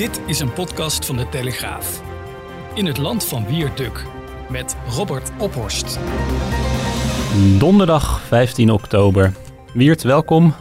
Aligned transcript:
Dit 0.00 0.20
is 0.26 0.40
een 0.40 0.52
podcast 0.52 1.06
van 1.06 1.16
de 1.16 1.28
Telegraaf. 1.28 2.02
In 2.74 2.86
het 2.86 2.98
land 2.98 3.24
van 3.24 3.46
Wierduk 3.46 4.04
met 4.50 4.76
Robert 4.88 5.30
Ophorst. 5.38 5.98
Donderdag 7.58 8.20
15 8.20 8.70
oktober. 8.70 9.32
Wiert, 9.74 10.02
welkom. 10.02 10.54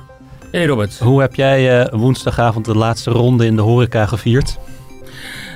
Hey 0.52 0.66
Robert. 0.66 1.00
Hoe 1.00 1.22
heb 1.22 1.36
jij 1.36 1.82
uh, 1.82 2.00
woensdagavond 2.00 2.66
de 2.66 2.78
laatste 2.78 3.12
ronde 3.12 3.46
in 3.46 3.56
de 3.56 3.62
horeca 3.62 4.06
gevierd? 4.06 4.58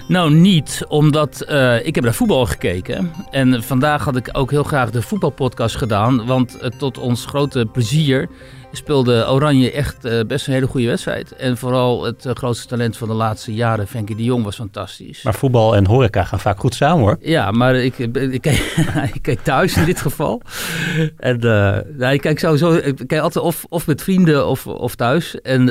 Nou, 0.08 0.34
niet, 0.34 0.86
omdat 0.88 1.46
uh, 1.50 1.86
ik 1.86 1.96
heb 1.96 2.04
naar 2.04 2.14
voetbal 2.14 2.46
gekeken. 2.46 3.12
En 3.32 3.64
vandaag 3.64 4.04
had 4.04 4.16
ik 4.16 4.30
ook 4.32 4.52
heel 4.52 4.64
graag 4.64 4.92
de 4.92 5.02
voetbalpodcast 5.02 5.76
gedaan. 5.76 6.26
Want 6.26 6.58
uh, 6.62 6.70
tot 6.70 6.98
ons 6.98 7.26
grote 7.26 7.66
plezier 7.72 8.30
speelde 8.78 9.28
Oranje 9.30 9.72
echt 9.72 10.06
uh, 10.06 10.20
best 10.28 10.48
een 10.48 10.54
hele 10.54 10.68
goede 10.68 10.88
wedstrijd. 10.88 11.32
En 11.36 11.58
vooral 11.58 12.04
het 12.04 12.26
uh, 12.26 12.34
grootste 12.34 12.68
talent 12.68 12.98
van 12.98 13.08
de 13.08 13.14
laatste 13.14 13.54
jaren, 13.54 13.88
Frenkie 13.88 14.16
de 14.16 14.24
Jong, 14.24 14.44
was 14.44 14.56
fantastisch. 14.56 15.24
Maar 15.24 15.34
voetbal 15.34 15.76
en 15.76 15.86
horeca 15.86 16.24
gaan 16.24 16.40
vaak 16.40 16.60
goed 16.60 16.76
samen 16.76 17.04
hoor. 17.04 17.18
Ja, 17.22 17.52
maar 17.52 17.76
ik, 17.76 17.98
ik, 17.98 18.46
ik, 19.22 19.40
thuis 19.44 19.78
in 19.78 19.86
dit 19.86 20.02
geval. 20.02 20.42
En 21.18 21.36
uh, 21.36 21.78
nou, 21.98 22.14
ik 22.14 22.22
kijk 22.22 22.40
sowieso, 22.40 22.74
ik 22.74 23.04
kijk 23.08 23.22
altijd 23.22 23.46
of, 23.46 23.66
of 23.70 23.88
met 23.88 24.02
vrienden 24.02 24.48
of, 24.48 24.68
of 24.68 24.96
thuis. 24.96 25.42
En, 25.42 25.64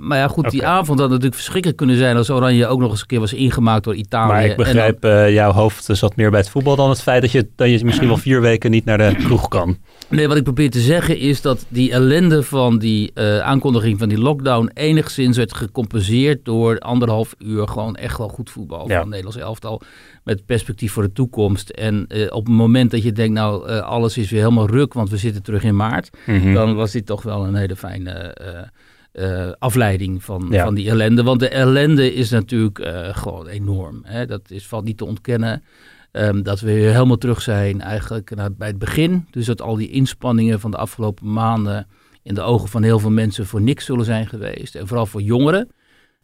maar 0.00 0.18
ja, 0.18 0.28
goed, 0.28 0.38
okay. 0.38 0.50
die 0.50 0.66
avond 0.66 0.98
had 0.98 1.08
natuurlijk 1.08 1.34
verschrikkelijk 1.34 1.78
kunnen 1.78 1.96
zijn 1.96 2.16
als 2.16 2.30
Oranje 2.30 2.66
ook 2.66 2.80
nog 2.80 2.90
eens 2.90 3.00
een 3.00 3.06
keer 3.06 3.20
was 3.20 3.32
ingemaakt 3.32 3.84
door 3.84 3.94
Italië. 3.94 4.32
Maar 4.32 4.44
ik 4.44 4.56
begrijp, 4.56 5.00
dan, 5.00 5.32
jouw 5.32 5.52
hoofd 5.52 5.88
zat 5.92 6.16
meer 6.16 6.30
bij 6.30 6.40
het 6.40 6.48
voetbal 6.48 6.76
dan 6.76 6.88
het 6.88 7.02
feit 7.02 7.22
dat 7.22 7.32
je, 7.32 7.48
dat 7.56 7.70
je 7.70 7.84
misschien 7.84 8.08
wel 8.08 8.16
vier 8.16 8.40
weken 8.40 8.70
niet 8.70 8.84
naar 8.84 8.98
de 8.98 9.14
kroeg 9.24 9.48
kan. 9.48 9.78
Nee, 10.08 10.28
wat 10.28 10.36
ik 10.36 10.42
probeer 10.42 10.70
te 10.70 10.80
zeggen 10.80 11.18
is 11.18 11.40
dat 11.40 11.64
die 11.68 11.92
ellende 11.92 12.33
van 12.42 12.78
die 12.78 13.10
uh, 13.14 13.38
aankondiging 13.38 13.98
van 13.98 14.08
die 14.08 14.18
lockdown 14.18 14.70
enigszins 14.74 15.36
werd 15.36 15.54
gecompenseerd 15.54 16.44
door 16.44 16.78
anderhalf 16.78 17.34
uur 17.38 17.68
gewoon 17.68 17.94
echt 17.94 18.18
wel 18.18 18.28
goed 18.28 18.50
voetbal 18.50 18.80
ja. 18.80 18.86
van 18.86 18.96
het 18.96 19.08
Nederlands 19.08 19.38
elftal. 19.38 19.82
Met 20.24 20.46
perspectief 20.46 20.92
voor 20.92 21.02
de 21.02 21.12
toekomst. 21.12 21.70
En 21.70 22.04
uh, 22.08 22.26
op 22.30 22.46
het 22.46 22.54
moment 22.54 22.90
dat 22.90 23.02
je 23.02 23.12
denkt, 23.12 23.34
nou 23.34 23.70
uh, 23.70 23.80
alles 23.80 24.18
is 24.18 24.30
weer 24.30 24.40
helemaal 24.40 24.68
ruk, 24.68 24.92
want 24.92 25.10
we 25.10 25.16
zitten 25.16 25.42
terug 25.42 25.62
in 25.62 25.76
maart. 25.76 26.10
Mm 26.26 26.40
-hmm. 26.40 26.54
Dan 26.54 26.74
was 26.74 26.92
dit 26.92 27.06
toch 27.06 27.22
wel 27.22 27.44
een 27.44 27.54
hele 27.54 27.76
fijne 27.76 28.36
uh, 29.14 29.52
afleiding 29.58 30.24
van, 30.24 30.46
ja. 30.50 30.64
van 30.64 30.74
die 30.74 30.90
ellende. 30.90 31.22
Want 31.22 31.40
de 31.40 31.48
ellende 31.48 32.14
is 32.14 32.30
natuurlijk 32.30 32.78
uh, 32.78 33.08
gewoon 33.16 33.46
enorm. 33.46 34.00
Hè? 34.02 34.26
Dat 34.26 34.50
is, 34.50 34.66
valt 34.66 34.84
niet 34.84 34.98
te 34.98 35.04
ontkennen. 35.04 35.62
Um, 36.12 36.42
dat 36.42 36.60
we 36.60 36.72
weer 36.72 36.92
helemaal 36.92 37.16
terug 37.16 37.42
zijn 37.42 37.80
eigenlijk 37.80 38.34
naar, 38.34 38.52
bij 38.52 38.68
het 38.68 38.78
begin. 38.78 39.26
Dus 39.30 39.46
dat 39.46 39.62
al 39.62 39.76
die 39.76 39.90
inspanningen 39.90 40.60
van 40.60 40.70
de 40.70 40.76
afgelopen 40.76 41.32
maanden 41.32 41.86
in 42.24 42.34
de 42.34 42.40
ogen 42.40 42.68
van 42.68 42.82
heel 42.82 42.98
veel 42.98 43.10
mensen 43.10 43.46
voor 43.46 43.62
niks 43.62 43.84
zullen 43.84 44.04
zijn 44.04 44.26
geweest. 44.26 44.74
En 44.74 44.86
vooral 44.86 45.06
voor 45.06 45.22
jongeren. 45.22 45.68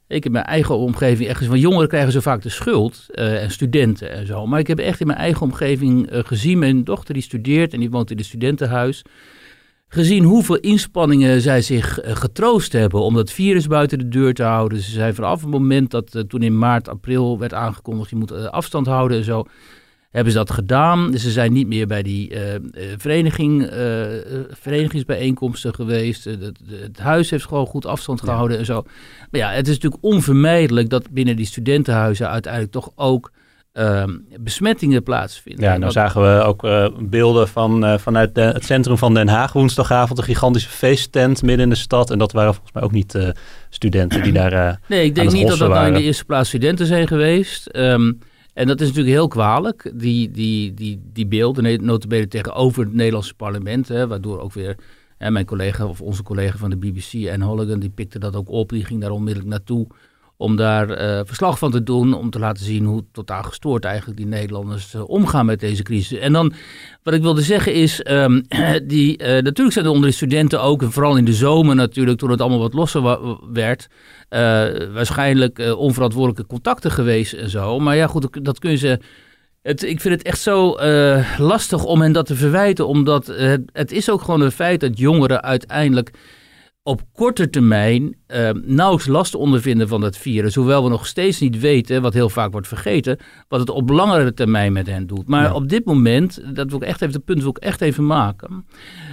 Ik 0.06 0.24
heb 0.24 0.32
mijn 0.32 0.44
eigen 0.44 0.76
omgeving 0.76 1.28
echt 1.28 1.44
van 1.44 1.58
jongeren 1.58 1.88
krijgen 1.88 2.12
zo 2.12 2.20
vaak 2.20 2.42
de 2.42 2.48
schuld 2.48 3.06
uh, 3.14 3.42
en 3.42 3.50
studenten 3.50 4.10
en 4.10 4.26
zo. 4.26 4.46
Maar 4.46 4.60
ik 4.60 4.66
heb 4.66 4.78
echt 4.78 5.00
in 5.00 5.06
mijn 5.06 5.18
eigen 5.18 5.42
omgeving 5.42 6.12
uh, 6.12 6.18
gezien, 6.24 6.58
mijn 6.58 6.84
dochter 6.84 7.14
die 7.14 7.22
studeert 7.22 7.72
en 7.72 7.80
die 7.80 7.90
woont 7.90 8.10
in 8.10 8.18
een 8.18 8.24
studentenhuis 8.24 9.02
gezien 9.88 10.24
hoeveel 10.24 10.56
inspanningen 10.56 11.40
zij 11.40 11.62
zich 11.62 12.04
uh, 12.04 12.16
getroost 12.16 12.72
hebben 12.72 13.00
om 13.00 13.14
dat 13.14 13.30
virus 13.30 13.66
buiten 13.66 13.98
de 13.98 14.08
deur 14.08 14.34
te 14.34 14.42
houden. 14.42 14.80
Ze 14.80 14.90
zijn 14.90 15.14
vanaf 15.14 15.40
het 15.40 15.50
moment 15.50 15.90
dat 15.90 16.24
toen 16.28 16.42
in 16.42 16.58
maart, 16.58 16.88
april 16.88 17.38
werd 17.38 17.54
aangekondigd, 17.54 18.10
je 18.10 18.16
moet 18.16 18.32
afstand 18.32 18.86
houden 18.86 19.16
en 19.16 19.24
zo, 19.24 19.44
hebben 20.10 20.32
ze 20.32 20.38
dat 20.38 20.50
gedaan. 20.50 21.10
Dus 21.10 21.22
ze 21.22 21.30
zijn 21.30 21.52
niet 21.52 21.66
meer 21.66 21.86
bij 21.86 22.02
die 22.02 22.32
vereniging, 22.96 23.70
verenigingsbijeenkomsten 24.50 25.74
geweest. 25.74 26.24
Het, 26.24 26.58
het 26.70 26.98
huis 26.98 27.30
heeft 27.30 27.46
gewoon 27.46 27.66
goed 27.66 27.86
afstand 27.86 28.20
gehouden 28.20 28.52
ja. 28.52 28.58
en 28.58 28.66
zo. 28.66 28.82
Maar 29.30 29.40
ja, 29.40 29.50
het 29.50 29.68
is 29.68 29.74
natuurlijk 29.74 30.02
onvermijdelijk 30.04 30.88
dat 30.88 31.10
binnen 31.10 31.36
die 31.36 31.46
studentenhuizen 31.46 32.28
uiteindelijk 32.28 32.72
toch 32.72 32.90
ook 32.94 33.30
uh, 33.74 34.04
besmettingen 34.40 35.02
plaatsvinden. 35.02 35.64
Ja, 35.64 35.76
nou 35.76 35.92
zagen 35.92 36.20
we 36.22 36.42
ook 36.42 36.64
uh, 36.64 36.86
beelden 36.98 37.48
van, 37.48 37.84
uh, 37.84 37.98
vanuit 37.98 38.34
de, 38.34 38.40
het 38.40 38.64
centrum 38.64 38.98
van 38.98 39.14
Den 39.14 39.28
Haag 39.28 39.52
woensdagavond. 39.52 40.18
Een 40.18 40.24
gigantische 40.24 40.68
feesttent 40.68 41.42
midden 41.42 41.64
in 41.64 41.70
de 41.70 41.76
stad. 41.76 42.10
En 42.10 42.18
dat 42.18 42.32
waren 42.32 42.54
volgens 42.54 42.74
mij 42.74 42.82
ook 42.82 42.92
niet 42.92 43.34
studenten 43.68 44.22
die 44.22 44.32
daar. 44.32 44.80
nee, 44.88 45.04
ik 45.04 45.14
denk 45.14 45.32
niet 45.32 45.48
dat 45.48 45.58
dat 45.58 45.68
nou 45.68 45.86
in 45.86 45.94
de 45.94 46.02
eerste 46.02 46.24
plaats 46.24 46.48
studenten 46.48 46.86
zijn 46.86 47.06
geweest. 47.06 47.68
Um, 47.76 48.18
en 48.60 48.66
dat 48.66 48.80
is 48.80 48.86
natuurlijk 48.86 49.14
heel 49.14 49.28
kwalijk, 49.28 49.92
die, 49.94 50.30
die, 50.30 50.74
die, 50.74 51.00
die 51.12 51.26
beelden, 51.26 51.84
notabene 51.84 52.28
tegenover 52.28 52.84
het 52.84 52.92
Nederlandse 52.92 53.34
parlement. 53.34 53.88
Hè, 53.88 54.06
waardoor 54.06 54.40
ook 54.40 54.52
weer 54.52 54.76
hè, 55.18 55.30
mijn 55.30 55.44
collega 55.44 55.86
of 55.86 56.00
onze 56.00 56.22
collega 56.22 56.56
van 56.56 56.70
de 56.70 56.76
BBC 56.76 57.12
en 57.12 57.42
Holligan, 57.42 57.80
die 57.80 57.90
pikte 57.90 58.18
dat 58.18 58.36
ook 58.36 58.48
op. 58.48 58.68
Die 58.68 58.84
ging 58.84 59.00
daar 59.00 59.10
onmiddellijk 59.10 59.50
naartoe 59.50 59.86
om 60.40 60.56
daar 60.56 60.90
uh, 60.90 61.20
verslag 61.24 61.58
van 61.58 61.70
te 61.70 61.82
doen, 61.82 62.14
om 62.14 62.30
te 62.30 62.38
laten 62.38 62.64
zien 62.64 62.84
hoe 62.84 63.04
totaal 63.12 63.42
gestoord 63.42 63.84
eigenlijk 63.84 64.16
die 64.18 64.26
Nederlanders 64.26 64.94
uh, 64.94 65.08
omgaan 65.08 65.46
met 65.46 65.60
deze 65.60 65.82
crisis. 65.82 66.18
En 66.18 66.32
dan, 66.32 66.52
wat 67.02 67.14
ik 67.14 67.22
wilde 67.22 67.42
zeggen 67.42 67.74
is, 67.74 68.04
um, 68.10 68.42
die, 68.86 69.22
uh, 69.22 69.26
natuurlijk 69.26 69.72
zijn 69.72 69.84
er 69.84 69.90
onder 69.90 70.08
de 70.08 70.16
studenten 70.16 70.62
ook, 70.62 70.82
en 70.82 70.92
vooral 70.92 71.16
in 71.16 71.24
de 71.24 71.32
zomer 71.32 71.74
natuurlijk, 71.74 72.18
toen 72.18 72.30
het 72.30 72.40
allemaal 72.40 72.58
wat 72.58 72.74
losser 72.74 73.18
werd, 73.52 73.88
waarschijnlijk 74.92 75.74
onverantwoordelijke 75.76 76.46
contacten 76.46 76.90
geweest 76.90 77.32
en 77.32 77.50
zo. 77.50 77.78
Maar 77.78 77.96
ja, 77.96 78.06
goed, 78.06 78.44
dat 78.44 78.58
kun 78.58 78.70
je 78.70 78.76
ze... 78.76 79.00
Het, 79.62 79.82
ik 79.82 80.00
vind 80.00 80.14
het 80.14 80.22
echt 80.22 80.40
zo 80.40 80.76
lastig 81.38 81.84
om 81.84 82.00
hen 82.00 82.12
dat 82.12 82.26
te 82.26 82.34
verwijten, 82.34 82.86
omdat 82.86 83.26
het, 83.26 83.62
het 83.72 83.92
is 83.92 84.10
ook 84.10 84.22
gewoon 84.22 84.40
een 84.40 84.50
feit 84.50 84.80
dat 84.80 84.98
jongeren 84.98 85.42
uiteindelijk 85.42 86.10
op 86.90 87.02
korte 87.12 87.50
termijn 87.50 88.02
uh, 88.02 88.50
nauwelijks 88.64 89.06
last 89.06 89.34
ondervinden 89.34 89.88
van 89.88 90.00
dat 90.00 90.16
virus. 90.16 90.54
Hoewel 90.54 90.82
we 90.82 90.88
nog 90.88 91.06
steeds 91.06 91.40
niet 91.40 91.60
weten, 91.60 92.02
wat 92.02 92.14
heel 92.14 92.28
vaak 92.28 92.52
wordt 92.52 92.68
vergeten, 92.68 93.18
wat 93.48 93.60
het 93.60 93.70
op 93.70 93.88
langere 93.88 94.34
termijn 94.34 94.72
met 94.72 94.86
hen 94.86 95.06
doet. 95.06 95.28
Maar 95.28 95.42
ja. 95.42 95.54
op 95.54 95.68
dit 95.68 95.84
moment, 95.84 96.42
dat 96.54 96.70
wil 96.70 96.82
ik 96.82 96.88
echt 96.88 97.02
even, 97.02 97.14
dat 97.14 97.24
punt 97.24 97.40
wil 97.40 97.50
ik 97.50 97.58
echt 97.58 97.80
even 97.80 98.06
maken. 98.06 98.66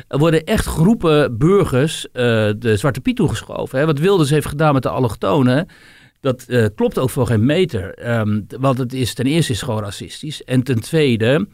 Er 0.07 0.17
worden 0.17 0.43
echt 0.43 0.65
groepen 0.65 1.37
burgers 1.37 2.05
uh, 2.05 2.13
de 2.57 2.77
Zwarte 2.77 3.01
Piet 3.01 3.15
toegeschoven. 3.15 3.79
Hè? 3.79 3.85
Wat 3.85 3.99
Wilders 3.99 4.29
heeft 4.29 4.47
gedaan 4.47 4.73
met 4.73 4.83
de 4.83 4.89
allochtonen. 4.89 5.67
Dat 6.19 6.45
uh, 6.47 6.65
klopt 6.75 6.99
ook 6.99 7.09
voor 7.09 7.27
geen 7.27 7.45
meter. 7.45 8.09
Um, 8.19 8.45
want 8.59 8.77
het 8.77 8.93
is 8.93 9.13
ten 9.13 9.25
eerste 9.25 9.51
is 9.51 9.61
gewoon 9.61 9.83
racistisch. 9.83 10.43
En 10.43 10.63
ten 10.63 10.79
tweede 10.79 11.47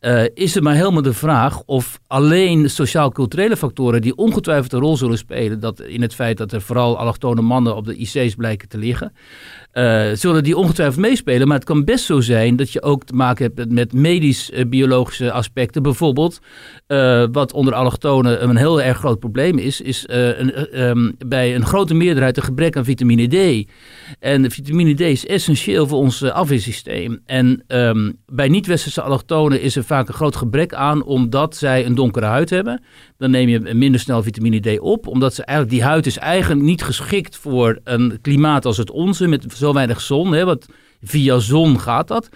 uh, 0.00 0.24
is 0.34 0.54
het 0.54 0.62
maar 0.62 0.74
helemaal 0.74 1.02
de 1.02 1.12
vraag 1.12 1.62
of 1.66 1.98
alleen 2.06 2.70
sociaal-culturele 2.70 3.56
factoren 3.56 4.02
die 4.02 4.16
ongetwijfeld 4.16 4.72
een 4.72 4.80
rol 4.80 4.96
zullen 4.96 5.18
spelen, 5.18 5.60
dat 5.60 5.80
in 5.80 6.02
het 6.02 6.14
feit 6.14 6.36
dat 6.36 6.52
er 6.52 6.60
vooral 6.60 6.98
allochtone 6.98 7.40
mannen 7.40 7.76
op 7.76 7.84
de 7.84 7.96
IC's 7.96 8.34
blijken 8.34 8.68
te 8.68 8.78
liggen, 8.78 9.12
uh, 9.72 10.06
zullen 10.12 10.42
die 10.44 10.56
ongetwijfeld 10.56 11.00
meespelen. 11.00 11.46
Maar 11.48 11.56
het 11.56 11.66
kan 11.66 11.84
best 11.84 12.04
zo 12.04 12.20
zijn 12.20 12.56
dat 12.56 12.70
je 12.70 12.82
ook 12.82 13.04
te 13.04 13.14
maken 13.14 13.52
hebt 13.54 13.72
met 13.72 13.92
medisch-biologische 13.92 15.32
aspecten. 15.32 15.82
Bijvoorbeeld, 15.82 16.38
uh, 16.88 17.24
wat 17.32 17.52
onder 17.52 17.74
allochtonen 17.74 18.42
een 18.48 18.56
heel 18.56 18.82
erg 18.82 18.98
groot 18.98 19.18
probleem 19.18 19.58
is, 19.58 19.80
is 19.80 20.06
um, 20.10 21.14
bij 21.26 21.54
een 21.54 21.66
grote 21.66 21.94
meerderheid 21.94 22.36
een 22.36 22.42
gebrek 22.42 22.76
aan 22.76 22.84
vitamine 22.84 23.26
D. 23.26 23.68
En 24.18 24.50
vitamine 24.50 24.94
D 24.94 25.00
is 25.00 25.26
essentieel 25.26 25.86
voor 25.86 25.98
ons 25.98 26.22
afweersysteem. 26.22 27.20
En 27.26 27.64
um, 27.66 28.18
bij 28.26 28.48
niet-westerse 28.48 29.02
allochtonen 29.02 29.60
is 29.60 29.76
er 29.76 29.84
vaak 29.84 30.08
een 30.08 30.14
groot 30.14 30.36
gebrek 30.36 30.74
aan, 30.74 31.04
omdat 31.04 31.56
zij 31.56 31.86
een 31.86 31.94
donkere 31.94 32.26
huid 32.26 32.50
hebben. 32.50 32.82
Dan 33.16 33.30
neem 33.30 33.48
je 33.48 33.74
minder 33.74 34.00
snel 34.00 34.22
vitamine 34.22 34.60
D 34.60 34.80
op, 34.80 35.06
omdat 35.06 35.34
ze 35.34 35.44
eigenlijk, 35.44 35.78
die 35.78 35.88
huid 35.88 36.06
is 36.06 36.18
eigenlijk 36.18 36.62
niet 36.62 36.82
geschikt 36.82 37.36
voor 37.36 37.78
een 37.84 38.18
klimaat 38.22 38.64
als 38.64 38.76
het 38.76 38.90
onze, 38.90 39.26
met 39.26 39.44
zo 39.58 39.72
weinig 39.72 40.00
zon. 40.00 40.32
Hè, 40.32 40.44
want 40.44 40.66
via 41.02 41.38
zon 41.38 41.80
gaat 41.80 42.08
dat. 42.08 42.28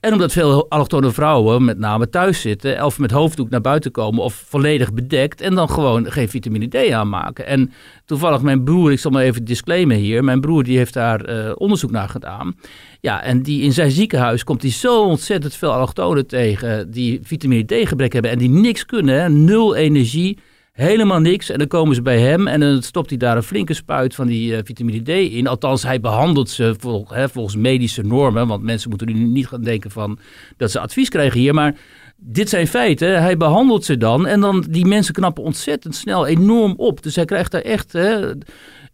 En 0.00 0.12
omdat 0.12 0.32
veel 0.32 0.70
allochtone 0.70 1.10
vrouwen 1.10 1.64
met 1.64 1.78
name 1.78 2.08
thuis 2.08 2.40
zitten, 2.40 2.84
of 2.84 2.98
met 2.98 3.10
hoofddoek 3.10 3.50
naar 3.50 3.60
buiten 3.60 3.90
komen 3.90 4.22
of 4.22 4.44
volledig 4.48 4.92
bedekt 4.92 5.40
en 5.40 5.54
dan 5.54 5.70
gewoon 5.70 6.10
geen 6.10 6.28
vitamine 6.28 6.68
D 6.68 6.92
aanmaken. 6.92 7.46
En 7.46 7.72
toevallig 8.04 8.42
mijn 8.42 8.64
broer, 8.64 8.92
ik 8.92 8.98
zal 8.98 9.10
maar 9.10 9.22
even 9.22 9.44
disclaimen 9.44 9.96
hier, 9.96 10.24
mijn 10.24 10.40
broer 10.40 10.64
die 10.64 10.76
heeft 10.76 10.94
daar 10.94 11.30
uh, 11.30 11.52
onderzoek 11.54 11.90
naar 11.90 12.08
gedaan. 12.08 12.56
Ja, 13.00 13.22
en 13.22 13.42
die 13.42 13.62
in 13.62 13.72
zijn 13.72 13.90
ziekenhuis 13.90 14.44
komt 14.44 14.62
hij 14.62 14.70
zo 14.70 15.02
ontzettend 15.02 15.54
veel 15.54 15.72
allochtonen 15.72 16.26
tegen 16.26 16.90
die 16.90 17.20
vitamine 17.22 17.64
D 17.64 17.88
gebrek 17.88 18.12
hebben 18.12 18.30
en 18.30 18.38
die 18.38 18.50
niks 18.50 18.86
kunnen, 18.86 19.44
nul 19.44 19.74
energie 19.74 20.38
helemaal 20.80 21.20
niks. 21.20 21.50
En 21.50 21.58
dan 21.58 21.66
komen 21.66 21.94
ze 21.94 22.02
bij 22.02 22.20
hem 22.20 22.46
en 22.46 22.60
dan 22.60 22.82
stopt 22.82 23.08
hij 23.08 23.18
daar 23.18 23.36
een 23.36 23.42
flinke 23.42 23.74
spuit 23.74 24.14
van 24.14 24.26
die 24.26 24.52
uh, 24.52 24.58
vitamine 24.64 25.02
D 25.02 25.08
in. 25.08 25.46
Althans, 25.46 25.82
hij 25.82 26.00
behandelt 26.00 26.50
ze 26.50 26.74
vol, 26.78 27.06
hè, 27.08 27.28
volgens 27.28 27.56
medische 27.56 28.02
normen. 28.02 28.46
Want 28.46 28.62
mensen 28.62 28.88
moeten 28.90 29.06
nu 29.06 29.14
niet 29.14 29.46
gaan 29.46 29.62
denken 29.62 29.90
van 29.90 30.18
dat 30.56 30.70
ze 30.70 30.80
advies 30.80 31.08
krijgen 31.08 31.40
hier. 31.40 31.54
Maar 31.54 31.76
dit 32.16 32.48
zijn 32.48 32.66
feiten. 32.66 33.22
Hij 33.22 33.36
behandelt 33.36 33.84
ze 33.84 33.96
dan 33.96 34.26
en 34.26 34.40
dan 34.40 34.64
die 34.68 34.86
mensen 34.86 35.14
knappen 35.14 35.42
ontzettend 35.42 35.94
snel 35.94 36.26
enorm 36.26 36.74
op. 36.76 37.02
Dus 37.02 37.16
hij 37.16 37.24
krijgt 37.24 37.50
daar 37.50 37.62
echt... 37.62 37.92
Hè, 37.92 38.32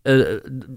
uh, 0.02 0.26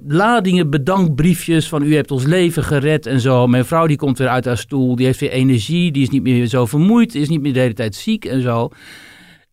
ladingen 0.08 0.70
bedankbriefjes 0.70 1.68
van 1.68 1.84
u 1.84 1.96
hebt 1.96 2.12
ons 2.12 2.26
leven 2.26 2.64
gered 2.64 3.06
en 3.06 3.20
zo. 3.20 3.48
Mijn 3.48 3.66
vrouw 3.66 3.88
die 3.88 3.98
komt 3.98 4.18
weer 4.18 4.28
uit 4.28 4.46
haar 4.46 4.58
stoel, 4.58 4.96
die 4.96 5.06
heeft 5.06 5.20
weer 5.20 5.32
energie, 5.32 5.92
die 5.92 6.02
is 6.02 6.10
niet 6.10 6.24
meer 6.24 6.46
zo 6.46 6.66
vermoeid, 6.66 7.16
is 7.16 7.30
niet 7.30 7.42
meer 7.42 7.54
de 7.54 7.60
hele 7.60 7.74
tijd 7.74 7.96
ziek 7.96 8.26
en 8.26 8.42
zo. 8.42 8.70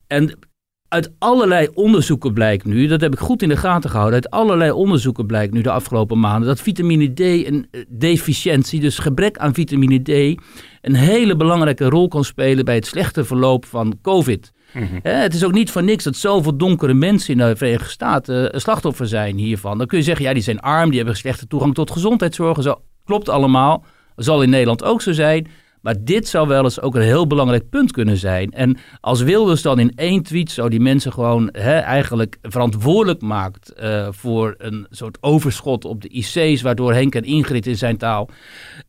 En 0.07 0.39
uit 0.89 1.13
allerlei 1.19 1.69
onderzoeken 1.75 2.33
blijkt 2.33 2.65
nu, 2.65 2.87
dat 2.87 3.01
heb 3.01 3.13
ik 3.13 3.19
goed 3.19 3.43
in 3.43 3.49
de 3.49 3.57
gaten 3.57 3.91
gehouden, 3.91 4.15
uit 4.15 4.31
allerlei 4.31 4.71
onderzoeken 4.71 5.27
blijkt 5.27 5.53
nu 5.53 5.61
de 5.61 5.71
afgelopen 5.71 6.21
maanden 6.21 6.49
dat 6.49 6.61
vitamine 6.61 7.13
D 7.15 7.21
een 7.21 7.69
eh, 7.71 7.81
deficiëntie, 7.89 8.81
dus 8.81 8.99
gebrek 8.99 9.39
aan 9.39 9.55
vitamine 9.55 10.03
D, 10.03 10.41
een 10.81 10.95
hele 10.95 11.37
belangrijke 11.37 11.89
rol 11.89 12.09
kan 12.09 12.25
spelen 12.25 12.65
bij 12.65 12.75
het 12.75 12.87
slechte 12.87 13.25
verloop 13.25 13.65
van 13.65 13.99
COVID. 14.03 14.55
Mhm. 14.73 14.99
het 15.03 15.35
is 15.35 15.45
ook 15.45 15.53
niet 15.53 15.71
van 15.71 15.85
niks 15.85 16.05
dat 16.05 16.17
zoveel 16.17 16.57
donkere 16.57 16.95
mensen 16.95 17.33
in 17.33 17.39
de 17.39 17.57
Verenigde 17.57 17.91
Staten 17.91 18.55
een 18.55 18.61
slachtoffer 18.61 19.07
zijn 19.07 19.37
hiervan. 19.37 19.79
Dan 19.79 19.87
kun 19.87 19.99
je 19.99 20.05
zeggen, 20.05 20.25
ja, 20.25 20.33
die 20.33 20.43
zijn 20.43 20.61
arm, 20.61 20.89
die 20.89 20.99
hebben 20.99 21.17
slechte 21.17 21.47
toegang 21.47 21.75
tot 21.75 21.91
gezondheidszorg. 21.91 22.63
Zo 22.63 22.81
klopt 23.05 23.29
allemaal. 23.29 23.85
Zal 24.17 24.43
in 24.43 24.51
Nederland 24.51 24.85
ook 24.85 25.03
zo 25.03 25.13
zijn. 25.13 25.49
Maar 25.87 26.05
dit 26.05 26.29
zou 26.29 26.49
wel 26.49 26.65
eens 26.65 26.81
ook 26.81 26.95
een 26.95 27.03
heel 27.03 27.27
belangrijk 27.27 27.69
punt 27.69 27.93
kunnen 27.93 28.17
zijn. 28.17 28.51
En 28.51 28.77
als 29.01 29.23
Wilders 29.23 29.63
dan 29.63 29.79
in 29.79 29.93
één 29.95 30.23
tweet 30.23 30.51
zo 30.51 30.69
die 30.69 30.81
mensen 30.81 31.13
gewoon 31.13 31.49
hè, 31.53 31.79
eigenlijk 31.79 32.39
verantwoordelijk 32.43 33.21
maakt 33.21 33.73
uh, 33.83 34.09
voor 34.11 34.55
een 34.59 34.87
soort 34.91 35.19
overschot 35.21 35.85
op 35.85 36.03
de 36.03 36.09
IC's, 36.09 36.63
waardoor 36.63 36.93
Henk 36.93 37.15
en 37.15 37.23
Ingrid 37.23 37.67
in 37.67 37.77
zijn 37.77 37.97
taal 37.97 38.29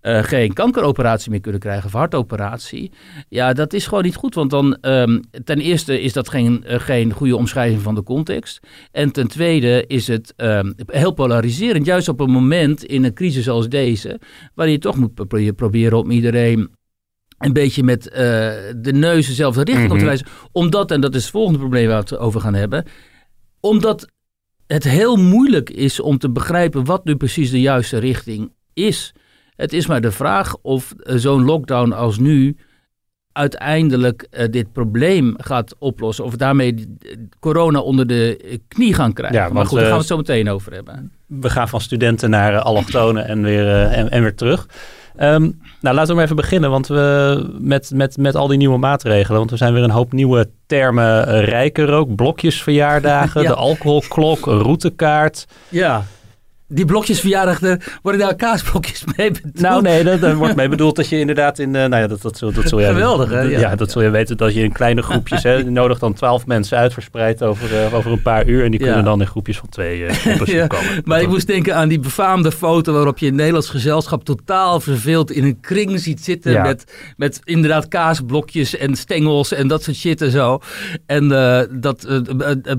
uh, 0.01 0.23
geen 0.23 0.53
kankeroperatie 0.53 1.31
meer 1.31 1.39
kunnen 1.39 1.59
krijgen 1.59 1.85
of 1.85 1.91
hartoperatie. 1.91 2.91
Ja, 3.29 3.53
dat 3.53 3.73
is 3.73 3.87
gewoon 3.87 4.03
niet 4.03 4.15
goed. 4.15 4.35
Want 4.35 4.49
dan 4.49 4.77
um, 4.81 5.21
ten 5.43 5.59
eerste 5.59 6.01
is 6.01 6.13
dat 6.13 6.29
geen, 6.29 6.63
uh, 6.67 6.79
geen 6.79 7.11
goede 7.11 7.35
omschrijving 7.35 7.81
van 7.81 7.95
de 7.95 8.03
context. 8.03 8.59
En 8.91 9.11
ten 9.11 9.27
tweede 9.27 9.83
is 9.87 10.07
het 10.07 10.33
um, 10.37 10.73
heel 10.85 11.13
polariserend. 11.13 11.85
Juist 11.85 12.09
op 12.09 12.19
een 12.19 12.31
moment 12.31 12.83
in 12.83 13.03
een 13.03 13.13
crisis 13.13 13.49
als 13.49 13.69
deze, 13.69 14.19
waar 14.55 14.69
je 14.69 14.77
toch 14.77 14.95
moet 14.95 15.55
proberen 15.55 15.97
om 15.97 16.11
iedereen 16.11 16.75
een 17.37 17.53
beetje 17.53 17.83
met 17.83 18.05
uh, 18.07 18.15
de 18.77 18.93
neus 18.93 19.27
dezelfde 19.27 19.63
richting 19.63 19.91
op 19.91 19.97
te 19.97 20.03
mhm. 20.03 20.05
wijzen. 20.05 20.27
Omdat, 20.51 20.91
en 20.91 21.01
dat 21.01 21.15
is 21.15 21.21
het 21.21 21.31
volgende 21.31 21.59
probleem 21.59 21.87
waar 21.87 22.03
we 22.03 22.09
het 22.09 22.17
over 22.17 22.41
gaan 22.41 22.53
hebben. 22.53 22.85
Omdat 23.59 24.07
het 24.67 24.83
heel 24.83 25.15
moeilijk 25.15 25.69
is 25.69 25.99
om 25.99 26.17
te 26.17 26.29
begrijpen 26.29 26.85
wat 26.85 27.05
nu 27.05 27.15
precies 27.15 27.51
de 27.51 27.61
juiste 27.61 27.97
richting 27.97 28.51
is. 28.73 29.13
Het 29.55 29.73
is 29.73 29.87
maar 29.87 30.01
de 30.01 30.11
vraag 30.11 30.57
of 30.61 30.93
uh, 30.97 31.15
zo'n 31.15 31.43
lockdown 31.43 31.91
als 31.91 32.17
nu 32.17 32.57
uiteindelijk 33.31 34.27
uh, 34.31 34.45
dit 34.49 34.71
probleem 34.71 35.33
gaat 35.37 35.75
oplossen. 35.79 36.25
Of 36.25 36.35
daarmee 36.35 36.97
corona 37.39 37.79
onder 37.79 38.07
de 38.07 38.59
knie 38.67 38.93
gaan 38.93 39.13
krijgen. 39.13 39.39
Ja, 39.39 39.49
maar 39.49 39.65
goed, 39.65 39.77
daar 39.77 39.87
gaan 39.87 39.93
we 39.93 39.99
het 39.99 40.07
zo 40.07 40.17
meteen 40.17 40.49
over 40.49 40.73
hebben. 40.73 41.11
We 41.25 41.49
gaan 41.49 41.69
van 41.69 41.81
studenten 41.81 42.29
naar 42.29 42.59
allochtonen 42.59 43.27
en 43.27 43.41
weer, 43.41 43.67
en, 43.67 44.09
en 44.09 44.21
weer 44.21 44.35
terug. 44.35 44.67
Um, 45.19 45.61
nou, 45.81 45.95
laten 45.95 46.07
we 46.07 46.13
maar 46.13 46.23
even 46.23 46.35
beginnen 46.35 46.69
want 46.69 46.87
we, 46.87 47.45
met, 47.59 47.91
met, 47.93 48.17
met 48.17 48.35
al 48.35 48.47
die 48.47 48.57
nieuwe 48.57 48.77
maatregelen. 48.77 49.37
Want 49.37 49.51
er 49.51 49.57
zijn 49.57 49.73
weer 49.73 49.83
een 49.83 49.89
hoop 49.89 50.11
nieuwe 50.11 50.49
termen 50.65 51.41
rijker 51.45 51.93
ook. 51.93 52.15
Blokjesverjaardagen, 52.15 53.41
ja. 53.43 53.47
de 53.47 53.55
alcoholklok, 53.55 54.45
routekaart. 54.45 55.47
Ja, 55.69 56.03
die 56.69 56.85
blokjesverjaardag, 56.85 57.59
worden 58.01 58.21
daar 58.21 58.35
kaasblokjes 58.35 59.03
mee 59.15 59.31
bedoeld? 59.31 59.59
Nou 59.59 59.81
nee, 59.81 60.03
dat, 60.03 60.33
wordt 60.33 60.55
mee 60.55 60.69
bedoeld 60.69 60.95
dat 60.95 61.09
je 61.09 61.19
inderdaad 61.19 61.59
in... 61.59 61.67
Uh, 61.67 61.85
nou 61.85 61.95
ja, 61.95 62.07
dat, 62.07 62.21
dat, 62.21 62.37
zul, 62.37 62.51
dat 62.51 62.67
zul 62.67 62.79
je... 62.79 62.85
Geweldig, 62.85 63.29
hè? 63.29 63.41
Ja, 63.41 63.75
dat 63.75 63.91
zul 63.91 64.01
je 64.01 64.09
weten 64.09 64.37
dat 64.37 64.53
je 64.53 64.63
in 64.63 64.71
kleine 64.71 65.01
groepjes... 65.01 65.43
hè, 65.43 65.53
je 65.53 65.69
nodigt 65.69 65.99
dan 65.99 66.13
twaalf 66.13 66.45
mensen 66.45 66.77
uit, 66.77 66.93
verspreid 66.93 67.43
over, 67.43 67.71
uh, 67.71 67.93
over 67.93 68.11
een 68.11 68.21
paar 68.21 68.47
uur. 68.47 68.63
En 68.63 68.71
die 68.71 68.79
kunnen 68.79 69.03
dan 69.03 69.21
in 69.21 69.27
groepjes 69.27 69.57
van 69.57 69.69
twee 69.69 69.99
uh, 69.99 70.67
komen. 70.67 71.01
Maar 71.03 71.21
ik 71.21 71.27
moest 71.27 71.47
denken 71.47 71.75
aan 71.75 71.87
die 71.87 71.99
befaamde 71.99 72.51
foto... 72.51 72.93
waarop 72.93 73.17
je 73.17 73.27
een 73.27 73.35
Nederlands 73.35 73.69
gezelschap 73.69 74.23
totaal 74.23 74.79
verveeld 74.79 75.31
in 75.31 75.43
een 75.43 75.59
kring 75.59 75.99
ziet 75.99 76.23
zitten... 76.23 76.61
Met, 76.61 76.93
met 77.17 77.39
inderdaad 77.43 77.87
kaasblokjes 77.87 78.77
en 78.77 78.95
stengels 78.95 79.53
en 79.53 79.67
dat 79.67 79.83
soort 79.83 79.97
shit 79.97 80.21
en 80.21 80.31
zo. 80.31 80.59
En 81.05 81.27
dat 81.71 82.07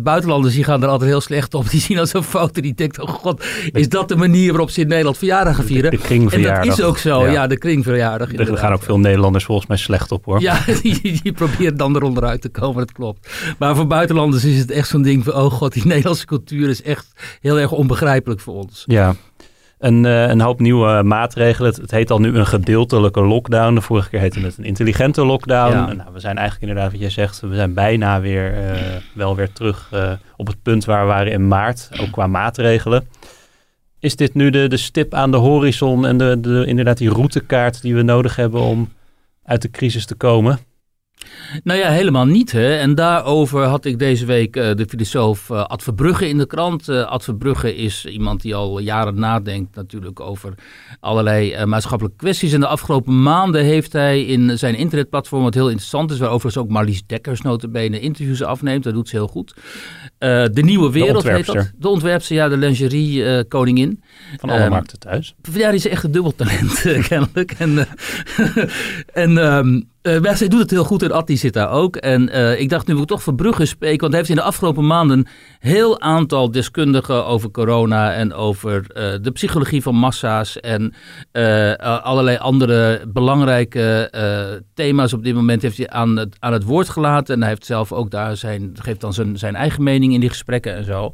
buitenlanders 0.02 0.54
die 0.54 0.64
gaan 0.64 0.82
er 0.82 0.88
altijd 0.88 1.10
heel 1.10 1.20
slecht 1.20 1.54
op. 1.54 1.70
Die 1.70 1.80
zien 1.80 1.98
al 1.98 2.06
zo'n 2.06 2.22
foto 2.22 2.60
die 2.60 2.74
denkt... 2.74 3.00
oh 3.00 3.08
god 3.08 3.44
is 3.78 3.88
dat 3.88 4.08
de 4.08 4.16
manier 4.16 4.48
waarop 4.48 4.70
ze 4.70 4.80
in 4.80 4.88
Nederland 4.88 5.18
verjaardag 5.18 5.56
gaan 5.56 5.64
vieren? 5.64 5.90
De, 5.90 5.96
de 5.96 6.02
kringverjaardag. 6.02 6.62
En 6.62 6.68
dat 6.68 6.78
is 6.78 6.84
ook 6.84 6.98
zo, 6.98 7.26
ja, 7.26 7.46
de 7.46 7.58
kringverjaardag. 7.58 8.34
Er 8.34 8.56
gaan 8.56 8.72
ook 8.72 8.82
veel 8.82 8.98
Nederlanders 8.98 9.44
volgens 9.44 9.68
mij 9.68 9.76
slecht 9.76 10.12
op 10.12 10.24
hoor. 10.24 10.40
Ja, 10.40 10.60
die, 10.82 11.20
die 11.22 11.32
proberen 11.32 11.76
dan 11.76 11.96
eronder 11.96 12.24
uit 12.24 12.40
te 12.40 12.48
komen, 12.48 12.78
dat 12.78 12.92
klopt. 12.92 13.30
Maar 13.58 13.76
voor 13.76 13.86
buitenlanders 13.86 14.44
is 14.44 14.58
het 14.58 14.70
echt 14.70 14.88
zo'n 14.88 15.02
ding 15.02 15.24
van, 15.24 15.34
oh 15.34 15.52
god, 15.52 15.72
die 15.72 15.86
Nederlandse 15.94 16.26
cultuur 16.26 16.68
is 16.68 16.82
echt 16.82 17.12
heel 17.40 17.58
erg 17.58 17.72
onbegrijpelijk 17.72 18.40
voor 18.40 18.54
ons. 18.54 18.82
Ja, 18.86 19.14
een, 19.78 20.04
uh, 20.04 20.28
een 20.28 20.40
hoop 20.40 20.60
nieuwe 20.60 21.02
maatregelen. 21.02 21.70
Het, 21.70 21.80
het, 21.80 21.90
heet 21.90 22.10
al 22.10 22.18
nu 22.18 22.36
een 22.36 22.46
gedeeltelijke 22.46 23.20
lockdown. 23.20 23.74
De 23.74 23.80
vorige 23.80 24.08
keer 24.08 24.20
heette 24.20 24.40
het 24.40 24.58
een 24.58 24.64
intelligente 24.64 25.24
lockdown. 25.24 25.72
Ja. 25.72 25.92
Nou, 25.92 26.12
we 26.12 26.20
zijn 26.20 26.36
eigenlijk 26.36 26.68
inderdaad, 26.68 26.92
wat 26.92 27.00
jij 27.00 27.10
zegt, 27.10 27.40
we 27.40 27.54
zijn 27.54 27.74
bijna 27.74 28.20
weer 28.20 28.52
uh, 28.52 28.80
wel 29.14 29.36
weer 29.36 29.52
terug 29.52 29.90
uh, 29.94 30.12
op 30.36 30.46
het 30.46 30.62
punt 30.62 30.84
waar 30.84 31.06
we 31.06 31.12
waren 31.12 31.32
in 31.32 31.48
maart, 31.48 31.90
ook 32.00 32.10
qua 32.10 32.26
maatregelen. 32.26 33.08
Is 34.00 34.16
dit 34.16 34.34
nu 34.34 34.50
de, 34.50 34.68
de 34.68 34.76
stip 34.76 35.14
aan 35.14 35.30
de 35.30 35.36
horizon 35.36 36.06
en 36.06 36.18
de, 36.18 36.40
de, 36.40 36.64
inderdaad 36.66 36.98
die 36.98 37.10
routekaart 37.10 37.82
die 37.82 37.94
we 37.94 38.02
nodig 38.02 38.36
hebben 38.36 38.60
om 38.60 38.92
uit 39.44 39.62
de 39.62 39.70
crisis 39.70 40.06
te 40.06 40.14
komen? 40.14 40.58
Nou 41.64 41.78
ja, 41.78 41.90
helemaal 41.90 42.26
niet. 42.26 42.52
Hè? 42.52 42.76
En 42.76 42.94
daarover 42.94 43.64
had 43.64 43.84
ik 43.84 43.98
deze 43.98 44.26
week 44.26 44.56
uh, 44.56 44.74
de 44.74 44.86
filosoof 44.88 45.48
uh, 45.50 45.64
Ad 45.64 45.82
Verbrugge 45.82 46.28
in 46.28 46.38
de 46.38 46.46
krant. 46.46 46.88
Uh, 46.88 47.04
Ad 47.04 47.24
Verbrugge 47.24 47.76
is 47.76 48.04
iemand 48.04 48.42
die 48.42 48.54
al 48.54 48.78
jaren 48.78 49.18
nadenkt 49.18 49.74
natuurlijk 49.74 50.20
over 50.20 50.54
allerlei 51.00 51.64
maatschappelijke 51.64 52.18
kwesties. 52.18 52.52
En 52.52 52.60
de 52.60 52.66
afgelopen 52.66 53.22
maanden 53.22 53.64
heeft 53.64 53.92
hij 53.92 54.24
in 54.24 54.58
zijn 54.58 54.74
internetplatform, 54.74 55.42
wat 55.42 55.54
heel 55.54 55.68
interessant 55.68 56.10
is, 56.10 56.18
waar 56.18 56.30
overigens 56.30 56.64
ook 56.64 56.70
Marlies 56.70 57.06
Dekkers 57.06 57.40
notabene 57.40 58.00
interviews 58.00 58.42
afneemt. 58.42 58.84
Dat 58.84 58.94
doet 58.94 59.08
ze 59.08 59.16
heel 59.16 59.28
goed. 59.28 59.54
De 60.18 60.62
Nieuwe 60.62 60.90
Wereld 60.90 61.22
de 61.22 61.32
heet 61.32 61.46
dat. 61.46 61.70
De 61.76 61.88
ontwerpster, 61.88 62.36
ja, 62.36 62.48
de 62.48 62.56
lingerie 62.56 63.44
koningin. 63.44 64.02
Van 64.38 64.50
alle 64.50 64.64
um, 64.64 64.70
markten 64.70 64.98
thuis. 64.98 65.34
Ja, 65.52 65.68
die 65.68 65.78
is 65.78 65.88
echt 65.88 66.04
een 66.04 66.12
dubbeltalent 66.12 66.80
kennelijk. 67.08 67.52
En, 67.58 67.86
en 69.24 69.36
um, 69.36 69.88
uh, 70.08 70.48
doet 70.48 70.60
het 70.60 70.70
heel 70.70 70.84
goed 70.84 71.02
en 71.02 71.12
Atti 71.12 71.36
zit 71.36 71.52
daar 71.52 71.70
ook. 71.70 71.96
En 71.96 72.28
uh, 72.28 72.60
ik 72.60 72.68
dacht 72.68 72.86
nu 72.86 72.92
wil 72.92 73.02
ik 73.02 73.08
toch 73.08 73.22
Verbrugge 73.22 73.66
spreken, 73.66 74.00
want 74.00 74.12
hij 74.12 74.18
heeft 74.18 74.32
in 74.32 74.36
de 74.36 74.42
afgelopen 74.42 74.86
maanden 74.86 75.26
heel 75.58 76.00
aantal 76.00 76.50
deskundigen 76.50 77.26
over 77.26 77.50
corona 77.50 78.12
en 78.12 78.32
over 78.32 78.74
uh, 78.74 79.04
de 79.22 79.30
psychologie 79.32 79.82
van 79.82 79.94
massa's 79.94 80.60
en 80.60 80.94
allerlei 81.78 82.36
andere 82.36 83.02
belangrijke 83.08 84.10
thema's 84.74 85.12
op 85.12 85.24
dit 85.24 85.34
moment 85.34 85.62
heeft 85.62 85.76
hij 85.76 85.88
aan 85.88 86.16
het, 86.16 86.36
aan 86.38 86.52
het 86.52 86.64
woord 86.64 86.88
gelaten. 86.88 87.34
En 87.34 87.40
hij 87.40 87.48
heeft 87.48 87.66
zelf 87.66 87.92
ook 87.92 88.10
daar 88.10 88.36
zijn, 88.36 88.70
geeft 88.74 89.00
dan 89.00 89.12
zijn, 89.12 89.38
zijn 89.38 89.54
eigen 89.54 89.82
mening 89.82 90.12
in 90.12 90.20
die 90.20 90.28
gesprekken 90.28 90.74
en 90.74 90.84
zo. 90.84 91.10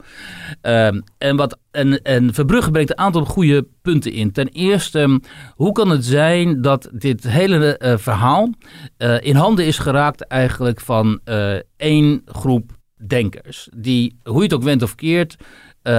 Ehm, 0.61 1.01
en, 1.19 1.37
wat, 1.37 1.59
en, 1.75 2.03
en 2.03 2.35
Verbrugge 2.35 2.71
brengt 2.71 2.91
een 2.91 2.99
aantal 2.99 3.25
goede 3.25 3.67
punten 3.83 4.13
in. 4.13 4.33
Ten 4.33 4.49
eerste, 4.49 5.21
hoe 5.55 5.73
kan 5.73 5.91
het 5.91 6.05
zijn 6.05 6.63
dat 6.63 6.89
dit 6.93 7.29
hele 7.29 7.97
verhaal 7.99 8.51
uh, 8.99 9.17
in 9.21 9.37
handen 9.37 9.67
is 9.67 9.79
geraakt 9.79 10.27
eigenlijk 10.27 10.81
van 10.81 11.21
uh, 11.25 11.55
één 11.77 12.23
groep 12.25 12.73
denkers. 13.07 13.69
Die, 13.77 14.19
hoe 14.23 14.37
je 14.37 14.43
het 14.43 14.55
ook 14.55 14.63
went 14.63 14.83
of 14.83 14.95
keert, 14.95 15.37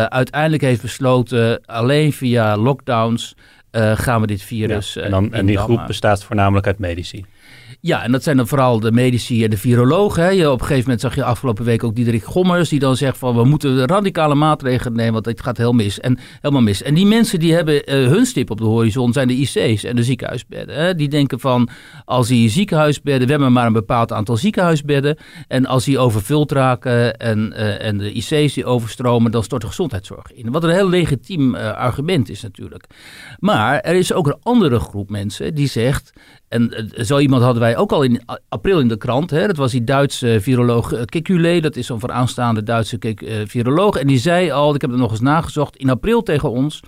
uiteindelijk 0.10 0.64
heeft 0.64 0.82
besloten 0.82 1.66
alleen 1.66 2.14
via 2.14 2.58
lockdowns 2.58 3.36
gaan 3.72 4.22
we 4.22 4.28
dit 4.28 4.42
virus. 4.42 4.94
Ja, 4.94 5.02
en, 5.02 5.12
dan, 5.12 5.34
en 5.34 5.46
die 5.46 5.58
groep 5.58 5.84
bestaat 5.88 6.24
voornamelijk 6.24 6.68
uit 6.68 6.80
medici. 6.80 7.26
Ja, 7.80 8.04
en 8.04 8.12
dat 8.12 8.24
zijn 8.24 8.38
dan 8.38 8.48
vooral 8.48 8.80
de 8.80 8.92
medici 8.92 9.44
en 9.44 9.50
de 9.50 9.58
virologen. 9.58 10.24
Hè. 10.24 10.50
Op 10.50 10.60
een 10.60 10.66
gegeven 10.66 10.84
moment 10.84 11.02
zag 11.02 11.16
je 11.16 11.24
afgelopen 11.24 11.66
week 11.66 11.84
ook 11.84 11.96
Diederik 11.96 12.24
Gommers... 12.24 12.70
die 12.70 12.80
dan 12.80 12.98
zegt 12.98 13.18
van 13.18 13.36
we 13.36 13.44
moeten 13.44 13.86
radicale 13.88 14.36
maatregelen 14.36 14.96
nemen... 14.96 15.14
want 15.14 15.26
het 15.26 15.42
gaat 15.42 15.58
heel 15.58 15.74
mis 15.74 16.00
en, 16.00 16.18
helemaal 16.42 16.64
mis. 16.64 16.82
En 16.82 16.94
die 16.94 17.06
mensen 17.06 17.40
die 17.40 17.54
hebben 17.54 17.76
uh, 17.76 18.08
hun 18.08 18.26
stip 18.26 18.50
op 18.50 18.58
de 18.58 18.64
horizon... 18.64 19.14
zijn 19.14 19.28
de 19.28 19.34
IC's 19.34 19.84
en 19.84 19.96
de 19.96 20.04
ziekenhuisbedden. 20.04 20.76
Hè. 20.76 20.96
Die 20.96 21.10
denken 21.10 21.40
van 21.40 21.70
als 22.06 22.28
die 22.28 22.50
ziekenhuisbedden... 22.50 23.26
we 23.26 23.32
hebben 23.32 23.52
maar 23.54 23.66
een 23.66 23.74
bepaald 23.74 24.12
aantal 24.12 24.38
ziekenhuisbedden... 24.38 25.18
en 25.48 25.66
als 25.66 25.86
die 25.86 26.00
overvuld 26.00 26.52
raken 26.52 27.18
en, 27.18 27.54
uh, 27.58 27.86
en 27.86 27.98
de 27.98 28.12
IC's 28.12 28.54
die 28.54 28.66
overstromen... 28.66 29.32
dan 29.32 29.44
stort 29.44 29.62
de 29.62 29.68
gezondheidszorg 29.68 30.34
in. 30.34 30.52
Wat 30.52 30.64
een 30.64 30.70
heel 30.70 30.90
legitiem 30.90 31.56
uh, 31.56 31.72
argument 31.72 32.30
is 32.30 32.42
natuurlijk. 32.42 32.86
Maar 33.40 33.80
er 33.80 33.96
is 33.96 34.14
ook 34.14 34.28
een 34.28 34.40
andere 34.42 34.80
groep 34.80 35.10
mensen 35.10 35.56
die 35.56 35.68
zegt... 35.68 36.14
En 36.56 36.90
zo 37.06 37.18
iemand 37.18 37.44
hadden 37.44 37.62
wij 37.62 37.78
ook 37.78 37.92
al 37.92 38.04
in 38.04 38.22
april 38.50 38.80
in 38.80 38.88
de 38.88 38.98
krant. 38.98 39.30
Hè? 39.30 39.48
Dat 39.48 39.58
was 39.58 39.72
die 39.72 39.84
Duitse 39.84 40.38
viroloog 40.42 41.06
Kekule. 41.06 41.62
Dat 41.62 41.76
is 41.76 41.86
zo'n 41.86 42.00
vooraanstaande 42.00 42.64
Duitse 42.64 42.98
viroloog. 43.46 43.96
En 43.96 44.08
die 44.08 44.18
zei 44.18 44.52
al, 44.52 44.76
ik 44.76 44.82
heb 44.82 44.90
het 44.90 45.00
nog 45.00 45.12
eens 45.12 45.22
nagezocht, 45.22 45.76
in 45.76 45.90
april 45.90 46.24
tegen 46.24 46.52
ons. 46.52 46.80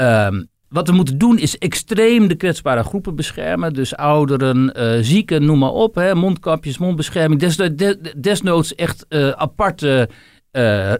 Um, 0.00 0.48
wat 0.68 0.88
we 0.88 0.94
moeten 0.94 1.18
doen 1.18 1.38
is 1.38 1.58
extreem 1.58 2.28
de 2.28 2.34
kwetsbare 2.34 2.82
groepen 2.82 3.14
beschermen. 3.14 3.72
Dus 3.72 3.96
ouderen, 3.96 4.72
zieken, 5.04 5.44
noem 5.44 5.58
maar 5.58 5.70
op. 5.72 5.94
Hè? 5.94 6.14
Mondkapjes, 6.14 6.78
mondbescherming. 6.78 7.40
Des, 7.40 7.56
desnoods 8.16 8.74
echt 8.74 9.06
uh, 9.08 9.30
aparte 9.30 10.08
uh, 10.56 10.92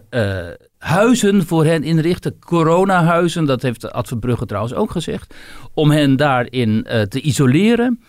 huizen 0.77 1.45
voor 1.45 1.65
hen 1.65 1.83
inrichten. 1.83 2.39
Coronahuizen, 2.39 3.45
dat 3.45 3.61
heeft 3.61 3.91
Ad 3.91 4.07
Verbrugge 4.07 4.45
trouwens 4.45 4.73
ook 4.73 4.91
gezegd. 4.91 5.35
Om 5.73 5.91
hen 5.91 6.15
daarin 6.15 6.87
te 7.09 7.21
isoleren. 7.21 7.99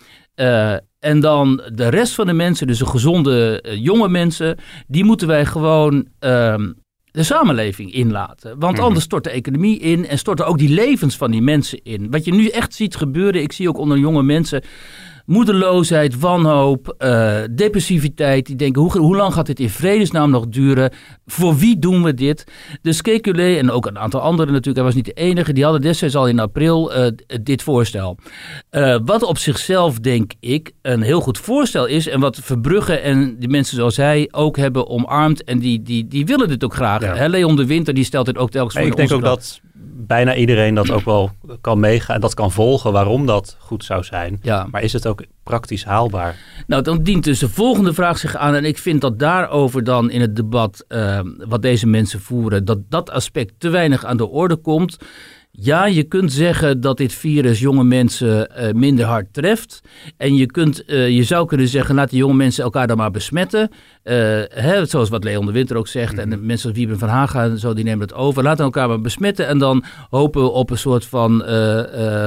en 0.99 1.19
dan 1.19 1.61
de 1.73 1.87
rest 1.87 2.13
van 2.13 2.25
de 2.25 2.33
mensen, 2.33 2.67
dus 2.67 2.77
de 2.77 2.85
gezonde 2.85 3.63
jonge 3.79 4.09
mensen, 4.09 4.57
die 4.87 5.03
moeten 5.03 5.27
wij 5.27 5.45
gewoon 5.45 6.07
ehm, 6.19 6.71
de 7.11 7.23
samenleving 7.23 7.93
inlaten. 7.93 8.59
Want 8.59 8.75
mhm. 8.75 8.85
anders 8.85 9.05
stort 9.05 9.23
de 9.23 9.29
economie 9.29 9.79
in 9.79 10.07
en 10.07 10.17
storten 10.17 10.45
ook 10.45 10.57
die 10.57 10.69
levens 10.69 11.15
van 11.15 11.31
die 11.31 11.41
mensen 11.41 11.83
in. 11.83 12.11
Wat 12.11 12.25
je 12.25 12.33
nu 12.33 12.47
echt 12.47 12.73
ziet 12.73 12.95
gebeuren, 12.95 13.41
ik 13.41 13.51
zie 13.51 13.69
ook 13.69 13.77
onder 13.77 13.97
jonge 13.97 14.23
mensen 14.23 14.63
moedeloosheid, 15.29 16.19
wanhoop, 16.19 16.95
uh, 16.99 17.37
depressiviteit. 17.51 18.45
Die 18.45 18.55
denken, 18.55 18.81
hoe, 18.81 18.97
hoe 18.97 19.15
lang 19.15 19.33
gaat 19.33 19.45
dit 19.45 19.59
in 19.59 19.69
vredesnaam 19.69 20.29
nog 20.29 20.47
duren? 20.47 20.91
Voor 21.25 21.57
wie 21.57 21.79
doen 21.79 22.03
we 22.03 22.13
dit? 22.13 22.43
Dus 22.81 23.01
Kekulé 23.01 23.55
en 23.57 23.71
ook 23.71 23.85
een 23.85 23.99
aantal 23.99 24.21
anderen 24.21 24.53
natuurlijk, 24.53 24.75
hij 24.75 24.85
was 24.85 24.95
niet 24.95 25.15
de 25.15 25.21
enige, 25.21 25.53
die 25.53 25.63
hadden 25.63 25.81
destijds 25.81 26.15
al 26.15 26.27
in 26.27 26.39
april 26.39 26.97
uh, 26.97 27.07
dit 27.41 27.63
voorstel. 27.63 28.17
Uh, 28.71 28.97
wat 29.05 29.23
op 29.23 29.37
zichzelf, 29.37 29.99
denk 29.99 30.31
ik, 30.39 30.71
een 30.81 31.01
heel 31.01 31.21
goed 31.21 31.37
voorstel 31.37 31.85
is 31.85 32.07
en 32.07 32.19
wat 32.19 32.39
Verbrugge 32.43 32.95
en 32.95 33.35
die 33.39 33.49
mensen 33.49 33.75
zoals 33.75 33.97
hij 33.97 34.27
ook 34.31 34.57
hebben 34.57 34.87
omarmd 34.87 35.43
en 35.43 35.59
die, 35.59 35.81
die, 35.81 36.07
die 36.07 36.25
willen 36.25 36.47
dit 36.47 36.63
ook 36.63 36.73
graag. 36.73 37.01
Ja. 37.01 37.27
Leon 37.27 37.55
de 37.55 37.65
Winter 37.65 37.93
die 37.93 38.03
stelt 38.03 38.25
dit 38.25 38.37
ook 38.37 38.51
telkens 38.51 38.73
voor. 38.73 38.85
Ik 38.85 38.95
denk 38.95 39.11
ook 39.11 39.21
dat 39.21 39.61
bijna 39.81 40.35
iedereen 40.35 40.73
dat 40.73 40.91
ook 40.91 41.05
wel 41.05 41.31
kan 41.61 41.79
meegaan 41.79 42.15
en 42.15 42.21
dat 42.21 42.33
kan 42.33 42.51
volgen 42.51 42.91
waarom 42.91 43.25
dat 43.25 43.57
goed 43.59 43.83
zou 43.83 44.03
zijn. 44.03 44.39
Ja. 44.41 44.67
Maar 44.71 44.83
is 44.83 44.93
het 44.93 45.07
ook 45.07 45.23
praktisch 45.43 45.83
haalbaar? 45.83 46.35
Nou, 46.67 46.81
dan 46.81 47.03
dient 47.03 47.23
dus 47.23 47.39
de 47.39 47.49
volgende 47.49 47.93
vraag 47.93 48.17
zich 48.17 48.35
aan. 48.35 48.55
En 48.55 48.65
ik 48.65 48.77
vind 48.77 49.01
dat 49.01 49.19
daarover 49.19 49.83
dan 49.83 50.11
in 50.11 50.21
het 50.21 50.35
debat 50.35 50.85
uh, 50.89 51.19
wat 51.37 51.61
deze 51.61 51.87
mensen 51.87 52.19
voeren, 52.21 52.65
dat 52.65 52.79
dat 52.89 53.09
aspect 53.09 53.53
te 53.57 53.69
weinig 53.69 54.05
aan 54.05 54.17
de 54.17 54.27
orde 54.27 54.55
komt. 54.55 54.97
Ja, 55.61 55.85
je 55.85 56.03
kunt 56.03 56.33
zeggen 56.33 56.81
dat 56.81 56.97
dit 56.97 57.13
virus 57.13 57.59
jonge 57.59 57.83
mensen 57.83 58.49
uh, 58.57 58.71
minder 58.71 59.05
hard 59.05 59.33
treft. 59.33 59.81
En 60.17 60.35
je, 60.35 60.45
kunt, 60.45 60.83
uh, 60.87 61.09
je 61.09 61.23
zou 61.23 61.47
kunnen 61.47 61.67
zeggen, 61.67 61.95
laat 61.95 62.09
die 62.09 62.19
jonge 62.19 62.33
mensen 62.33 62.63
elkaar 62.63 62.87
dan 62.87 62.97
maar 62.97 63.11
besmetten. 63.11 63.69
Uh, 63.69 64.15
hè, 64.49 64.85
zoals 64.85 65.09
wat 65.09 65.23
Leon 65.23 65.45
de 65.45 65.51
Winter 65.51 65.77
ook 65.77 65.87
zegt. 65.87 66.17
En 66.17 66.29
de 66.29 66.35
mhm. 66.35 66.45
mensen 66.45 66.69
als 66.69 66.77
Wieben 66.77 66.99
van 66.99 67.09
Haga 67.09 67.43
en 67.43 67.59
zo, 67.59 67.73
die 67.73 67.83
nemen 67.83 68.01
het 68.07 68.13
over. 68.13 68.43
Laten 68.43 68.63
elkaar 68.63 68.87
maar 68.87 69.01
besmetten. 69.01 69.47
En 69.47 69.57
dan 69.57 69.83
hopen 70.09 70.41
we 70.41 70.49
op 70.49 70.69
een 70.69 70.77
soort 70.77 71.05
van 71.05 71.43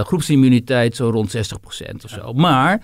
groepsimmuniteit, 0.04 0.96
zo 0.96 1.10
rond 1.10 1.36
60% 1.36 1.40
of 2.04 2.10
zo. 2.10 2.32
Maar 2.32 2.82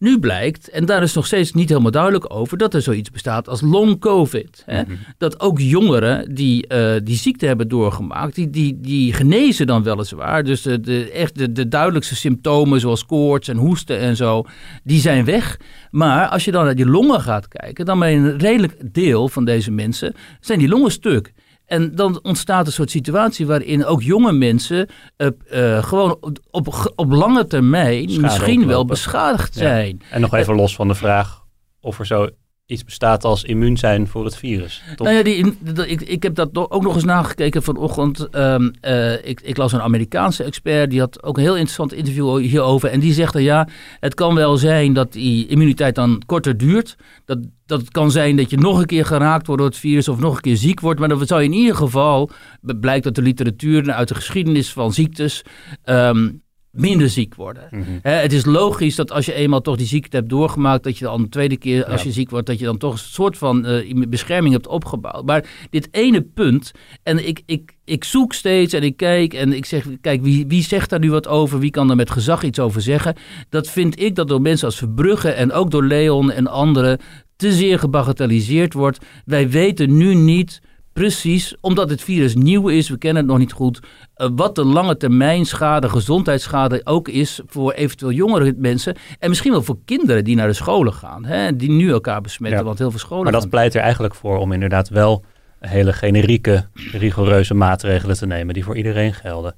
nu 0.00 0.18
blijkt, 0.18 0.70
en 0.70 0.84
daar 0.84 1.02
is 1.02 1.14
nog 1.14 1.26
steeds 1.26 1.52
niet 1.52 1.68
helemaal 1.68 1.90
duidelijk 1.90 2.34
over, 2.34 2.58
dat 2.58 2.74
er 2.74 2.82
zoiets 2.82 3.10
bestaat 3.10 3.48
als 3.48 3.60
long 3.60 3.98
COVID. 3.98 4.62
Hè? 4.66 4.82
Mhm. 4.82 4.92
Dat 5.18 5.40
ook 5.40 5.58
jongeren 5.58 6.34
die 6.34 6.64
uh, 6.68 6.92
die 7.04 7.16
ziekte 7.16 7.46
hebben 7.46 7.68
doorgemaakt, 7.68 8.34
die, 8.34 8.50
die, 8.50 8.80
die 8.80 9.12
genezen 9.12 9.66
dan 9.66 9.82
weliswaar. 9.82 10.44
Dus 10.44 10.62
de, 10.62 10.80
de, 10.80 11.10
echt 11.10 11.38
de, 11.38 11.52
de 11.52 11.68
duidelijkste 11.68 12.16
symptomen 12.16 12.80
zoals 12.80 13.06
koorts 13.06 13.48
en 13.48 13.56
hoesten 13.56 13.98
en 13.98 14.16
zo, 14.16 14.44
die 14.84 15.00
zijn 15.00 15.24
weg. 15.24 15.58
Maar 15.90 16.28
als 16.28 16.44
je 16.44 16.50
dan 16.50 16.64
naar 16.64 16.74
die 16.74 16.86
longen 16.86 17.20
gaat 17.20 17.48
kijken, 17.48 17.84
dan 17.84 17.98
bij 17.98 18.16
een 18.16 18.38
redelijk 18.38 18.94
deel 18.94 19.28
van 19.28 19.44
deze 19.44 19.70
mensen 19.70 20.14
zijn 20.40 20.58
die 20.58 20.68
longen 20.68 20.90
stuk. 20.90 21.32
En 21.70 21.94
dan 21.94 22.20
ontstaat 22.22 22.66
een 22.66 22.72
soort 22.72 22.90
situatie 22.90 23.46
waarin 23.46 23.84
ook 23.84 24.02
jonge 24.02 24.32
mensen 24.32 24.88
uh, 25.16 25.28
uh, 25.52 25.82
gewoon 25.82 26.18
op, 26.50 26.92
op, 26.96 27.10
lange 27.10 27.46
termijn 27.46 28.20
misschien 28.20 28.66
wel 28.66 28.84
beschadigd 28.84 29.54
zijn. 29.54 30.02
En 30.10 30.20
nog 30.20 30.34
even 30.34 30.54
los 30.54 30.74
van 30.74 30.88
de 30.88 30.94
vraag 30.94 31.44
of 31.80 31.98
er 31.98 32.06
zo 32.06 32.28
iets 32.70 32.84
bestaat 32.84 33.24
als 33.24 33.44
immuun 33.44 33.76
zijn 33.76 34.06
voor 34.06 34.24
het 34.24 34.36
virus. 34.36 34.82
Toch? 34.96 35.06
Nou 35.06 35.18
ja, 35.18 35.22
die, 35.22 35.56
ik, 35.86 36.00
ik 36.00 36.22
heb 36.22 36.34
dat 36.34 36.48
ook 36.52 36.82
nog 36.82 36.94
eens 36.94 37.04
nagekeken 37.04 37.62
vanochtend. 37.62 38.28
Um, 38.36 38.70
uh, 38.82 39.26
ik, 39.26 39.40
ik, 39.40 39.56
las 39.56 39.72
een 39.72 39.80
Amerikaanse 39.80 40.44
expert, 40.44 40.90
die 40.90 41.00
had 41.00 41.22
ook 41.22 41.36
een 41.36 41.42
heel 41.42 41.52
interessant 41.52 41.92
interview 41.92 42.38
hierover. 42.38 42.90
En 42.90 43.00
die 43.00 43.12
zegt 43.12 43.32
dat 43.32 43.42
ja, 43.42 43.68
het 44.00 44.14
kan 44.14 44.34
wel 44.34 44.56
zijn 44.56 44.92
dat 44.92 45.12
die 45.12 45.46
immuniteit 45.46 45.94
dan 45.94 46.22
korter 46.26 46.56
duurt. 46.56 46.96
Dat, 47.24 47.38
dat 47.66 47.90
kan 47.90 48.10
zijn 48.10 48.36
dat 48.36 48.50
je 48.50 48.58
nog 48.58 48.78
een 48.78 48.86
keer 48.86 49.04
geraakt 49.04 49.46
wordt 49.46 49.62
door 49.62 49.70
het 49.70 49.80
virus 49.80 50.08
of 50.08 50.18
nog 50.18 50.34
een 50.34 50.40
keer 50.40 50.56
ziek 50.56 50.80
wordt. 50.80 51.00
Maar 51.00 51.08
dat 51.08 51.28
zou 51.28 51.42
in 51.42 51.52
ieder 51.52 51.76
geval, 51.76 52.30
blijkt 52.60 53.04
uit 53.04 53.14
de 53.14 53.22
literatuur 53.22 53.92
uit 53.92 54.08
de 54.08 54.14
geschiedenis 54.14 54.72
van 54.72 54.92
ziektes... 54.92 55.42
Um, 55.84 56.42
minder 56.70 57.08
ziek 57.08 57.34
worden. 57.34 57.68
Mhm. 57.70 57.98
het 58.02 58.32
is 58.32 58.44
logisch 58.44 58.94
dat 58.94 59.12
als 59.12 59.26
je 59.26 59.32
eenmaal 59.32 59.60
toch 59.60 59.76
die 59.76 59.86
ziekte 59.86 60.16
hebt 60.16 60.28
doorgemaakt, 60.28 60.84
dat 60.84 60.98
je 60.98 61.04
dan 61.04 61.22
de 61.22 61.28
tweede 61.28 61.56
keer 61.56 61.84
als 61.84 62.02
je 62.02 62.12
ziek 62.12 62.30
wordt, 62.30 62.46
dat 62.46 62.58
je 62.58 62.64
dan 62.64 62.78
toch 62.78 62.92
een 62.92 62.98
soort 62.98 63.38
van 63.38 63.66
uh, 63.66 64.06
bescherming 64.08 64.52
hebt 64.52 64.66
opgebouwd. 64.66 65.24
Maar 65.24 65.44
dit 65.70 65.88
ene 65.90 66.22
punt, 66.22 66.72
en 67.02 67.26
ik, 67.28 67.42
ik, 67.46 67.76
ik 67.84 68.04
zoek 68.04 68.32
steeds 68.32 68.72
en 68.72 68.82
ik 68.82 68.96
kijk 68.96 69.34
en 69.34 69.52
ik 69.52 69.64
zeg, 69.64 69.86
kijk, 70.00 70.22
wie, 70.22 70.46
wie 70.46 70.62
zegt 70.62 70.90
daar 70.90 70.98
nu 70.98 71.10
wat 71.10 71.26
over? 71.26 71.58
Wie 71.58 71.70
kan 71.70 71.86
daar 71.86 71.96
met 71.96 72.10
gezag 72.10 72.42
iets 72.42 72.58
over 72.58 72.80
zeggen? 72.80 73.16
Dat 73.48 73.68
vind 73.68 74.00
ik 74.00 74.14
dat 74.14 74.28
door 74.28 74.40
mensen 74.40 74.66
als 74.66 74.78
Verbrugge 74.78 75.30
en 75.30 75.52
ook 75.52 75.70
door 75.70 75.84
Leon 75.84 76.30
en 76.30 76.46
anderen 76.46 76.98
te 77.36 77.52
zeer 77.52 77.78
gebagatelliseerd 77.78 78.72
wordt. 78.72 78.98
Wij 79.24 79.50
weten 79.50 79.96
nu 79.96 80.14
niet 80.14 80.60
Precies, 81.00 81.54
omdat 81.60 81.90
het 81.90 82.02
virus 82.02 82.34
nieuw 82.34 82.68
is, 82.68 82.88
we 82.88 82.98
kennen 82.98 83.22
het 83.22 83.30
nog 83.30 83.40
niet 83.40 83.52
goed. 83.52 83.80
Uh, 84.16 84.28
wat 84.34 84.54
de 84.54 84.64
lange 84.64 84.96
termijn 84.96 85.44
schade, 85.44 85.88
gezondheidsschade 85.88 86.80
ook 86.84 87.08
is 87.08 87.40
voor 87.46 87.72
eventueel 87.72 88.12
jongere 88.12 88.54
mensen. 88.56 88.96
En 89.18 89.28
misschien 89.28 89.52
wel 89.52 89.62
voor 89.62 89.78
kinderen 89.84 90.24
die 90.24 90.36
naar 90.36 90.46
de 90.46 90.52
scholen 90.52 90.92
gaan. 90.92 91.24
Hè, 91.24 91.56
die 91.56 91.70
nu 91.70 91.90
elkaar 91.90 92.20
besmetten, 92.20 92.64
want 92.64 92.78
heel 92.78 92.90
veel 92.90 92.98
scholen. 92.98 93.22
Maar 93.22 93.32
dat 93.32 93.48
pleit 93.48 93.74
er 93.74 93.80
eigenlijk 93.80 94.14
voor 94.14 94.38
om 94.38 94.52
inderdaad 94.52 94.88
wel 94.88 95.24
hele 95.58 95.92
generieke, 95.92 96.68
rigoureuze 96.92 97.54
maatregelen 97.54 98.16
te 98.16 98.26
nemen 98.26 98.54
die 98.54 98.64
voor 98.64 98.76
iedereen 98.76 99.14
gelden. 99.14 99.54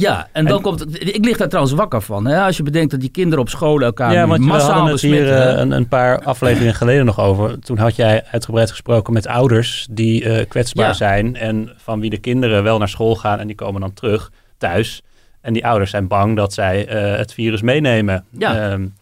Ja, 0.00 0.28
en 0.32 0.44
dan 0.44 0.62
komt 0.62 0.80
het, 0.80 1.14
ik 1.14 1.24
lig 1.24 1.36
daar 1.36 1.48
trouwens 1.48 1.74
wakker 1.76 2.02
van. 2.02 2.26
Hè? 2.26 2.40
Als 2.40 2.56
je 2.56 2.62
bedenkt 2.62 2.90
dat 2.90 3.00
die 3.00 3.10
kinderen 3.10 3.38
op 3.38 3.48
school 3.48 3.80
elkaar 3.80 4.12
ja, 4.12 4.26
want 4.26 4.40
massaal 4.40 4.68
we 4.68 4.72
hadden 4.72 4.92
het 4.92 5.00
hier 5.00 5.26
uh, 5.26 5.58
een, 5.58 5.70
een, 5.70 5.88
paar 5.88 6.22
afleveringen 6.22 6.74
geleden 6.82 7.04
nog 7.04 7.20
over. 7.20 7.58
Toen 7.58 7.78
had 7.78 7.96
jij 7.96 8.24
uitgebreid 8.30 8.70
gesproken 8.70 9.12
met 9.12 9.26
ouders 9.26 9.86
die 9.90 10.24
uh, 10.24 10.44
kwetsbaar 10.48 10.94
zijn 10.94 11.36
en 11.36 11.72
van 11.76 12.00
wie 12.00 12.10
de 12.10 12.18
kinderen 12.18 12.62
wel 12.62 12.78
naar 12.78 12.88
school 12.88 13.16
gaan 13.16 13.38
en 13.38 13.46
die 13.46 13.56
komen 13.56 13.80
dan 13.80 13.92
terug 13.92 14.30
thuis. 14.58 15.02
En 15.40 15.52
die 15.52 15.66
ouders 15.66 15.90
zijn 15.90 16.08
bang 16.08 16.36
dat 16.36 16.52
zij 16.52 16.88
uh, 16.88 17.18
het 17.18 17.32
virus 17.32 17.62
meenemen. 17.62 18.24
Ja. 18.30 18.72
Um, 18.72 18.94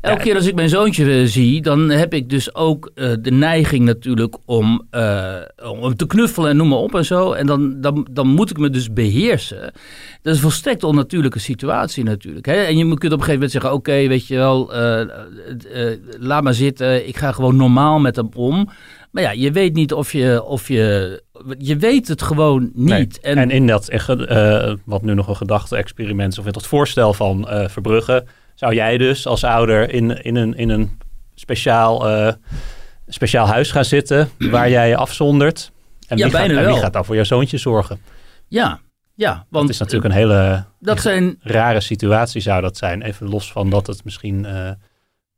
Elke 0.00 0.22
keer 0.22 0.34
als 0.34 0.46
ik 0.46 0.54
mijn 0.54 0.68
zoontje 0.68 1.04
uh, 1.04 1.26
zie, 1.26 1.62
dan 1.62 1.90
heb 1.90 2.14
ik 2.14 2.30
dus 2.30 2.54
ook 2.54 2.90
uh, 2.94 3.12
de 3.20 3.30
neiging 3.30 3.84
natuurlijk 3.84 4.36
om, 4.44 4.86
uh, 4.90 5.34
om 5.80 5.96
te 5.96 6.06
knuffelen 6.06 6.50
en 6.50 6.56
noem 6.56 6.68
maar 6.68 6.78
op 6.78 6.94
en 6.94 7.04
zo. 7.04 7.32
En 7.32 7.46
dan, 7.46 7.80
dan, 7.80 8.06
dan 8.10 8.26
moet 8.26 8.50
ik 8.50 8.58
me 8.58 8.70
dus 8.70 8.92
beheersen. 8.92 9.60
Dat 9.60 9.72
is 10.22 10.32
een 10.32 10.38
volstrekt 10.38 10.84
onnatuurlijke 10.84 11.38
situatie 11.38 12.04
natuurlijk. 12.04 12.46
Hè? 12.46 12.54
En 12.54 12.76
je 12.76 12.84
kunt 12.84 12.94
op 12.94 13.02
een 13.02 13.10
gegeven 13.10 13.32
moment 13.32 13.50
zeggen, 13.50 13.72
oké, 13.72 13.90
okay, 13.90 14.08
weet 14.08 14.26
je 14.26 14.36
wel, 14.36 14.72
laat 16.18 16.42
maar 16.42 16.54
zitten. 16.54 17.08
Ik 17.08 17.16
ga 17.16 17.32
gewoon 17.32 17.56
normaal 17.56 17.98
met 17.98 18.16
hem 18.16 18.28
om. 18.34 18.68
Maar 19.10 19.22
ja, 19.22 19.30
je 19.30 19.52
weet 19.52 19.74
niet 19.74 19.92
of 19.92 20.12
je, 20.12 20.42
of 20.44 20.68
je 20.68 21.22
je 21.58 21.76
weet 21.76 22.08
het 22.08 22.22
gewoon 22.22 22.70
niet. 22.74 22.88
Nee. 23.22 23.34
En, 23.34 23.38
en, 23.38 23.50
in 23.50 23.66
dat, 23.66 24.08
uh, 24.08 24.72
wat 24.84 25.02
nu 25.02 25.14
nog 25.14 25.28
een 25.28 25.36
gedachte-experiment 25.36 26.32
is, 26.32 26.38
of 26.38 26.46
in 26.46 26.52
dat 26.52 26.66
voorstel 26.66 27.14
van 27.14 27.48
uh, 27.50 27.68
Verbrugge, 27.68 28.24
zou 28.56 28.74
jij 28.74 28.98
dus 28.98 29.26
als 29.26 29.44
ouder 29.44 29.90
in, 29.90 30.22
in, 30.22 30.36
een, 30.36 30.56
in 30.56 30.68
een 30.68 30.98
speciaal, 31.34 32.08
uh, 32.10 32.32
speciaal 33.06 33.46
huis 33.46 33.70
gaan 33.70 33.84
zitten 33.84 34.30
waar 34.38 34.70
jij 34.70 34.88
je 34.88 34.96
afzondert. 34.96 35.72
En, 36.08 36.16
ja, 36.16 36.24
wie, 36.24 36.34
gaat, 36.34 36.48
en 36.48 36.66
wie 36.66 36.76
gaat 36.76 36.92
dan 36.92 37.04
voor 37.04 37.14
jouw 37.14 37.24
zoontje 37.24 37.58
zorgen? 37.58 38.00
Ja, 38.48 38.80
ja. 39.14 39.46
Want 39.48 39.64
het 39.64 39.72
is 39.72 39.78
natuurlijk 39.78 40.14
een 40.14 40.20
hele 40.20 40.64
dat 40.80 41.00
zijn, 41.00 41.38
rare 41.40 41.80
situatie 41.80 42.40
zou 42.40 42.62
dat 42.62 42.76
zijn. 42.76 43.02
Even 43.02 43.28
los 43.28 43.52
van 43.52 43.70
dat 43.70 43.86
het 43.86 44.04
misschien 44.04 44.46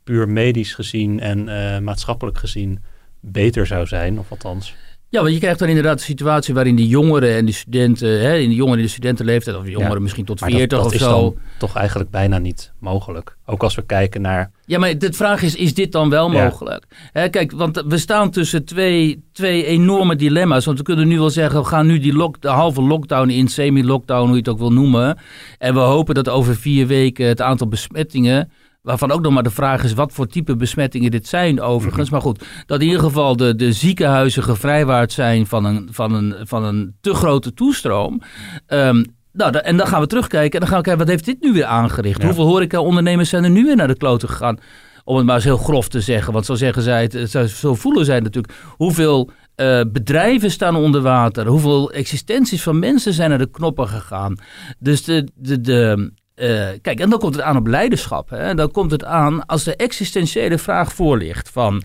puur 0.05 0.29
medisch 0.29 0.75
gezien 0.75 1.21
en 1.21 1.49
uh, 1.49 1.79
maatschappelijk 1.79 2.39
gezien 2.39 2.83
beter 3.21 3.67
zou 3.67 3.87
zijn, 3.87 4.19
of 4.19 4.31
althans. 4.31 4.75
Ja, 5.11 5.21
want 5.21 5.33
je 5.33 5.41
krijgt 5.41 5.59
dan 5.59 5.69
inderdaad 5.69 5.99
een 5.99 6.05
situatie 6.05 6.55
waarin 6.55 6.77
die 6.77 6.87
jongeren 6.87 7.37
en 7.37 7.45
die 7.45 7.55
studenten, 7.55 8.21
hè, 8.21 8.37
in 8.37 8.49
de 8.49 8.55
jongeren 8.55 8.79
in 8.79 8.85
de 8.85 8.91
studentenleeftijd, 8.91 9.57
of 9.57 9.69
jongeren 9.69 10.03
misschien 10.03 10.25
tot 10.25 10.41
40 10.41 10.85
of 10.85 10.95
zo. 10.95 11.35
toch 11.59 11.77
eigenlijk 11.77 12.11
bijna 12.11 12.39
niet 12.39 12.73
mogelijk. 12.79 13.37
Ook 13.47 13.63
als 13.63 13.75
we 13.75 13.83
kijken 13.83 14.21
naar. 14.21 14.51
Ja, 14.65 14.79
maar 14.79 14.99
de 14.99 15.13
vraag 15.13 15.43
is: 15.43 15.55
is 15.55 15.75
dit 15.75 15.93
dan 15.93 16.11
wel 16.11 16.29
mogelijk? 16.29 16.85
Hè, 17.13 17.29
kijk, 17.29 17.53
want 17.53 17.85
we 17.87 17.99
staan 17.99 18.31
tussen 18.31 18.65
twee, 18.65 19.25
twee 19.33 19.65
enorme 19.65 20.17
dilemma's. 20.17 20.65
Want 20.65 20.79
we 20.79 20.85
kunnen 20.85 21.09
nu 21.09 21.19
wel 21.19 21.31
zeggen: 21.31 21.61
we 21.61 21.67
gaan 21.67 21.87
nu 21.87 21.99
die 21.99 22.15
lock, 22.15 22.41
de 22.41 22.49
halve 22.49 22.83
lockdown 22.83 23.29
in, 23.29 23.49
semi-lockdown, 23.49 24.25
hoe 24.27 24.33
je 24.33 24.39
het 24.39 24.49
ook 24.49 24.59
wil 24.59 24.73
noemen. 24.73 25.19
En 25.59 25.75
we 25.75 25.81
hopen 25.81 26.15
dat 26.15 26.29
over 26.29 26.57
vier 26.57 26.87
weken 26.87 27.27
het 27.27 27.41
aantal 27.41 27.69
besmettingen 27.69 28.51
Waarvan 28.89 29.11
ook 29.11 29.21
nog 29.21 29.33
maar 29.33 29.43
de 29.43 29.51
vraag 29.51 29.85
is 29.85 29.93
wat 29.93 30.13
voor 30.13 30.27
type 30.27 30.57
besmettingen 30.57 31.11
dit 31.11 31.27
zijn 31.27 31.61
overigens. 31.61 32.05
Mhm. 32.05 32.13
Maar 32.13 32.23
goed, 32.23 32.45
dat 32.67 32.81
in 32.81 32.87
ieder 32.87 33.03
geval 33.03 33.37
de, 33.37 33.55
de 33.55 33.73
ziekenhuizen 33.73 34.43
gevrijwaard 34.43 35.13
zijn 35.13 35.47
van 35.47 35.65
een, 35.65 35.89
van 35.93 36.13
een, 36.13 36.37
van 36.43 36.65
een 36.65 36.97
te 37.01 37.15
grote 37.15 37.55
toestroom. 37.55 38.23
Um, 38.69 39.05
nou, 39.33 39.57
en 39.57 39.77
dan 39.77 39.87
gaan 39.87 40.01
we 40.01 40.07
terugkijken 40.07 40.53
en 40.53 40.61
dan 40.61 40.69
gaan 40.69 40.79
we 40.79 40.85
kijken, 40.85 41.03
wat 41.03 41.13
heeft 41.13 41.25
dit 41.25 41.41
nu 41.41 41.53
weer 41.53 41.65
aangericht? 41.65 42.23
Hoeveel 42.23 42.47
horeca-ondernemers 42.47 43.29
zijn 43.29 43.45
er 43.45 43.51
nu 43.51 43.65
weer 43.65 43.77
naar 43.77 43.89
de 43.89 43.97
kloten 43.97 44.29
gegaan? 44.29 44.59
Om 45.05 45.17
het 45.17 45.27
maar 45.27 45.35
eens 45.35 45.45
heel 45.45 45.57
grof 45.57 45.89
te 45.89 46.01
zeggen, 46.01 46.33
want 46.33 46.47
zo 46.47 46.55
zeggen 46.55 46.83
zij 46.83 47.03
het, 47.03 47.51
zo 47.51 47.75
voelen 47.75 48.05
zij 48.05 48.21
natuurlijk. 48.21 48.55
Hoeveel 48.77 49.31
uh, 49.57 49.81
bedrijven 49.93 50.51
staan 50.51 50.77
onder 50.77 51.01
water? 51.01 51.47
Hoeveel 51.47 51.93
existenties 51.93 52.63
van 52.63 52.79
mensen 52.79 53.13
zijn 53.13 53.29
naar 53.29 53.39
de 53.39 53.51
knoppen 53.51 53.89
gegaan? 53.89 54.37
Dus 54.79 55.05
de, 55.05 55.29
de, 55.35 55.61
de, 55.61 56.13
uh, 56.41 56.69
kijk, 56.83 57.01
en 57.01 57.11
dan 57.11 57.19
komt 57.19 57.35
het 57.35 57.45
aan 57.45 57.57
op 57.57 57.67
leiderschap. 57.67 58.31
Hè? 58.31 58.55
Dan 58.55 58.71
komt 58.71 58.91
het 58.91 59.05
aan 59.05 59.47
als 59.47 59.65
de 59.65 59.77
existentiële 59.77 60.59
vraag 60.59 60.93
voor 60.93 61.19
ligt 61.19 61.51
van... 61.51 61.83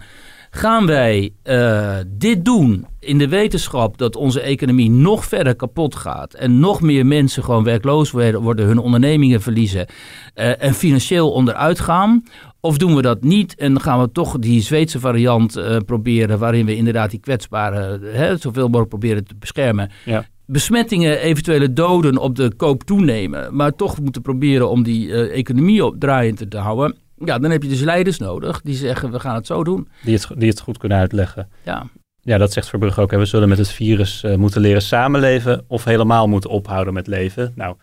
Gaan 0.55 0.86
wij 0.86 1.33
uh, 1.43 1.98
dit 2.07 2.45
doen 2.45 2.86
in 3.00 3.17
de 3.17 3.27
wetenschap 3.27 3.98
dat 3.98 4.15
onze 4.15 4.41
economie 4.41 4.89
nog 4.89 5.25
verder 5.25 5.55
kapot 5.55 5.95
gaat 5.95 6.33
en 6.33 6.60
nog 6.60 6.81
meer 6.81 7.05
mensen 7.05 7.43
gewoon 7.43 7.63
werkloos 7.63 8.12
worden, 8.12 8.65
hun 8.65 8.77
ondernemingen 8.77 9.41
verliezen 9.41 9.88
uh, 10.36 10.63
en 10.63 10.74
financieel 10.74 11.31
onderuit 11.31 11.79
gaan? 11.79 12.24
Of 12.60 12.77
doen 12.77 12.95
we 12.95 13.01
dat 13.01 13.24
niet 13.24 13.55
en 13.55 13.81
gaan 13.81 14.00
we 14.01 14.12
toch 14.12 14.39
die 14.39 14.62
Zweedse 14.62 15.00
variant 15.00 15.62
proberen, 15.86 16.39
waarin 16.39 16.65
we 16.65 16.75
inderdaad 16.75 17.10
die 17.10 17.19
kwetsbaren 17.19 18.01
hè, 18.01 18.38
zoveel 18.38 18.65
mogelijk 18.65 18.89
proberen 18.89 19.25
te 19.25 19.36
beschermen? 19.39 19.91
Ja 20.05 20.25
besmettingen, 20.53 21.19
eventuele 21.19 21.74
doden 21.74 22.17
op 22.17 22.36
de 22.36 22.53
koop 22.57 22.83
toenemen, 22.83 23.55
maar 23.55 23.75
toch 23.75 24.01
moeten 24.01 24.22
proberen 24.22 24.69
om 24.69 24.83
die 24.83 25.07
uh, 25.07 25.38
economie 25.38 25.86
op 25.86 26.00
draaiend 26.00 26.51
te 26.51 26.57
houden. 26.57 26.95
Ja, 27.17 27.39
dan 27.39 27.51
heb 27.51 27.63
je 27.63 27.69
dus 27.69 27.81
leiders 27.81 28.17
nodig 28.17 28.62
die 28.62 28.75
zeggen 28.75 29.12
we 29.12 29.19
gaan 29.19 29.36
het 29.36 29.45
zo 29.45 29.63
doen. 29.63 29.88
Die 30.03 30.13
het, 30.13 30.27
die 30.38 30.50
het 30.50 30.60
goed 30.60 30.77
kunnen 30.77 30.98
uitleggen. 30.98 31.50
Ja. 31.63 31.88
Ja, 32.22 32.38
dat 32.38 32.53
zegt 32.53 32.69
Verbrugge 32.69 33.01
ook. 33.01 33.12
Hè. 33.12 33.17
We 33.17 33.25
zullen 33.25 33.50
met 33.50 33.57
het 33.57 33.72
virus 33.72 34.24
uh, 34.24 34.36
moeten 34.36 34.62
leren 34.62 34.81
samenleven 34.81 35.65
of 35.67 35.83
helemaal 35.83 36.27
moeten 36.27 36.50
ophouden 36.50 36.93
met 36.93 37.07
leven. 37.07 37.51
Nou, 37.55 37.75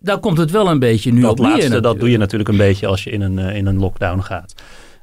daar 0.00 0.18
komt 0.18 0.38
het 0.38 0.50
wel 0.50 0.70
een 0.70 0.78
beetje 0.78 1.12
nu 1.12 1.20
dat 1.20 1.30
op 1.30 1.38
laatste, 1.38 1.68
neer. 1.68 1.82
Dat 1.82 2.00
doe 2.00 2.10
je 2.10 2.18
natuurlijk 2.18 2.48
een 2.48 2.56
beetje 2.56 2.86
als 2.86 3.04
je 3.04 3.10
in 3.10 3.20
een, 3.20 3.38
uh, 3.38 3.56
in 3.56 3.66
een 3.66 3.78
lockdown 3.78 4.20
gaat. 4.20 4.54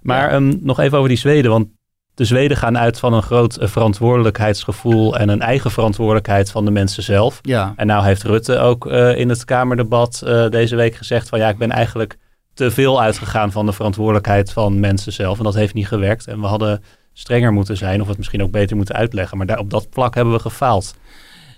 Maar 0.01 0.29
ja. 0.29 0.35
um, 0.35 0.59
nog 0.61 0.79
even 0.79 0.97
over 0.97 1.09
die 1.09 1.17
Zweden, 1.17 1.51
want 1.51 1.67
de 2.15 2.25
Zweden 2.25 2.57
gaan 2.57 2.77
uit 2.77 2.99
van 2.99 3.13
een 3.13 3.21
groot 3.21 3.55
eh, 3.57 3.67
verantwoordelijkheidsgevoel 3.67 5.17
en 5.17 5.29
een 5.29 5.41
eigen 5.41 5.71
verantwoordelijkheid 5.71 6.51
van 6.51 6.65
de 6.65 6.71
mensen 6.71 7.03
zelf. 7.03 7.39
Ja. 7.41 7.73
En 7.75 7.87
nou 7.87 8.05
heeft 8.05 8.23
Rutte 8.23 8.57
ook 8.57 8.85
uh, 8.85 9.17
in 9.17 9.29
het 9.29 9.45
Kamerdebat 9.45 10.21
uh, 10.25 10.49
deze 10.49 10.75
week 10.75 10.95
gezegd 10.95 11.29
van 11.29 11.39
ja, 11.39 11.49
ik 11.49 11.57
ben 11.57 11.71
eigenlijk 11.71 12.17
te 12.53 12.71
veel 12.71 13.01
uitgegaan 13.01 13.51
van 13.51 13.65
de 13.65 13.73
verantwoordelijkheid 13.73 14.51
van 14.51 14.79
mensen 14.79 15.13
zelf. 15.13 15.37
En 15.37 15.43
dat 15.43 15.53
heeft 15.53 15.73
niet 15.73 15.87
gewerkt. 15.87 16.27
En 16.27 16.39
we 16.39 16.47
hadden 16.47 16.83
strenger 17.13 17.53
moeten 17.53 17.77
zijn 17.77 18.01
of 18.01 18.07
het 18.07 18.17
misschien 18.17 18.43
ook 18.43 18.51
beter 18.51 18.75
moeten 18.75 18.95
uitleggen. 18.95 19.37
Maar 19.37 19.45
daar, 19.45 19.59
op 19.59 19.69
dat 19.69 19.87
vlak 19.91 20.15
hebben 20.15 20.33
we 20.33 20.39
gefaald. 20.39 20.95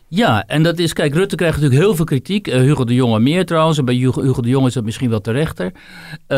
Ja, 0.07 0.43
en 0.47 0.63
dat 0.63 0.79
is, 0.79 0.93
kijk, 0.93 1.13
Rutte 1.13 1.35
krijgt 1.35 1.55
natuurlijk 1.55 1.83
heel 1.83 1.95
veel 1.95 2.05
kritiek. 2.05 2.47
Uh, 2.47 2.55
Hugo 2.55 2.83
de 2.83 2.93
Jonge 2.93 3.19
meer 3.19 3.45
trouwens. 3.45 3.77
En 3.77 3.85
bij 3.85 3.95
Hugo, 3.95 4.21
Hugo 4.21 4.41
de 4.41 4.50
Jonge 4.50 4.67
is 4.67 4.74
dat 4.74 4.83
misschien 4.83 5.09
wel 5.09 5.21
terechter. 5.21 5.65
Uh, 5.65 6.38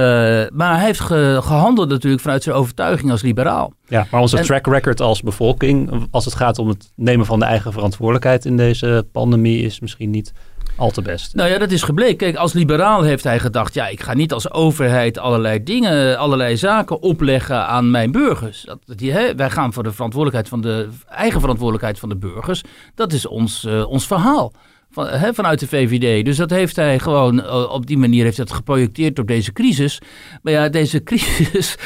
maar 0.54 0.76
hij 0.76 0.86
heeft 0.86 1.00
ge, 1.00 1.40
gehandeld 1.44 1.90
natuurlijk 1.90 2.22
vanuit 2.22 2.44
zijn 2.44 2.56
overtuiging 2.56 3.12
als 3.12 3.22
liberaal. 3.22 3.74
Ja, 3.88 4.08
maar 4.12 4.22
onze 4.22 4.40
track 4.40 4.68
record 4.68 5.02
als 5.02 5.22
bevolking, 5.22 6.08
als 6.12 6.26
het 6.26 6.36
gaat 6.36 6.60
om 6.60 6.68
het 6.68 6.92
nemen 6.96 7.26
van 7.26 7.40
de 7.40 7.46
eigen 7.46 7.74
verantwoordelijkheid 7.74 8.46
in 8.46 8.58
deze 8.58 9.08
pandemie, 9.12 9.62
is 9.62 9.80
misschien 9.80 10.10
niet 10.10 10.34
al 10.78 10.92
te 10.92 11.02
best. 11.02 11.36
Nou 11.36 11.50
ja, 11.50 11.58
dat 11.58 11.72
is 11.72 11.84
gebleken. 11.84 12.18
Kijk, 12.18 12.36
als 12.36 12.54
liberaal 12.54 13.02
heeft 13.02 13.24
hij 13.24 13.40
gedacht: 13.40 13.74
ja, 13.74 13.88
ik 13.88 14.02
ga 14.02 14.14
niet 14.14 14.34
als 14.34 14.52
overheid 14.52 15.18
allerlei 15.18 15.64
dingen, 15.64 16.18
allerlei 16.18 16.58
zaken 16.58 17.02
opleggen 17.02 17.68
aan 17.68 17.92
mijn 17.92 18.12
burgers. 18.12 18.68
Dat, 18.86 19.00
hè, 19.00 19.36
wij 19.36 19.50
gaan 19.50 19.74
voor 19.74 19.84
de 19.84 19.92
verantwoordelijkheid 19.92 20.50
van 20.50 20.62
de 20.62 20.88
eigen 21.10 21.40
verantwoordelijkheid 21.40 22.00
van 22.00 22.10
de 22.10 22.18
burgers. 22.18 22.64
Dat 22.96 23.14
is 23.14 23.26
ons, 23.28 23.64
uh, 23.64 23.90
ons 23.90 24.08
verhaal. 24.08 24.54
Van, 24.92 25.08
hè, 25.08 25.34
vanuit 25.34 25.60
de 25.60 25.68
VVD. 25.68 26.26
Dus 26.26 26.38
dat 26.38 26.50
heeft 26.50 26.76
hij 26.76 27.00
gewoon 27.00 27.40
uh, 27.40 27.70
op 27.72 27.86
die 27.86 27.98
manier 27.98 28.24
heeft 28.24 28.38
dat 28.38 28.52
geprojecteerd 28.52 29.20
op 29.20 29.28
deze 29.28 29.54
crisis. 29.54 30.02
Maar 30.42 30.54
ja, 30.54 30.70
deze 30.70 31.04
crisis 31.04 31.78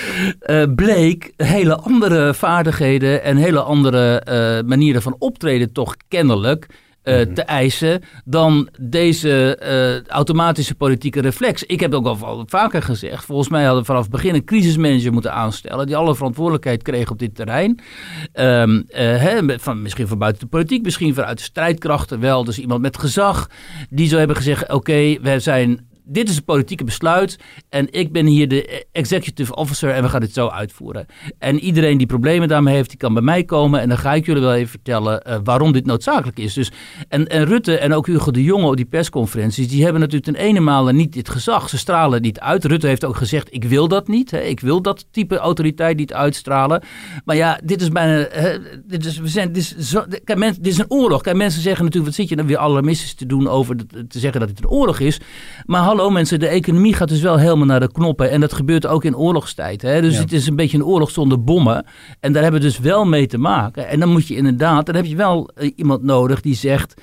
uh, 0.41 0.63
bleek 0.75 1.33
hele 1.37 1.75
andere 1.75 2.33
vaardigheden 2.33 3.23
en 3.23 3.37
hele 3.37 3.61
andere 3.61 4.23
manieren 4.65 5.01
van 5.01 5.15
optreden 5.19 5.73
toch 5.73 5.95
kennelijk 6.07 6.67
uh, 7.03 7.21
te 7.21 7.41
eisen 7.41 8.01
dan 8.25 8.69
deze 8.79 9.59
uh, 9.63 10.13
automatische 10.13 10.75
politieke 10.75 11.21
reflex. 11.21 11.63
Ik 11.63 11.79
heb 11.79 11.93
ook 11.93 12.05
al 12.05 12.45
vaker 12.47 12.81
gezegd, 12.81 13.25
volgens 13.25 13.49
mij 13.49 13.63
hadden 13.63 13.79
we 13.79 13.85
vanaf 13.85 14.01
het 14.01 14.11
begin 14.11 14.35
een 14.35 14.43
crisismanager 14.43 15.13
moeten 15.13 15.33
aanstellen 15.33 15.85
die 15.85 15.95
alle 15.95 16.15
verantwoordelijkheid 16.15 16.83
kreeg 16.83 17.09
op 17.11 17.19
dit 17.19 17.35
terrein. 17.35 17.79
Um, 18.33 18.75
uh, 18.75 18.83
hè, 18.97 19.59
van, 19.59 19.81
misschien 19.81 20.07
van 20.07 20.17
buiten 20.17 20.41
de 20.41 20.47
politiek, 20.47 20.83
misschien 20.83 21.13
vanuit 21.13 21.37
de 21.37 21.43
strijdkrachten 21.43 22.19
wel. 22.19 22.43
Dus 22.43 22.59
iemand 22.59 22.81
met 22.81 22.97
gezag 22.97 23.49
die 23.89 24.07
zou 24.07 24.19
hebben 24.19 24.37
gezegd, 24.37 24.63
oké, 24.63 24.73
okay, 24.73 25.19
we 25.21 25.39
zijn 25.39 25.89
dit 26.11 26.29
is 26.29 26.37
een 26.37 26.43
politieke 26.43 26.83
besluit 26.83 27.39
en 27.69 27.87
ik 27.91 28.11
ben 28.11 28.25
hier 28.25 28.47
de 28.47 28.85
executive 28.91 29.55
officer 29.55 29.89
en 29.89 30.03
we 30.03 30.09
gaan 30.09 30.19
dit 30.19 30.33
zo 30.33 30.47
uitvoeren. 30.47 31.05
En 31.39 31.59
iedereen 31.59 31.97
die 31.97 32.07
problemen 32.07 32.47
daarmee 32.47 32.75
heeft, 32.75 32.89
die 32.89 32.97
kan 32.97 33.13
bij 33.13 33.23
mij 33.23 33.43
komen 33.43 33.79
en 33.79 33.89
dan 33.89 33.97
ga 33.97 34.13
ik 34.13 34.25
jullie 34.25 34.41
wel 34.41 34.53
even 34.53 34.69
vertellen 34.69 35.23
uh, 35.27 35.35
waarom 35.43 35.71
dit 35.71 35.85
noodzakelijk 35.85 36.39
is. 36.39 36.53
Dus, 36.53 36.71
en, 37.07 37.27
en 37.27 37.45
Rutte 37.45 37.77
en 37.77 37.93
ook 37.93 38.07
Hugo 38.07 38.31
de 38.31 38.43
Jonge 38.43 38.67
op 38.67 38.75
die 38.75 38.85
persconferenties, 38.85 39.67
die 39.67 39.83
hebben 39.83 40.01
natuurlijk 40.01 40.37
ten 40.37 40.45
ene 40.45 40.59
male 40.59 40.93
niet 40.93 41.13
dit 41.13 41.29
gezag. 41.29 41.69
Ze 41.69 41.77
stralen 41.77 42.21
niet 42.21 42.39
uit. 42.39 42.65
Rutte 42.65 42.87
heeft 42.87 43.05
ook 43.05 43.15
gezegd, 43.15 43.47
ik 43.53 43.63
wil 43.63 43.87
dat 43.87 44.07
niet. 44.07 44.31
Hè. 44.31 44.39
Ik 44.39 44.59
wil 44.59 44.81
dat 44.81 45.05
type 45.11 45.37
autoriteit 45.37 45.97
niet 45.97 46.13
uitstralen. 46.13 46.83
Maar 47.25 47.35
ja, 47.35 47.59
dit 47.63 47.81
is 47.81 47.89
bijna, 47.89 48.27
hè, 48.29 48.57
dit, 48.85 49.05
is, 49.05 49.17
we 49.17 49.27
zijn, 49.27 49.51
dit, 49.51 49.75
is 49.77 49.89
zo, 49.89 50.03
kijk, 50.23 50.39
men, 50.39 50.53
dit 50.53 50.73
is 50.73 50.77
een 50.77 50.91
oorlog. 50.91 51.21
Kijk, 51.21 51.35
mensen 51.35 51.61
zeggen 51.61 51.83
natuurlijk, 51.83 52.11
wat 52.11 52.19
zit 52.19 52.29
je 52.29 52.35
dan 52.35 52.47
weer 52.47 52.57
alarmistisch 52.57 53.13
te 53.13 53.25
doen 53.25 53.47
over 53.47 53.75
te 54.07 54.19
zeggen 54.19 54.39
dat 54.39 54.49
het 54.49 54.59
een 54.59 54.69
oorlog 54.69 54.99
is. 54.99 55.19
Maar 55.65 55.81
hallo 55.81 56.00
mensen, 56.09 56.39
de 56.39 56.47
economie 56.47 56.93
gaat 56.93 57.09
dus 57.09 57.21
wel 57.21 57.37
helemaal 57.37 57.65
naar 57.65 57.79
de 57.79 57.91
knoppen. 57.91 58.29
En 58.29 58.41
dat 58.41 58.53
gebeurt 58.53 58.87
ook 58.87 59.03
in 59.03 59.15
oorlogstijd. 59.15 59.81
Hè? 59.81 60.01
Dus 60.01 60.17
het 60.17 60.31
is 60.31 60.47
een 60.47 60.55
beetje 60.55 60.77
een 60.77 60.85
oorlog 60.85 61.11
zonder 61.11 61.43
bommen. 61.43 61.85
En 62.19 62.33
daar 62.33 62.43
hebben 62.43 62.61
we 62.61 62.67
dus 62.67 62.79
wel 62.79 63.05
mee 63.05 63.27
te 63.27 63.37
maken. 63.37 63.87
En 63.87 63.99
dan 63.99 64.09
moet 64.09 64.27
je 64.27 64.35
inderdaad, 64.35 64.85
dan 64.85 64.95
heb 64.95 65.05
je 65.05 65.15
wel 65.15 65.49
eh, 65.55 65.71
iemand 65.75 66.03
nodig 66.03 66.41
die 66.41 66.55
zegt... 66.55 67.01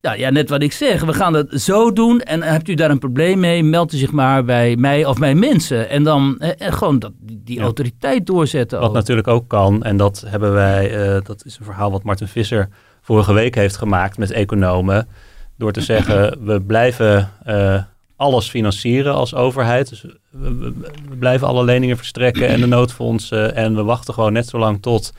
Nou 0.00 0.18
ja, 0.18 0.30
net 0.30 0.48
wat 0.48 0.62
ik 0.62 0.72
zeg. 0.72 1.04
We 1.04 1.12
gaan 1.12 1.34
het 1.34 1.60
zo 1.60 1.92
doen. 1.92 2.20
En 2.20 2.42
hebt 2.42 2.68
u 2.68 2.74
daar 2.74 2.90
een 2.90 2.98
probleem 2.98 3.40
mee? 3.40 3.64
Meld 3.64 3.92
u 3.92 3.96
zich 3.96 4.12
maar 4.12 4.44
bij 4.44 4.76
mij 4.76 5.04
of 5.04 5.18
mijn 5.18 5.38
mensen. 5.38 5.88
En 5.88 6.02
dan 6.02 6.38
eh, 6.38 6.72
gewoon 6.72 6.98
dat, 6.98 7.12
die 7.20 7.60
autoriteit 7.60 8.26
doorzetten. 8.26 8.80
Wat 8.80 8.88
ook. 8.88 8.94
natuurlijk 8.94 9.28
ook 9.28 9.48
kan. 9.48 9.82
En 9.82 9.96
dat 9.96 10.24
hebben 10.26 10.52
wij. 10.52 11.14
Uh, 11.14 11.20
dat 11.22 11.44
is 11.44 11.58
een 11.58 11.64
verhaal 11.64 11.90
wat 11.90 12.02
Martin 12.02 12.28
Visser 12.28 12.68
vorige 13.00 13.32
week 13.32 13.54
heeft 13.54 13.76
gemaakt 13.76 14.18
met 14.18 14.30
economen. 14.30 15.08
Door 15.56 15.72
te 15.72 15.80
zeggen: 15.80 16.44
we 16.44 16.60
blijven. 16.60 17.30
Uh, 17.46 17.82
alles 18.20 18.50
financieren 18.50 19.14
als 19.14 19.34
overheid. 19.34 19.88
Dus 19.88 20.04
we, 20.30 20.72
blijven 21.18 21.46
alle 21.46 21.64
leningen 21.64 21.96
verstrekken 21.96 22.48
en 22.48 22.60
de 22.60 22.66
noodfondsen. 22.66 23.54
En 23.54 23.74
we 23.74 23.82
wachten 23.82 24.14
gewoon 24.14 24.32
net 24.32 24.48
zo 24.48 24.58
lang 24.58 24.82
tot 24.82 25.12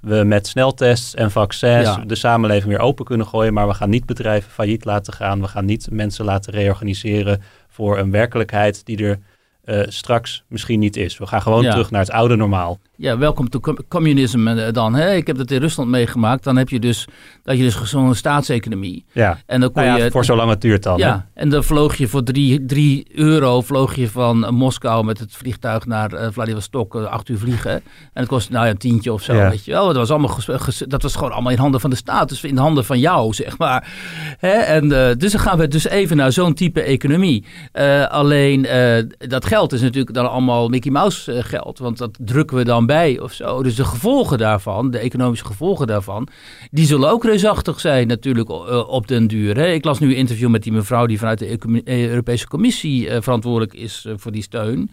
we 0.00 0.24
met 0.24 0.46
sneltests 0.46 1.14
en 1.14 1.30
vaccins 1.30 1.86
ja. 1.86 2.04
de 2.06 2.14
samenleving 2.14 2.68
weer 2.68 2.80
open 2.80 3.04
kunnen 3.04 3.26
gooien. 3.26 3.52
Maar 3.52 3.68
we 3.68 3.74
gaan 3.74 3.90
niet 3.90 4.06
bedrijven 4.06 4.50
failliet 4.50 4.84
laten 4.84 5.12
gaan. 5.12 5.40
We 5.40 5.48
gaan 5.48 5.64
niet 5.64 5.88
mensen 5.90 6.24
laten 6.24 6.52
reorganiseren 6.52 7.42
voor 7.68 7.98
een 7.98 8.10
werkelijkheid 8.10 8.84
die 8.84 9.04
er 9.04 9.18
uh, 9.64 9.80
straks 9.86 10.44
misschien 10.48 10.78
niet 10.78 10.96
is. 10.96 11.18
We 11.18 11.26
gaan 11.26 11.42
gewoon 11.42 11.62
ja. 11.62 11.70
terug 11.70 11.90
naar 11.90 12.00
het 12.00 12.10
oude 12.10 12.36
normaal. 12.36 12.78
Ja, 12.96 13.18
welkom 13.18 13.48
to 13.48 13.60
communism 13.88 14.48
eh, 14.48 14.72
dan. 14.72 14.94
Hè? 14.94 15.14
Ik 15.14 15.26
heb 15.26 15.36
dat 15.36 15.50
in 15.50 15.60
Rusland 15.60 15.90
meegemaakt. 15.90 16.44
Dan 16.44 16.56
heb 16.56 16.68
je 16.68 16.80
dus, 16.80 17.08
dat 17.42 17.56
je 17.56 17.62
dus 17.62 17.82
zo'n 17.82 18.14
staatseconomie. 18.14 19.04
Ja, 19.12 19.38
en 19.46 19.60
dan 19.60 19.72
kon 19.72 19.82
nou 19.82 19.98
ja, 19.98 20.04
je, 20.04 20.10
voor 20.10 20.24
zolang 20.24 20.50
het 20.50 20.60
duurt 20.60 20.82
dan. 20.82 20.98
Ja, 20.98 21.28
en 21.34 21.48
dan 21.48 21.64
vloog 21.64 21.96
je 21.96 22.08
voor 22.08 22.22
drie, 22.22 22.64
drie 22.64 23.06
euro 23.14 23.60
vloog 23.60 23.94
je 23.94 24.08
van 24.08 24.54
Moskou 24.54 25.04
met 25.04 25.18
het 25.18 25.32
vliegtuig 25.32 25.86
naar 25.86 26.12
uh, 26.12 26.26
Vladivostok, 26.30 26.94
uh, 26.94 27.04
acht 27.04 27.28
uur 27.28 27.38
vliegen. 27.38 27.72
En 27.72 27.82
het 28.12 28.26
kostte 28.26 28.52
nou 28.52 28.64
ja, 28.64 28.70
een 28.70 28.78
tientje 28.78 29.12
of 29.12 29.22
zo, 29.22 29.34
ja. 29.34 29.50
weet 29.50 29.64
je 29.64 29.72
wel. 29.72 29.86
Dat 29.86 29.96
was, 29.96 30.10
allemaal 30.10 30.38
dat 30.88 31.02
was 31.02 31.14
gewoon 31.14 31.32
allemaal 31.32 31.52
in 31.52 31.58
handen 31.58 31.80
van 31.80 31.90
de 31.90 31.96
staat, 31.96 32.28
dus 32.28 32.44
in 32.44 32.54
de 32.54 32.60
handen 32.60 32.84
van 32.84 32.98
jou, 32.98 33.32
zeg 33.42 33.58
maar. 33.58 33.92
Hè? 34.38 34.50
En, 34.50 34.88
dus 35.18 35.32
dan 35.32 35.40
gaan 35.40 35.58
we 35.58 35.68
dus 35.68 35.88
even 35.88 36.16
naar 36.16 36.32
zo'n 36.32 36.54
type 36.54 36.82
economie. 36.82 37.44
alleen 38.08 38.66
dat 39.18 39.44
geld 39.44 39.72
is 39.72 39.80
natuurlijk 39.80 40.14
dan 40.14 40.30
allemaal 40.30 40.68
Mickey 40.68 40.90
Mouse 40.90 41.42
geld, 41.42 41.78
want 41.78 41.98
dat 41.98 42.18
drukken 42.20 42.56
we 42.56 42.64
dan 42.64 42.85
bij 42.86 43.20
of 43.20 43.32
zo. 43.32 43.62
Dus 43.62 43.74
de 43.74 43.84
gevolgen 43.84 44.38
daarvan, 44.38 44.90
de 44.90 44.98
economische 44.98 45.44
gevolgen 45.44 45.86
daarvan, 45.86 46.28
die 46.70 46.86
zullen 46.86 47.10
ook 47.10 47.24
reusachtig 47.24 47.80
zijn 47.80 48.06
natuurlijk 48.06 48.48
eh, 48.48 48.88
op 48.88 49.08
den 49.08 49.26
duur. 49.26 49.56
Hè. 49.56 49.66
Ik 49.66 49.84
las 49.84 49.98
nu 49.98 50.08
een 50.08 50.16
interview 50.16 50.48
met 50.48 50.62
die 50.62 50.72
mevrouw 50.72 51.06
die 51.06 51.18
vanuit 51.18 51.38
de 51.38 51.82
eh, 51.84 52.08
Europese 52.08 52.48
Commissie 52.48 53.06
uh, 53.06 53.16
verantwoordelijk 53.20 53.74
is 53.74 54.06
voor 54.16 54.32
die 54.32 54.42
steun. 54.42 54.90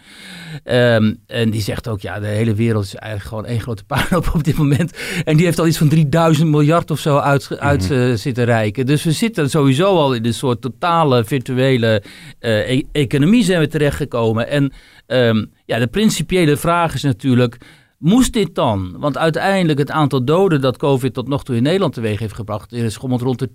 Um, 0.63 1.17
en 1.27 1.49
die 1.49 1.61
zegt 1.61 1.87
ook, 1.87 2.01
ja, 2.01 2.19
de 2.19 2.27
hele 2.27 2.53
wereld 2.53 2.83
is 2.83 2.95
eigenlijk 2.95 3.29
gewoon 3.29 3.45
één 3.45 3.61
grote 3.61 3.83
puinhoop 3.83 4.31
op 4.33 4.43
dit 4.43 4.57
moment. 4.57 4.97
En 5.23 5.35
die 5.37 5.45
heeft 5.45 5.59
al 5.59 5.67
iets 5.67 5.77
van 5.77 5.89
3000 5.89 6.49
miljard 6.49 6.91
of 6.91 6.99
zo 6.99 7.17
uit, 7.17 7.59
uit 7.59 7.89
mhm. 7.89 8.15
zitten 8.15 8.45
reiken. 8.45 8.85
Dus 8.85 9.03
we 9.03 9.11
zitten 9.11 9.49
sowieso 9.49 9.85
al 9.85 10.13
in 10.13 10.25
een 10.25 10.33
soort 10.33 10.61
totale 10.61 11.23
virtuele 11.23 12.03
e 12.39 12.81
economie 12.91 13.43
zijn 13.43 13.59
we 13.59 13.67
terechtgekomen. 13.67 14.47
En 14.47 14.71
um, 15.07 15.51
ja, 15.65 15.79
de 15.79 15.87
principiële 15.87 16.57
vraag 16.57 16.93
is 16.93 17.03
natuurlijk 17.03 17.57
Moest 18.03 18.33
dit 18.33 18.55
dan? 18.55 18.95
Want 18.99 19.17
uiteindelijk 19.17 19.79
het 19.79 19.91
aantal 19.91 20.25
doden 20.25 20.61
dat 20.61 20.77
COVID 20.77 21.13
tot 21.13 21.27
nog 21.27 21.43
toe 21.43 21.55
in 21.55 21.63
Nederland 21.63 21.93
teweeg 21.93 22.19
heeft 22.19 22.33
gebracht, 22.33 22.71
is 22.71 22.93
schommeld 22.93 23.21
rond 23.21 23.39
de 23.39 23.49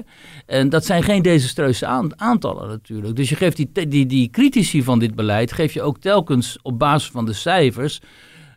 10.000. 0.00 0.04
En 0.46 0.68
dat 0.68 0.84
zijn 0.84 1.02
geen 1.02 1.22
desastreuze 1.22 1.86
aantallen 2.16 2.68
natuurlijk. 2.68 3.16
Dus 3.16 3.28
je 3.28 3.36
geeft 3.36 3.56
die, 3.56 3.88
die, 3.88 4.06
die 4.06 4.30
critici 4.30 4.82
van 4.82 4.98
dit 4.98 5.14
beleid, 5.14 5.52
geef 5.52 5.72
je 5.72 5.82
ook 5.82 5.98
telkens 5.98 6.58
op 6.62 6.78
basis 6.78 7.10
van 7.10 7.24
de 7.24 7.32
cijfers 7.32 8.00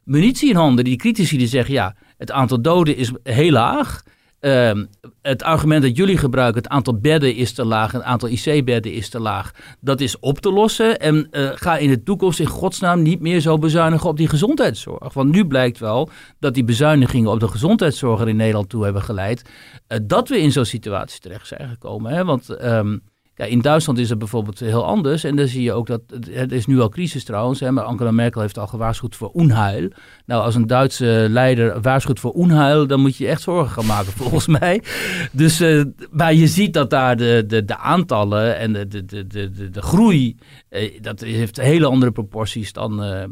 munitie 0.03 0.49
in 0.49 0.55
handen. 0.55 0.83
Die 0.83 0.97
critici 0.97 1.37
die 1.37 1.47
zeggen, 1.47 1.73
ja, 1.73 1.95
het 2.17 2.31
aantal 2.31 2.61
doden 2.61 2.95
is 2.95 3.11
heel 3.23 3.51
laag. 3.51 4.03
Ehm, 4.39 4.85
het 5.21 5.43
argument 5.43 5.81
dat 5.81 5.97
jullie 5.97 6.17
gebruiken, 6.17 6.61
het 6.61 6.71
aantal 6.71 6.99
bedden 6.99 7.35
is 7.35 7.53
te 7.53 7.65
laag, 7.65 7.91
het 7.91 8.01
aantal 8.01 8.29
IC-bedden 8.29 8.93
is 8.93 9.09
te 9.09 9.19
laag, 9.19 9.51
dat 9.79 10.01
is 10.01 10.19
op 10.19 10.39
te 10.39 10.51
lossen. 10.51 10.99
En 10.99 11.27
uh, 11.31 11.49
ga 11.53 11.77
in 11.77 11.89
de 11.89 12.03
toekomst 12.03 12.39
in 12.39 12.45
godsnaam 12.45 13.01
niet 13.01 13.19
meer 13.19 13.39
zo 13.39 13.57
bezuinigen 13.57 14.09
op 14.09 14.17
die 14.17 14.27
gezondheidszorg. 14.29 15.13
Want 15.13 15.31
nu 15.31 15.45
blijkt 15.45 15.79
wel 15.79 16.09
dat 16.39 16.53
die 16.53 16.63
bezuinigingen 16.63 17.31
op 17.31 17.39
de 17.39 17.47
gezondheidszorg 17.47 18.21
er 18.21 18.27
in 18.29 18.35
Nederland 18.35 18.69
toe 18.69 18.83
hebben 18.83 19.01
geleid, 19.01 19.41
uh, 19.87 19.97
dat 20.03 20.29
we 20.29 20.39
in 20.39 20.51
zo'n 20.51 20.65
situatie 20.65 21.19
terecht 21.19 21.47
zijn 21.47 21.69
gekomen. 21.69 22.11
Hè? 22.11 22.25
Want 22.25 22.63
um, 22.63 23.01
ja, 23.37 23.45
in 23.45 23.61
Duitsland 23.61 23.99
is 23.99 24.09
het 24.09 24.19
bijvoorbeeld 24.19 24.59
heel 24.59 24.85
anders. 24.85 25.23
En 25.23 25.35
dan 25.35 25.47
zie 25.47 25.61
je 25.61 25.73
ook 25.73 25.87
dat, 25.87 26.01
het 26.29 26.51
is 26.51 26.65
nu 26.65 26.79
al 26.79 26.89
crisis 26.89 27.23
trouwens, 27.23 27.59
hè, 27.59 27.71
maar 27.71 27.83
Angela 27.83 28.11
Merkel 28.11 28.41
heeft 28.41 28.57
al 28.57 28.67
gewaarschuwd 28.67 29.15
voor 29.15 29.29
onheil. 29.29 29.89
Nou, 30.25 30.43
als 30.43 30.55
een 30.55 30.67
Duitse 30.67 31.27
leider 31.29 31.81
waarschuwt 31.81 32.19
voor 32.19 32.31
onheil, 32.31 32.87
dan 32.87 32.99
moet 32.99 33.17
je 33.17 33.27
echt 33.27 33.41
zorgen 33.41 33.71
gaan 33.71 33.85
maken 33.85 34.11
volgens 34.21 34.47
mij. 34.47 34.83
Dus, 35.31 35.61
uh, 35.61 35.83
maar 36.11 36.33
je 36.33 36.47
ziet 36.47 36.73
dat 36.73 36.89
daar 36.89 37.17
de, 37.17 37.43
de, 37.47 37.65
de 37.65 37.77
aantallen 37.77 38.57
en 38.57 38.73
de, 38.73 38.87
de, 38.87 39.05
de, 39.05 39.27
de, 39.27 39.69
de 39.69 39.81
groei, 39.81 40.37
eh, 40.69 41.01
dat 41.01 41.19
heeft 41.19 41.57
hele 41.57 41.85
andere 41.85 42.11
proporties 42.11 42.73
dan, 42.73 43.03
uh, 43.03 43.23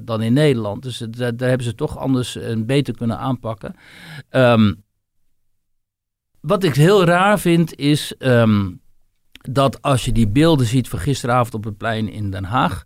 dan 0.00 0.22
in 0.22 0.32
Nederland. 0.32 0.82
Dus 0.82 0.98
daar, 0.98 1.32
hebben 1.36 1.66
ze 1.66 1.74
toch 1.74 1.98
anders 1.98 2.36
en 2.36 2.66
beter 2.66 2.96
kunnen 2.96 3.18
aanpakken. 3.18 3.74
Um, 4.30 4.82
wat 6.40 6.64
ik 6.64 6.74
heel 6.74 7.04
raar 7.04 7.38
vind 7.40 7.76
is... 7.76 8.14
Um, 8.18 8.80
dat 9.40 9.82
als 9.82 10.04
je 10.04 10.12
die 10.12 10.28
beelden 10.28 10.66
ziet 10.66 10.88
van 10.88 10.98
gisteravond 10.98 11.54
op 11.54 11.64
het 11.64 11.76
plein 11.76 12.08
in 12.08 12.30
Den 12.30 12.44
Haag, 12.44 12.84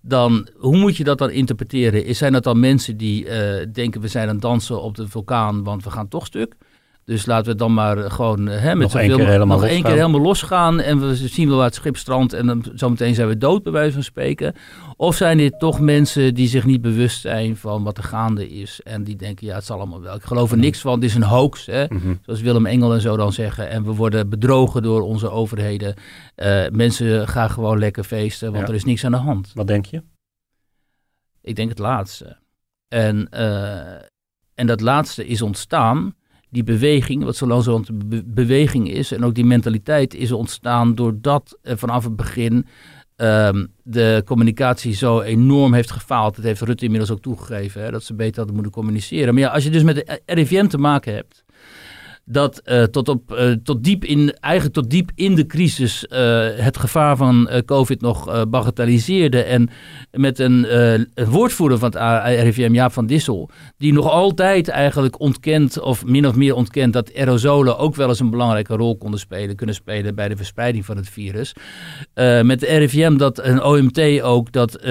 dan 0.00 0.48
hoe 0.56 0.76
moet 0.76 0.96
je 0.96 1.04
dat 1.04 1.18
dan 1.18 1.30
interpreteren? 1.30 2.14
Zijn 2.14 2.32
dat 2.32 2.44
dan 2.44 2.60
mensen 2.60 2.96
die 2.96 3.24
uh, 3.24 3.66
denken 3.72 4.00
we 4.00 4.08
zijn 4.08 4.28
aan 4.28 4.34
het 4.34 4.42
dansen 4.42 4.82
op 4.82 4.94
de 4.94 5.08
vulkaan, 5.08 5.64
want 5.64 5.84
we 5.84 5.90
gaan 5.90 6.08
toch 6.08 6.26
stuk? 6.26 6.56
Dus 7.10 7.26
laten 7.26 7.52
we 7.52 7.58
dan 7.58 7.74
maar 7.74 7.98
eh, 7.98 8.10
gewoon 8.10 8.48
eh, 8.48 8.60
hè, 8.60 8.74
met 8.74 8.92
nog 8.92 9.02
één 9.02 9.16
keer 9.16 9.26
helemaal 9.26 9.58
nog 9.58 9.68
één 9.68 9.82
keer 9.82 9.92
helemaal 9.92 10.20
losgaan. 10.20 10.80
En 10.80 11.00
we 11.00 11.14
zien 11.14 11.48
wel 11.48 11.56
waar 11.56 11.66
het 11.66 11.74
schip 11.74 11.96
strandt. 11.96 12.32
En 12.32 12.46
dan 12.46 12.64
zometeen 12.74 13.14
zijn 13.14 13.28
we 13.28 13.38
dood, 13.38 13.62
bij 13.62 13.72
wijze 13.72 13.92
van 13.92 14.02
spreken. 14.02 14.54
Of 14.96 15.16
zijn 15.16 15.36
dit 15.36 15.58
toch 15.58 15.80
mensen 15.80 16.34
die 16.34 16.48
zich 16.48 16.64
niet 16.64 16.80
bewust 16.80 17.20
zijn 17.20 17.56
van 17.56 17.82
wat 17.82 17.98
er 17.98 18.04
gaande 18.04 18.48
is. 18.48 18.80
En 18.82 19.04
die 19.04 19.16
denken, 19.16 19.46
ja, 19.46 19.54
het 19.54 19.64
zal 19.64 19.76
allemaal 19.76 20.00
wel. 20.00 20.14
Ik 20.14 20.22
geloof 20.22 20.50
er 20.50 20.56
mhm. 20.56 20.64
niks 20.64 20.80
van. 20.80 21.00
Dit 21.00 21.08
is 21.08 21.14
een 21.14 21.22
hoax. 21.22 21.66
Hè? 21.66 21.84
Mhm. 21.88 22.14
Zoals 22.22 22.40
Willem 22.40 22.66
Engel 22.66 22.94
en 22.94 23.00
zo 23.00 23.16
dan 23.16 23.32
zeggen. 23.32 23.68
En 23.68 23.84
we 23.84 23.94
worden 23.94 24.28
bedrogen 24.28 24.82
door 24.82 25.02
onze 25.02 25.30
overheden. 25.30 25.94
Uh, 26.36 26.68
mensen 26.68 27.28
gaan 27.28 27.50
gewoon 27.50 27.78
lekker 27.78 28.04
feesten, 28.04 28.52
want 28.52 28.68
er 28.68 28.74
is 28.74 28.84
niks 28.84 29.04
aan 29.04 29.12
de 29.12 29.16
hand. 29.16 29.50
Wat 29.54 29.66
denk 29.66 29.84
je? 29.84 30.02
Ik 31.42 31.56
denk 31.56 31.68
het 31.68 31.78
laatste. 31.78 32.36
En, 32.88 33.28
uh, 33.34 33.78
en 34.54 34.66
dat 34.66 34.80
laatste 34.80 35.26
is 35.26 35.42
ontstaan 35.42 36.14
die 36.50 36.64
beweging, 36.64 37.24
wat 37.24 37.36
zo 37.36 37.46
langzamerhand 37.46 38.08
be 38.08 38.22
beweging 38.24 38.90
is, 38.90 39.12
en 39.12 39.24
ook 39.24 39.34
die 39.34 39.44
mentaliteit 39.44 40.14
is 40.14 40.32
ontstaan 40.32 40.94
doordat 40.94 41.58
vanaf 41.62 42.04
het 42.04 42.16
begin 42.16 42.66
um, 43.16 43.72
de 43.82 44.22
communicatie 44.24 44.94
zo 44.94 45.20
enorm 45.20 45.72
heeft 45.72 45.90
gefaald. 45.90 46.36
Dat 46.36 46.44
heeft 46.44 46.60
Rutte 46.60 46.84
inmiddels 46.84 47.10
ook 47.10 47.22
toegegeven, 47.22 47.92
dat 47.92 48.02
ze 48.04 48.14
beter 48.14 48.36
hadden 48.36 48.54
moeten 48.54 48.72
communiceren. 48.72 49.34
Maar 49.34 49.42
ja, 49.42 49.50
als 49.50 49.64
je 49.64 49.70
dus 49.70 49.82
met 49.82 49.94
de 49.94 50.20
RIVM 50.26 50.66
te 50.66 50.78
maken 50.78 51.14
hebt, 51.14 51.44
dat 52.30 52.62
uh, 52.64 52.82
tot, 52.82 53.08
op, 53.08 53.32
uh, 53.32 53.52
tot, 53.52 53.84
diep 53.84 54.04
in, 54.04 54.32
eigenlijk 54.40 54.74
tot 54.74 54.90
diep 54.90 55.10
in 55.14 55.34
de 55.34 55.46
crisis 55.46 56.06
uh, 56.08 56.48
het 56.54 56.78
gevaar 56.78 57.16
van 57.16 57.50
COVID 57.64 58.00
nog 58.00 58.48
bagatelliseerde. 58.48 59.42
En 59.42 59.68
met 60.10 60.38
een, 60.38 60.66
woordvoerder 61.14 61.78
van 61.78 61.94
het 61.94 62.24
RIVM, 62.24 62.72
Jaap 62.72 62.92
van 62.92 63.06
Dissel, 63.06 63.50
die 63.76 63.92
nog 63.92 64.10
altijd 64.10 64.68
eigenlijk 64.68 65.20
ontkent, 65.20 65.80
of 65.80 66.04
min 66.04 66.26
of 66.26 66.34
meer 66.34 66.54
ontkent, 66.54 66.92
dat 66.92 67.14
aerosolen 67.14 67.78
ook 67.78 67.94
wel 67.94 68.08
eens 68.08 68.20
een 68.20 68.30
belangrijke 68.30 68.76
rol 68.76 68.96
konden 68.96 69.20
spelen, 69.20 69.56
kunnen 69.56 69.74
spelen 69.74 70.14
bij 70.14 70.28
de 70.28 70.36
verspreiding 70.36 70.84
van 70.84 70.96
het 70.96 71.08
virus. 71.08 71.52
met 72.42 72.60
de 72.60 72.66
RIVM 72.66 73.16
dat 73.16 73.38
een 73.44 73.62
OMT 73.62 74.22
ook 74.22 74.52
dat 74.52 74.84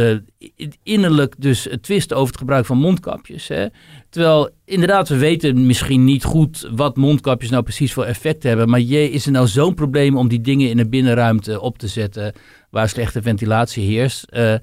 innerlijk 0.84 1.36
dus 1.38 1.67
twist 1.82 2.13
over 2.13 2.28
het 2.28 2.38
gebruik 2.38 2.65
van 2.65 2.78
mondkapjes. 2.78 3.47
Hè. 3.47 3.65
Terwijl 4.10 4.50
inderdaad, 4.65 5.10
we 5.10 5.17
weten 5.17 5.65
misschien 5.65 6.04
niet 6.04 6.24
goed 6.24 6.69
wat 6.72 6.98
mondkapjes 6.98 7.50
nou 7.50 7.63
precies 7.63 7.93
voor 7.93 8.06
effect 8.06 8.43
hebben. 8.43 8.69
Maar 8.69 8.80
je, 8.80 9.12
is 9.12 9.26
er 9.26 9.32
nou 9.32 9.48
zo'n 9.48 9.74
probleem 9.74 10.17
om 10.17 10.28
die 10.28 10.41
dingen 10.41 10.69
in 10.69 10.80
een 10.80 10.89
binnenruimte 10.89 11.62
op 11.62 11.78
te 11.78 11.88
zetten 11.88 12.34
waar 12.69 12.89
slechte 12.89 13.22
ventilatie 13.22 13.84
heerst? 13.84 14.26
Uh, 14.34 14.54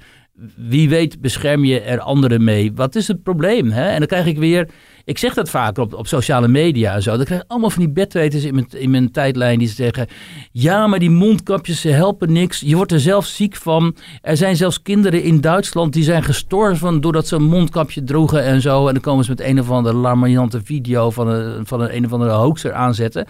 wie 0.56 0.88
weet 0.88 1.20
bescherm 1.20 1.64
je 1.64 1.80
er 1.80 2.00
anderen 2.00 2.44
mee. 2.44 2.72
Wat 2.74 2.94
is 2.94 3.09
het 3.09 3.22
probleem? 3.22 3.70
Hè? 3.70 3.88
En 3.88 3.98
dan 3.98 4.09
krijg 4.09 4.26
ik 4.26 4.38
weer, 4.38 4.68
ik 5.07 5.19
zeg 5.19 5.35
dat 5.35 5.51
vaker 5.51 5.83
op, 5.83 5.95
op 5.95 6.07
sociale 6.07 6.49
media 6.49 6.95
en 6.95 7.03
zo. 7.03 7.16
Dan 7.16 7.25
krijg 7.25 7.42
ik 7.42 7.51
allemaal 7.51 7.71
van 7.71 7.83
die 7.83 7.92
bedweters 7.92 8.45
in 8.45 8.55
mijn, 8.55 8.66
in 8.71 8.90
mijn 8.90 9.11
tijdlijn 9.11 9.59
die 9.59 9.69
zeggen: 9.69 10.07
Ja, 10.53 10.87
maar 10.87 10.99
die 10.99 11.11
mondkapjes 11.11 11.81
ze 11.81 11.88
helpen 11.88 12.33
niks. 12.33 12.61
Je 12.61 12.77
wordt 12.77 12.92
er 12.92 13.01
zelf 13.01 13.27
ziek 13.27 13.57
van. 13.57 13.97
Er 14.23 14.37
zijn 14.37 14.57
zelfs 14.57 14.83
kinderen 14.83 15.23
in 15.23 15.40
Duitsland 15.40 15.92
die 15.92 16.03
zijn 16.03 16.23
gestorven 16.23 17.01
doordat 17.01 17.27
ze 17.27 17.37
een 17.37 17.42
mondkapje 17.42 18.05
droegen 18.05 18.42
en 18.42 18.61
zo. 18.61 18.87
En 18.87 18.92
dan 18.92 19.03
komen 19.03 19.25
ze 19.25 19.31
met 19.31 19.40
een 19.40 19.61
of 19.61 19.71
andere 19.71 19.97
larmoyante 19.97 20.61
video 20.64 21.11
van 21.11 21.29
een, 21.29 21.66
van 21.66 21.81
een, 21.81 21.97
een 21.97 22.05
of 22.05 22.12
andere 22.12 22.31
hoaxer 22.31 22.73
aanzetten. 22.73 23.27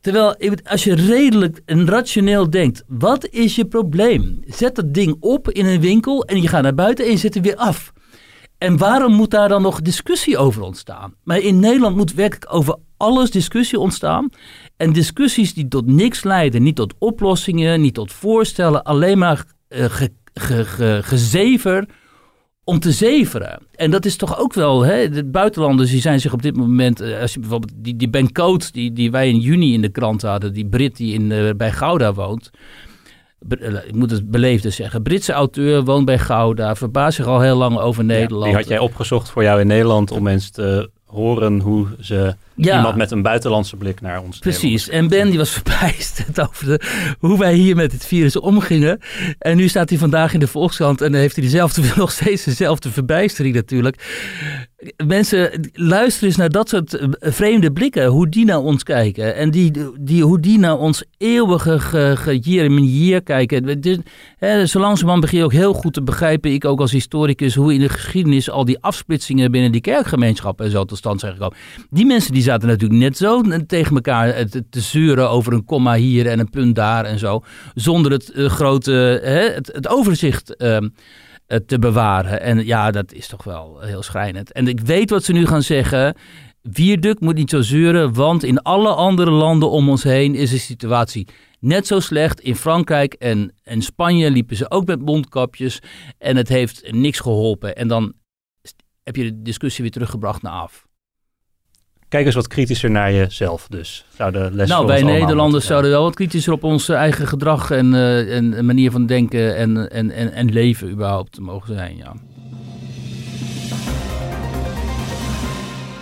Terwijl, 0.00 0.36
als 0.64 0.84
je 0.84 0.94
redelijk 0.94 1.60
en 1.64 1.88
rationeel 1.88 2.50
denkt, 2.50 2.84
wat 2.86 3.26
is 3.26 3.56
je 3.56 3.64
probleem? 3.64 4.40
Zet 4.46 4.74
dat 4.74 4.94
ding 4.94 5.16
op 5.20 5.50
in 5.50 5.66
een 5.66 5.80
winkel 5.80 6.24
en 6.24 6.42
je 6.42 6.48
gaat 6.48 6.62
naar 6.62 6.74
buiten 6.74 7.04
en 7.04 7.10
je 7.10 7.16
zet 7.16 7.40
weer 7.40 7.56
af. 7.56 7.92
En 8.58 8.76
waarom 8.76 9.12
moet 9.12 9.30
daar 9.30 9.48
dan 9.48 9.62
nog 9.62 9.80
discussie 9.80 10.38
over 10.38 10.62
ontstaan? 10.62 11.14
Maar 11.24 11.38
in 11.38 11.58
Nederland 11.58 11.96
moet 11.96 12.14
werkelijk 12.14 12.54
over 12.54 12.76
alles 12.96 13.30
discussie 13.30 13.78
ontstaan. 13.78 14.30
En 14.76 14.92
discussies 14.92 15.54
die 15.54 15.68
tot 15.68 15.86
niks 15.86 16.24
leiden, 16.24 16.62
niet 16.62 16.76
tot 16.76 16.94
oplossingen, 16.98 17.80
niet 17.80 17.94
tot 17.94 18.12
voorstellen, 18.12 18.82
alleen 18.82 19.18
maar 19.18 19.44
uh, 19.68 19.84
gezever 21.00 21.88
om 22.64 22.78
te 22.78 22.92
zeveren. 22.92 23.58
En 23.74 23.90
dat 23.90 24.04
is 24.04 24.16
toch 24.16 24.38
ook 24.38 24.54
wel, 24.54 24.82
hè, 24.82 25.08
de 25.08 25.24
buitenlanders 25.24 25.90
die 25.90 26.00
zijn 26.00 26.20
zich 26.20 26.32
op 26.32 26.42
dit 26.42 26.56
moment, 26.56 27.00
eh, 27.00 27.20
als 27.20 27.32
je 27.32 27.40
bijvoorbeeld 27.40 27.72
die, 27.76 27.96
die 27.96 28.10
Ben 28.10 28.32
Coates, 28.32 28.72
die, 28.72 28.92
die 28.92 29.10
wij 29.10 29.28
in 29.28 29.38
juni 29.38 29.72
in 29.72 29.80
de 29.80 29.88
krant 29.88 30.22
hadden, 30.22 30.52
die 30.52 30.66
Brit 30.66 30.96
die 30.96 31.14
in, 31.14 31.30
uh, 31.30 31.50
bij 31.56 31.72
Gouda 31.72 32.14
woont. 32.14 32.50
Eh, 33.48 33.74
ik 33.86 33.94
moet 33.94 34.10
het 34.10 34.30
beleefde 34.30 34.70
zeggen. 34.70 35.02
Britse 35.02 35.32
auteur, 35.32 35.84
woont 35.84 36.04
bij 36.04 36.18
Gouda, 36.18 36.74
verbaast 36.74 37.16
zich 37.16 37.26
al 37.26 37.40
heel 37.40 37.56
lang 37.56 37.78
over 37.78 38.04
Nederland. 38.04 38.44
die 38.44 38.54
had 38.54 38.68
jij 38.68 38.78
opgezocht 38.78 39.30
voor 39.30 39.42
jou 39.42 39.60
in 39.60 39.66
Nederland 39.66 40.10
om 40.10 40.22
mensen 40.22 40.52
te 40.52 40.90
horen 41.08 41.60
hoe 41.60 41.86
ze 42.00 42.34
iemand 42.56 42.96
met 42.96 43.10
een 43.10 43.22
buitenlandse 43.22 43.76
blik 43.76 44.00
naar 44.00 44.22
ons 44.22 44.38
Precies. 44.38 44.88
En 44.88 45.08
Ben 45.08 45.28
die 45.28 45.38
was 45.38 45.50
verbijsterd 45.60 46.40
over 46.40 46.66
de, 46.66 46.80
hoe 47.18 47.38
wij 47.38 47.54
hier 47.54 47.76
met 47.76 47.92
het 47.92 48.06
virus 48.06 48.36
omgingen. 48.36 49.00
En 49.38 49.56
nu 49.56 49.68
staat 49.68 49.88
hij 49.88 49.98
vandaag 49.98 50.34
in 50.34 50.40
de 50.40 50.46
Volkskrant 50.46 51.00
en 51.00 51.14
heeft 51.14 51.36
hij 51.36 51.44
dezelfde, 51.44 51.82
nog 51.96 52.10
steeds 52.10 52.44
dezelfde 52.44 52.90
verbijstering 52.90 53.54
natuurlijk. 53.54 53.96
Mensen, 55.06 55.70
luister 55.72 56.26
eens 56.26 56.36
naar 56.36 56.50
dat 56.50 56.68
soort 56.68 56.94
eh, 56.94 57.08
vreemde 57.20 57.72
blikken, 57.72 58.06
hoe 58.06 58.28
die 58.28 58.44
naar 58.44 58.58
ons 58.58 58.82
kijken. 58.82 59.34
En 59.34 59.50
die, 59.50 59.72
die, 60.00 60.22
hoe 60.22 60.40
die 60.40 60.58
naar 60.58 60.78
ons 60.78 61.04
eeuwige 61.16 61.80
ge, 61.80 63.20
kijken. 63.24 63.80
Dus, 63.80 63.98
hè, 64.36 64.66
zo 64.66 64.80
langzamerhand 64.80 65.20
begin 65.20 65.42
ook 65.42 65.52
heel 65.52 65.72
goed 65.72 65.92
te 65.92 66.02
begrijpen, 66.02 66.52
ik 66.52 66.64
ook 66.64 66.80
als 66.80 66.92
historicus, 66.92 67.54
hoe 67.54 67.74
in 67.74 67.80
de 67.80 67.88
geschiedenis 67.88 68.50
al 68.50 68.64
die 68.64 68.78
afsplitsingen 68.80 69.50
binnen 69.50 69.72
die 69.72 69.80
kerkgemeenschappen 69.80 70.64
en 70.64 70.70
zo 70.70 70.84
tot 70.84 70.98
stand 70.98 71.20
zijn 71.20 71.32
gekomen. 71.32 71.56
Die 71.90 72.06
mensen 72.06 72.32
die 72.32 72.42
zaten 72.42 72.68
natuurlijk 72.68 73.00
net 73.00 73.16
zo 73.16 73.42
tegen 73.66 73.94
elkaar 73.94 74.28
eh, 74.28 74.44
te, 74.44 74.64
te 74.70 74.80
zeuren 74.80 75.30
over 75.30 75.52
een 75.52 75.64
komma 75.64 75.94
hier 75.94 76.26
en 76.26 76.38
een 76.38 76.50
punt 76.50 76.74
daar 76.74 77.04
en 77.04 77.18
zo. 77.18 77.42
Zonder 77.74 78.12
het 78.12 78.32
uh, 78.34 78.48
grote, 78.48 79.20
hè, 79.22 79.40
het, 79.40 79.88
overzicht 79.88 80.56
ehm, 80.56 80.88
te 81.66 81.78
bewaren. 81.78 82.40
En 82.40 82.66
ja, 82.66 82.90
dat 82.90 83.12
is 83.12 83.26
toch 83.26 83.44
wel 83.44 83.80
heel 83.80 84.02
schrijnend. 84.02 84.52
En 84.52 84.68
ik 84.68 84.80
weet 84.80 85.10
wat 85.10 85.24
ze 85.24 85.32
nu 85.32 85.46
gaan 85.46 85.62
zeggen. 85.62 86.14
Vierduk 86.62 87.20
moet 87.20 87.34
niet 87.34 87.50
zo 87.50 87.60
zeuren, 87.60 88.14
want 88.14 88.42
in 88.42 88.62
alle 88.62 88.94
andere 88.94 89.30
landen 89.30 89.70
om 89.70 89.88
ons 89.88 90.02
heen 90.02 90.34
is 90.34 90.50
de 90.50 90.58
situatie 90.58 91.28
net 91.60 91.86
zo 91.86 92.00
slecht. 92.00 92.40
In 92.40 92.56
Frankrijk 92.56 93.14
en, 93.14 93.54
en 93.62 93.82
Spanje 93.82 94.30
liepen 94.30 94.56
ze 94.56 94.70
ook 94.70 94.86
met 94.86 95.00
mondkapjes 95.00 95.80
en 96.18 96.36
het 96.36 96.48
heeft 96.48 96.92
niks 96.92 97.20
geholpen. 97.20 97.76
En 97.76 97.88
dan 97.88 98.12
heb 99.02 99.16
je 99.16 99.24
de 99.24 99.42
discussie 99.42 99.82
weer 99.82 99.92
teruggebracht 99.92 100.42
naar 100.42 100.52
af. 100.52 100.87
Kijk 102.08 102.26
eens 102.26 102.34
wat 102.34 102.46
kritischer 102.46 102.90
naar 102.90 103.12
jezelf 103.12 103.66
dus. 103.70 104.04
Zouden 104.16 104.54
les 104.54 104.68
nou, 104.68 104.86
wij 104.86 105.02
Nederlanders 105.02 105.66
zouden 105.66 105.90
wel 105.90 106.02
wat 106.02 106.14
kritischer 106.14 106.52
op 106.52 106.64
ons 106.64 106.88
eigen 106.88 107.26
gedrag 107.26 107.70
en, 107.70 107.92
uh, 107.92 108.36
en 108.36 108.66
manier 108.66 108.90
van 108.90 109.06
denken 109.06 109.56
en, 109.56 109.90
en, 109.90 110.10
en, 110.10 110.32
en 110.32 110.52
leven 110.52 110.90
überhaupt 110.90 111.40
mogen 111.40 111.74
zijn, 111.74 111.96
ja. 111.96 112.12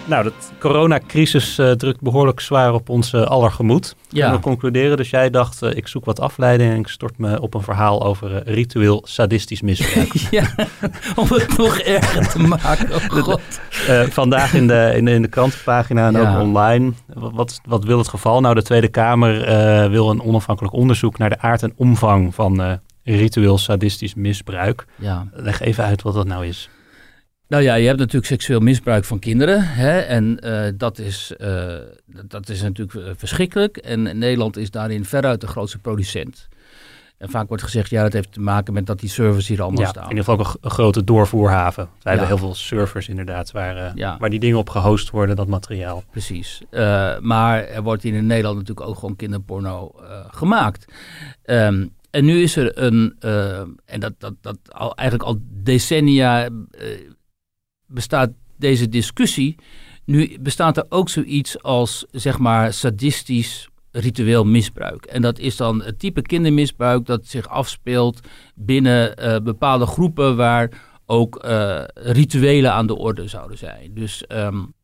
Nou, 0.07 0.25
de 0.25 0.33
coronacrisis 0.59 1.59
uh, 1.59 1.71
drukt 1.71 2.01
behoorlijk 2.01 2.41
zwaar 2.41 2.73
op 2.73 2.89
ons 2.89 3.13
uh, 3.13 3.23
aller 3.23 3.51
gemoed. 3.51 3.97
Ja. 4.09 4.33
we 4.33 4.39
concluderen. 4.39 4.97
Dus 4.97 5.11
jij 5.11 5.31
dacht, 5.31 5.63
uh, 5.63 5.71
ik 5.75 5.89
zoek 5.89 6.05
wat 6.05 6.21
afleiding 6.21 6.73
en 6.73 6.79
ik 6.79 6.89
stort 6.89 7.19
me 7.19 7.41
op 7.41 7.55
een 7.55 7.63
verhaal 7.63 8.05
over 8.05 8.43
ritueel 8.49 9.03
sadistisch 9.05 9.61
misbruik. 9.61 10.13
ja, 10.31 10.47
om 11.17 11.29
het 11.29 11.57
nog 11.57 11.79
erger 11.79 12.29
te 12.29 12.39
maken. 12.39 12.89
Oh 12.97 13.23
God. 13.23 13.41
vandaag 14.11 14.55
in 14.55 14.67
de, 14.67 14.93
in 14.97 15.05
de, 15.05 15.11
in 15.11 15.23
de 15.23 15.29
krantenpagina 15.29 16.07
en 16.07 16.17
ook 16.17 16.41
online. 16.41 16.93
Wat, 17.15 17.61
wat 17.65 17.85
wil 17.85 17.99
het 17.99 18.09
geval? 18.09 18.41
Nou, 18.41 18.55
de 18.55 18.63
Tweede 18.63 18.89
Kamer 18.89 19.41
wil 19.91 20.11
een 20.11 20.23
onafhankelijk 20.23 20.75
onderzoek 20.75 21.19
naar 21.19 21.29
de 21.29 21.39
aard 21.39 21.63
en 21.63 21.73
omvang 21.77 22.35
van 22.35 22.81
ritueel 23.05 23.59
sadistisch 23.59 24.15
misbruik. 24.15 24.87
Ja. 24.97 25.27
Leg 25.33 25.61
even 25.61 25.85
uit 25.85 26.03
wat 26.03 26.15
dat 26.15 26.27
nou 26.27 26.47
is. 26.47 26.71
Nou 27.49 27.63
ja, 27.63 27.75
je 27.75 27.87
hebt 27.87 27.99
natuurlijk 27.99 28.27
seksueel 28.27 28.61
misbruik 28.61 29.05
van 29.05 29.19
kinderen. 29.19 29.63
Hè? 29.63 29.99
En 29.99 30.39
uh, 30.45 30.67
dat, 30.75 30.99
is, 30.99 31.33
uh, 31.39 31.75
dat 32.07 32.49
is 32.49 32.63
natuurlijk 32.63 33.07
eh, 33.07 33.13
verschrikkelijk. 33.17 33.77
En 33.77 34.03
Nederland 34.03 34.57
is 34.57 34.71
daarin 34.71 35.05
veruit 35.05 35.41
de 35.41 35.47
grootste 35.47 35.79
producent. 35.79 36.49
En 37.19 37.31
vaak 37.31 37.49
wordt 37.49 37.63
gezegd, 37.63 37.91
ja, 37.91 38.03
dat 38.03 38.13
heeft 38.13 38.33
te 38.33 38.41
maken 38.41 38.73
met 38.73 38.87
dat 38.87 39.01
die 39.01 39.09
servers 39.09 39.49
hier 39.49 39.63
allemaal 39.63 39.81
ja, 39.81 39.89
staan. 39.89 40.03
In 40.03 40.09
ieder 40.09 40.25
geval 40.25 40.47
ook 40.47 40.57
een, 40.61 40.71
grote 40.71 41.05
doorvoerhaven. 41.05 41.89
Wij 42.03 42.13
ja. 42.13 42.19
hebben 42.19 42.27
heel 42.27 42.47
veel 42.47 42.55
servers 42.55 43.09
inderdaad, 43.09 43.53
waar, 43.53 43.93
ja. 43.95 44.17
waar 44.19 44.31
die 44.31 44.41
dingen 44.41 44.59
op 44.59 44.69
gehost 44.69 45.11
worden, 45.11 45.37
dat 45.37 45.47
materiaal. 45.47 46.05
Precies. 46.11 46.63
maar 47.21 47.65
er 47.65 47.83
wordt 47.83 48.03
hier 48.03 48.15
in 48.15 48.27
Nederland 48.27 48.59
natuurlijk 48.59 48.87
ook 48.87 48.99
gewoon 48.99 49.17
kinderporno 49.17 49.95
gemaakt. 50.31 50.93
Um, 51.45 51.95
en 52.11 52.25
nu 52.25 52.43
is 52.43 52.57
er 52.57 52.79
een, 52.79 53.17
en 53.85 54.01
dat, 54.01 54.13
dat, 54.19 54.35
dat 54.41 54.59
al, 54.69 54.95
eigenlijk 54.95 55.29
al 55.29 55.39
decennia 55.63 56.49
bestaat 57.87 58.31
deze 58.57 58.89
discussie. 58.89 59.57
Nu 60.05 60.39
bestaat 60.41 60.77
er 60.77 60.87
ook 60.89 61.09
zoiets 61.09 61.63
als, 61.63 62.07
zeg 62.11 62.39
maar, 62.39 62.73
sadistisch 62.73 63.69
ritueel 63.91 64.45
misbruik. 64.45 65.05
En 65.05 65.23
dat 65.23 65.39
is 65.39 65.57
dan 65.57 65.83
het 65.83 65.99
type 65.99 66.23
kindermisbruik 66.23 67.07
dat 67.07 67.27
zich 67.27 67.49
afspeelt 67.49 68.21
binnen 68.55 69.15
uh, 69.19 69.37
bepaalde 69.39 69.87
groepen 69.87 70.37
waar 70.37 70.71
ook 71.07 71.45
uh, 71.45 71.83
rituelen 71.95 72.73
aan 72.73 72.87
de 72.87 72.97
orde 72.97 73.29
zouden 73.29 73.59
zijn. 73.59 73.95
Dus 73.95 74.25
um, 74.29 74.75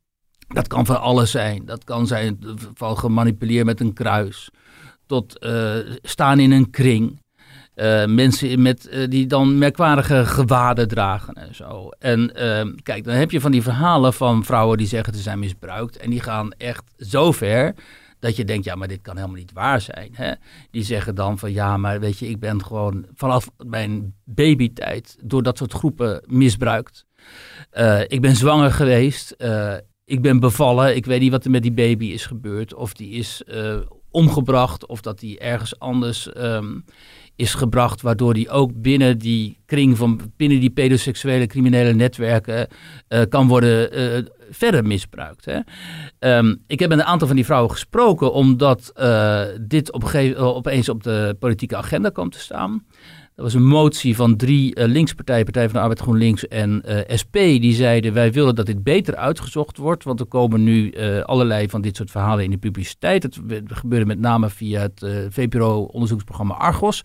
dat 0.49 0.67
kan 0.67 0.87
van 0.87 1.01
alles 1.01 1.31
zijn. 1.31 1.65
Dat 1.65 1.85
kan 1.85 2.07
zijn 2.07 2.38
van 2.75 2.99
gemanipuleerd 2.99 3.67
met 3.67 3.81
een 3.81 3.93
kruis, 3.93 4.51
tot 5.07 5.45
uh, 5.45 5.75
staan 6.03 6.38
in 6.38 6.51
een 6.51 6.71
kring. 6.71 7.21
Uh, 7.75 8.07
mensen 8.07 8.63
met, 8.63 8.89
uh, 8.93 9.09
die 9.09 9.27
dan 9.27 9.59
merkwaardige 9.59 10.27
gewaden 10.27 10.89
dragen 10.89 11.35
en 11.35 11.55
zo. 11.55 11.89
En 11.99 12.33
uh, 12.37 12.75
kijk, 12.83 13.05
dan 13.05 13.15
heb 13.15 13.31
je 13.31 13.41
van 13.41 13.51
die 13.51 13.63
verhalen 13.63 14.13
van 14.13 14.45
vrouwen 14.45 14.79
die 14.79 14.87
zeggen 14.87 15.15
ze 15.15 15.21
zijn 15.21 15.39
misbruikt. 15.39 15.97
En 15.97 16.11
die 16.11 16.21
gaan 16.21 16.53
echt 16.53 16.83
zo 16.99 17.33
ver 17.33 17.75
dat 18.19 18.37
je 18.37 18.45
denkt, 18.45 18.65
ja, 18.65 18.75
maar 18.75 18.89
dit 18.89 19.03
kan 19.03 19.17
helemaal 19.17 19.37
niet 19.37 19.53
waar 19.53 19.81
zijn. 19.81 20.11
Hè? 20.13 20.33
Die 20.71 20.83
zeggen 20.83 21.15
dan 21.15 21.39
van, 21.39 21.53
ja, 21.53 21.77
maar 21.77 22.01
weet 22.01 22.19
je, 22.19 22.29
ik 22.29 22.41
ben 22.41 22.65
gewoon 22.65 23.07
vanaf 23.15 23.51
mijn 23.67 24.15
babytijd 24.25 25.17
door 25.23 25.43
dat 25.43 25.59
soort 25.59 25.73
groepen 25.73 26.25
misbruikt. 26.27 27.07
Uh, 27.73 28.01
ik 28.01 28.21
ben 28.21 28.37
zwanger 28.37 28.73
geweest, 28.73 29.37
ik 30.05 30.23
ben 30.23 30.41
bevallen, 30.41 30.97
ik 30.97 31.07
weet 31.07 31.21
niet 31.21 31.31
wat 31.31 31.45
er 31.45 31.51
met 31.51 31.63
die 31.63 31.73
baby 31.73 32.07
is 32.07 32.27
gebeurd. 32.27 32.75
Of 32.75 32.93
die 32.93 33.11
is 33.11 33.43
omgebracht, 34.11 34.87
of 34.87 35.01
dat 35.01 35.19
die 35.19 35.39
ergens 35.39 35.79
anders... 35.79 36.37
Um, 36.37 36.85
is 37.37 37.55
gebracht, 37.55 38.03
waardoor 38.03 38.35
die 38.35 38.51
ook 38.51 38.71
binnen 38.75 39.18
die 39.18 39.59
kring 39.66 39.97
van 39.97 40.21
binnen 40.37 40.61
die 40.61 40.71
pedoseksuele 40.71 41.47
criminele 41.47 41.92
netwerken 41.92 42.68
uh, 43.09 43.21
kan 43.29 43.49
worden 43.49 43.99
uh, 43.99 44.25
verder 44.51 44.85
misbruikt. 44.85 45.45
Hè. 45.45 45.59
Um, 46.38 46.62
ik 46.66 46.81
heb 46.81 46.88
met 46.88 46.99
een 46.99 47.05
aantal 47.05 47.27
van 47.27 47.37
die 47.37 47.45
vrouwen 47.45 47.71
gesproken, 47.71 48.33
omdat 48.33 48.92
dit 49.61 49.92
op 49.92 50.05
opeens 50.37 50.88
op 50.88 51.03
de 51.03 51.37
politieke 51.38 51.77
agenda 51.77 52.09
kwam 52.09 52.31
te 52.31 52.38
staan. 52.38 52.85
Er 53.37 53.42
was 53.42 53.55
een 53.55 53.66
motie 53.66 54.16
van 54.16 54.37
drie 54.37 54.79
uh, 54.79 54.85
linkspartijen, 54.87 55.45
Partij 55.45 55.64
van 55.64 55.73
de 55.73 55.81
Arbeid 55.81 56.01
GroenLinks 56.01 56.49
en 56.49 56.83
eh, 56.83 57.16
SP. 57.21 57.33
Die 57.35 57.75
zeiden 57.75 58.12
wij 58.12 58.33
willen 58.33 58.55
dat 58.55 58.66
dit 58.66 58.83
beter 58.83 59.16
uitgezocht 59.16 59.77
wordt. 59.77 60.05
Want 60.05 60.21
er 60.21 60.27
komen 60.27 60.62
nu 60.62 60.90
uh, 60.90 61.21
allerlei 61.21 61.68
van 61.68 61.81
dit 61.81 61.97
soort 61.97 62.11
verhalen 62.11 62.45
in 62.45 62.51
de 62.51 62.57
publiciteit. 62.57 63.23
Het 63.23 63.38
gebeurde 63.64 64.07
met 64.07 64.18
name 64.18 64.51
via 64.51 64.81
het 64.81 65.07
VPRO-onderzoeksprogramma 65.31 66.55
Argos. 66.55 67.03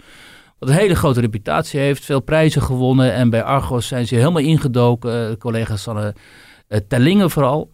Wat 0.60 0.70
een 0.70 0.76
hele 0.76 0.96
grote 0.96 1.20
reputatie 1.20 1.80
heeft, 1.80 2.06
veel 2.06 2.22
prijzen 2.22 2.62
gewonnen. 2.62 3.13
En 3.13 3.30
bij 3.30 3.44
Argos 3.44 3.88
zijn 3.88 4.08
ze 4.08 4.16
helemaal 4.16 4.42
ingedoken. 4.42 5.38
collega's 5.38 5.84
van 5.84 6.13
Tellingen 6.88 7.30
vooral. 7.30 7.72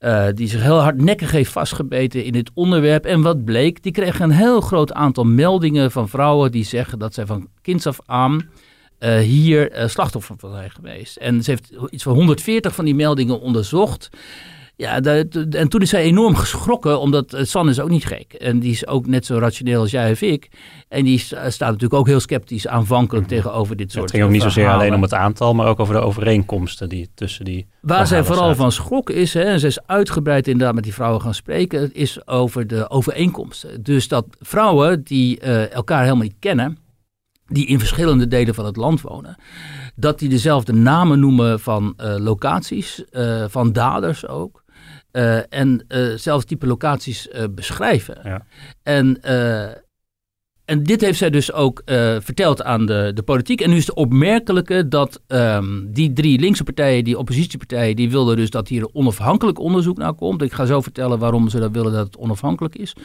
Uh, 0.00 0.26
die 0.34 0.48
zich 0.48 0.62
heel 0.62 0.80
hardnekkig 0.80 1.30
heeft 1.30 1.52
vastgebeten 1.52 2.24
in 2.24 2.32
dit 2.32 2.50
onderwerp. 2.54 3.04
En 3.04 3.22
wat 3.22 3.44
bleek, 3.44 3.82
die 3.82 3.92
kregen 3.92 4.24
een 4.24 4.36
heel 4.36 4.60
groot 4.60 4.92
aantal 4.92 5.24
meldingen 5.24 5.90
van 5.90 6.08
vrouwen 6.08 6.52
die 6.52 6.64
zeggen 6.64 6.98
dat 6.98 7.14
zij 7.14 7.26
van 7.26 7.48
kinds 7.62 7.86
af 7.86 7.98
aan 8.06 8.48
uh, 9.00 9.18
hier 9.18 9.78
uh, 9.78 9.88
slachtoffer 9.88 10.34
van 10.38 10.50
zijn 10.50 10.70
geweest. 10.70 11.16
En 11.16 11.42
ze 11.42 11.50
heeft 11.50 11.72
iets 11.90 12.02
van 12.02 12.14
140 12.14 12.74
van 12.74 12.84
die 12.84 12.94
meldingen 12.94 13.40
onderzocht. 13.40 14.10
Ja, 14.80 15.00
en 15.50 15.68
toen 15.68 15.80
is 15.80 15.90
zij 15.90 16.02
enorm 16.02 16.36
geschrokken, 16.36 17.00
omdat 17.00 17.34
uh, 17.34 17.40
San 17.42 17.68
is 17.68 17.80
ook 17.80 17.88
niet 17.88 18.06
gek. 18.06 18.32
En 18.32 18.58
die 18.58 18.70
is 18.70 18.86
ook 18.86 19.06
net 19.06 19.26
zo 19.26 19.38
rationeel 19.38 19.80
als 19.80 19.90
jij 19.90 20.10
of 20.10 20.22
ik. 20.22 20.48
En 20.88 21.04
die 21.04 21.18
staat 21.18 21.58
natuurlijk 21.58 21.94
ook 21.94 22.06
heel 22.06 22.20
sceptisch 22.20 22.66
aanvankelijk 22.66 23.26
mhm. 23.26 23.34
tegenover 23.34 23.76
dit 23.76 23.92
soort 23.92 24.02
Het 24.02 24.12
ging 24.12 24.24
ook 24.24 24.30
niet 24.30 24.42
zozeer 24.42 24.68
alleen 24.68 24.94
om 24.94 25.02
het 25.02 25.14
aantal, 25.14 25.54
maar 25.54 25.66
ook 25.66 25.80
over 25.80 25.94
de 25.94 26.00
overeenkomsten 26.00 26.88
die 26.88 27.08
tussen 27.14 27.44
die. 27.44 27.66
Waar 27.80 28.06
zij 28.06 28.24
vooral 28.24 28.54
van 28.54 28.72
schrok 28.72 29.10
is, 29.10 29.34
hè, 29.34 29.42
en 29.42 29.60
ze 29.60 29.66
is 29.66 29.86
uitgebreid 29.86 30.48
inderdaad 30.48 30.74
met 30.74 30.84
die 30.84 30.94
vrouwen 30.94 31.20
gaan 31.20 31.34
spreken, 31.34 31.94
is 31.94 32.26
over 32.26 32.66
de 32.66 32.90
overeenkomsten. 32.90 33.82
Dus 33.82 34.08
dat 34.08 34.26
vrouwen 34.40 35.02
die 35.04 35.40
uh, 35.42 35.72
elkaar 35.72 36.02
helemaal 36.02 36.22
niet 36.22 36.36
kennen, 36.38 36.78
die 37.46 37.66
in 37.66 37.78
verschillende 37.78 38.28
delen 38.28 38.54
van 38.54 38.64
het 38.64 38.76
land 38.76 39.00
wonen, 39.00 39.36
dat 39.94 40.18
die 40.18 40.28
dezelfde 40.28 40.72
namen 40.72 41.20
noemen 41.20 41.60
van 41.60 41.94
uh, 41.96 42.14
locaties, 42.18 43.04
uh, 43.12 43.44
van 43.48 43.72
daders 43.72 44.26
ook. 44.26 44.66
Uh, 45.12 45.52
en 45.52 45.84
zelfs 46.16 46.44
type 46.44 46.66
locaties 46.66 47.28
beschrijven. 47.50 48.20
Ja. 48.22 48.46
En 48.82 49.20
en 50.68 50.82
dit 50.82 51.00
heeft 51.00 51.18
zij 51.18 51.30
dus 51.30 51.52
ook 51.52 51.82
uh, 51.86 52.16
verteld 52.20 52.62
aan 52.62 52.86
de, 52.86 53.10
de 53.14 53.22
politiek. 53.22 53.60
En 53.60 53.70
nu 53.70 53.76
is 53.76 53.86
het 53.86 53.96
opmerkelijke 53.96 54.88
dat 54.88 55.20
um, 55.28 55.92
die 55.92 56.12
drie 56.12 56.38
linkse 56.38 56.64
partijen, 56.64 57.04
die 57.04 57.18
oppositiepartijen, 57.18 57.96
die 57.96 58.10
wilden 58.10 58.36
dus 58.36 58.50
dat 58.50 58.68
hier 58.68 58.82
een 58.82 58.94
onafhankelijk 58.94 59.58
onderzoek 59.58 59.96
naar 59.96 60.14
komt. 60.14 60.42
Ik 60.42 60.52
ga 60.52 60.66
zo 60.66 60.80
vertellen 60.80 61.18
waarom 61.18 61.48
ze 61.48 61.58
dat 61.58 61.70
willen 61.72 61.92
dat 61.92 62.06
het 62.06 62.16
onafhankelijk 62.16 62.76
is. 62.76 62.96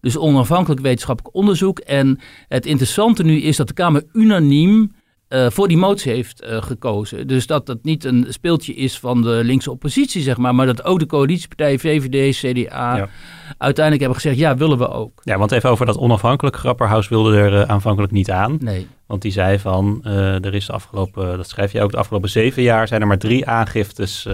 Dus 0.00 0.16
onafhankelijk 0.16 0.80
wetenschappelijk 0.80 1.34
onderzoek. 1.34 1.78
En 1.78 2.18
het 2.48 2.66
interessante 2.66 3.22
nu 3.22 3.40
is 3.40 3.56
dat 3.56 3.68
de 3.68 3.74
Kamer 3.74 4.04
unaniem 4.12 4.92
uh, 5.30 5.50
voor 5.50 5.68
die 5.68 5.76
motie 5.76 6.12
heeft 6.12 6.44
uh, 6.44 6.62
gekozen. 6.62 7.26
Dus 7.26 7.46
dat 7.46 7.66
dat 7.66 7.78
niet 7.82 8.04
een 8.04 8.26
speeltje 8.28 8.74
is 8.74 8.98
van 8.98 9.22
de 9.22 9.40
linkse 9.44 9.70
oppositie, 9.70 10.22
zeg 10.22 10.36
maar, 10.36 10.54
maar 10.54 10.66
dat 10.66 10.84
ook 10.84 10.98
de 10.98 11.06
coalitiepartijen 11.06 11.78
VVD, 11.78 12.36
CDA 12.36 12.96
ja. 12.96 13.08
uiteindelijk 13.58 14.04
hebben 14.04 14.20
gezegd, 14.20 14.38
ja, 14.38 14.56
willen 14.56 14.78
we 14.78 14.88
ook. 14.88 15.20
Ja, 15.24 15.38
want 15.38 15.52
even 15.52 15.70
over 15.70 15.86
dat 15.86 15.98
onafhankelijk. 15.98 16.56
Grapperhaus 16.56 17.08
wilde 17.08 17.36
er 17.36 17.52
uh, 17.52 17.62
aanvankelijk 17.62 18.12
niet 18.12 18.30
aan. 18.30 18.56
Nee. 18.60 18.86
Want 19.06 19.22
die 19.22 19.32
zei 19.32 19.58
van, 19.58 20.04
er 20.04 20.54
is 20.54 20.66
de 20.66 20.72
afgelopen, 20.72 21.36
dat 21.36 21.48
schrijf 21.48 21.72
je 21.72 21.82
ook, 21.82 21.90
de 21.90 21.96
afgelopen 21.96 22.30
zeven 22.30 22.62
jaar 22.62 22.88
zijn 22.88 23.00
er 23.00 23.06
maar 23.06 23.18
drie 23.18 23.46
aangiftes 23.46 24.26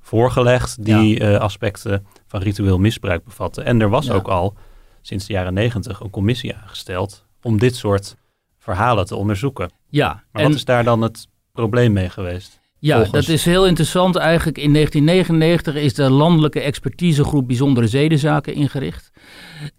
voorgelegd 0.00 0.84
die 0.84 1.22
ja. 1.22 1.36
aspecten 1.36 2.06
van 2.26 2.40
ritueel 2.40 2.78
misbruik 2.78 3.24
bevatten. 3.24 3.64
En 3.64 3.80
er 3.80 3.88
was 3.88 4.06
ja. 4.06 4.14
ook 4.14 4.28
al 4.28 4.54
sinds 5.02 5.26
de 5.26 5.32
jaren 5.32 5.54
negentig 5.54 6.00
een 6.00 6.10
commissie 6.10 6.56
aangesteld 6.56 7.24
om 7.42 7.58
dit 7.58 7.76
soort 7.76 8.16
verhalen 8.58 9.06
te 9.06 9.16
onderzoeken. 9.16 9.70
Ja. 9.96 10.24
Maar 10.32 10.42
wat 10.42 10.54
is 10.54 10.64
daar 10.64 10.84
dan 10.84 11.02
het 11.02 11.28
probleem 11.52 11.92
mee 11.92 12.10
geweest? 12.10 12.60
Ja, 12.78 13.04
dat 13.04 13.28
is 13.28 13.44
heel 13.44 13.66
interessant. 13.66 14.16
Eigenlijk 14.16 14.58
in 14.58 14.72
1999 14.72 15.74
is 15.74 15.94
de 15.94 16.10
Landelijke 16.10 16.60
Expertisegroep 16.60 17.46
Bijzondere 17.46 17.86
Zedenzaken 17.86 18.54
ingericht. 18.54 19.10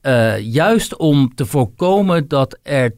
Uh, 0.02 0.40
juist 0.40 0.98
om 0.98 1.36
te 1.36 1.46
voorkomen 1.46 2.28
dat 2.28 2.60
er 2.64 2.96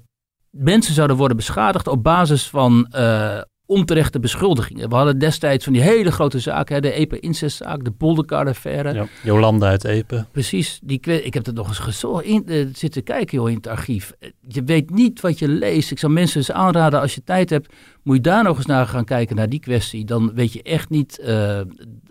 mensen 0.50 0.94
zouden 0.94 1.18
worden 1.18 1.38
beschadigd 1.38 1.88
op 1.88 2.04
basis 2.04 2.48
van 2.48 2.94
uh, 2.96 3.42
onterechte 3.70 4.20
beschuldigingen. 4.20 4.90
We 4.90 4.96
hadden 4.96 5.20
destijds 5.20 5.64
van 5.64 5.74
die 5.74 5.82
hele 5.82 6.12
grote 6.12 6.40
zaken, 6.40 6.76
hè, 6.76 6.82
de 6.82 6.92
Epe-incestzaak, 6.92 7.84
de 7.84 7.92
Polderkar-affaire. 7.92 8.94
Ja, 8.94 9.08
Jolanda 9.24 9.68
uit 9.68 9.84
Epe. 9.84 10.26
Precies, 10.32 10.80
die, 10.84 11.00
ik 11.00 11.34
heb 11.34 11.46
het 11.46 11.56
nog 11.56 11.68
eens 11.68 11.80
gezo 11.80 12.18
in, 12.18 12.44
uh, 12.46 12.68
zitten 12.74 13.04
kijken 13.04 13.38
joh, 13.38 13.50
in 13.50 13.56
het 13.56 13.68
archief. 13.68 14.14
Je 14.48 14.64
weet 14.64 14.90
niet 14.90 15.22
wat 15.22 15.40
je 15.40 15.48
leest. 15.48 15.92
Ik 15.92 16.00
zou 16.00 16.14
mensen 16.14 16.38
eens 16.38 16.52
aanraden, 16.52 17.02
als 17.02 17.16
je 17.16 17.24
tijd 17.24 17.50
hebt, 17.50 17.74
moet 18.04 18.16
je 18.16 18.22
daar 18.22 18.44
nog 18.44 18.58
eens 18.58 18.66
naar 18.66 18.88
gaan 18.88 19.06
kijken, 19.06 19.36
naar 19.36 19.50
die 19.50 19.60
kwestie. 19.60 20.06
Dan 20.06 20.34
weet 20.34 20.54
je 20.54 20.64
echt 20.64 20.90
niet 20.90 21.20
uh, 21.24 21.60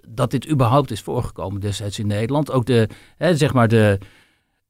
dat 0.08 0.30
dit 0.30 0.50
überhaupt 0.50 0.90
is 0.90 1.00
voorgekomen 1.00 1.60
destijds 1.60 1.98
in 1.98 2.06
Nederland. 2.06 2.52
Ook 2.52 2.66
de, 2.66 2.88
hè, 3.16 3.36
zeg 3.36 3.52
maar 3.52 3.68
de 3.68 3.98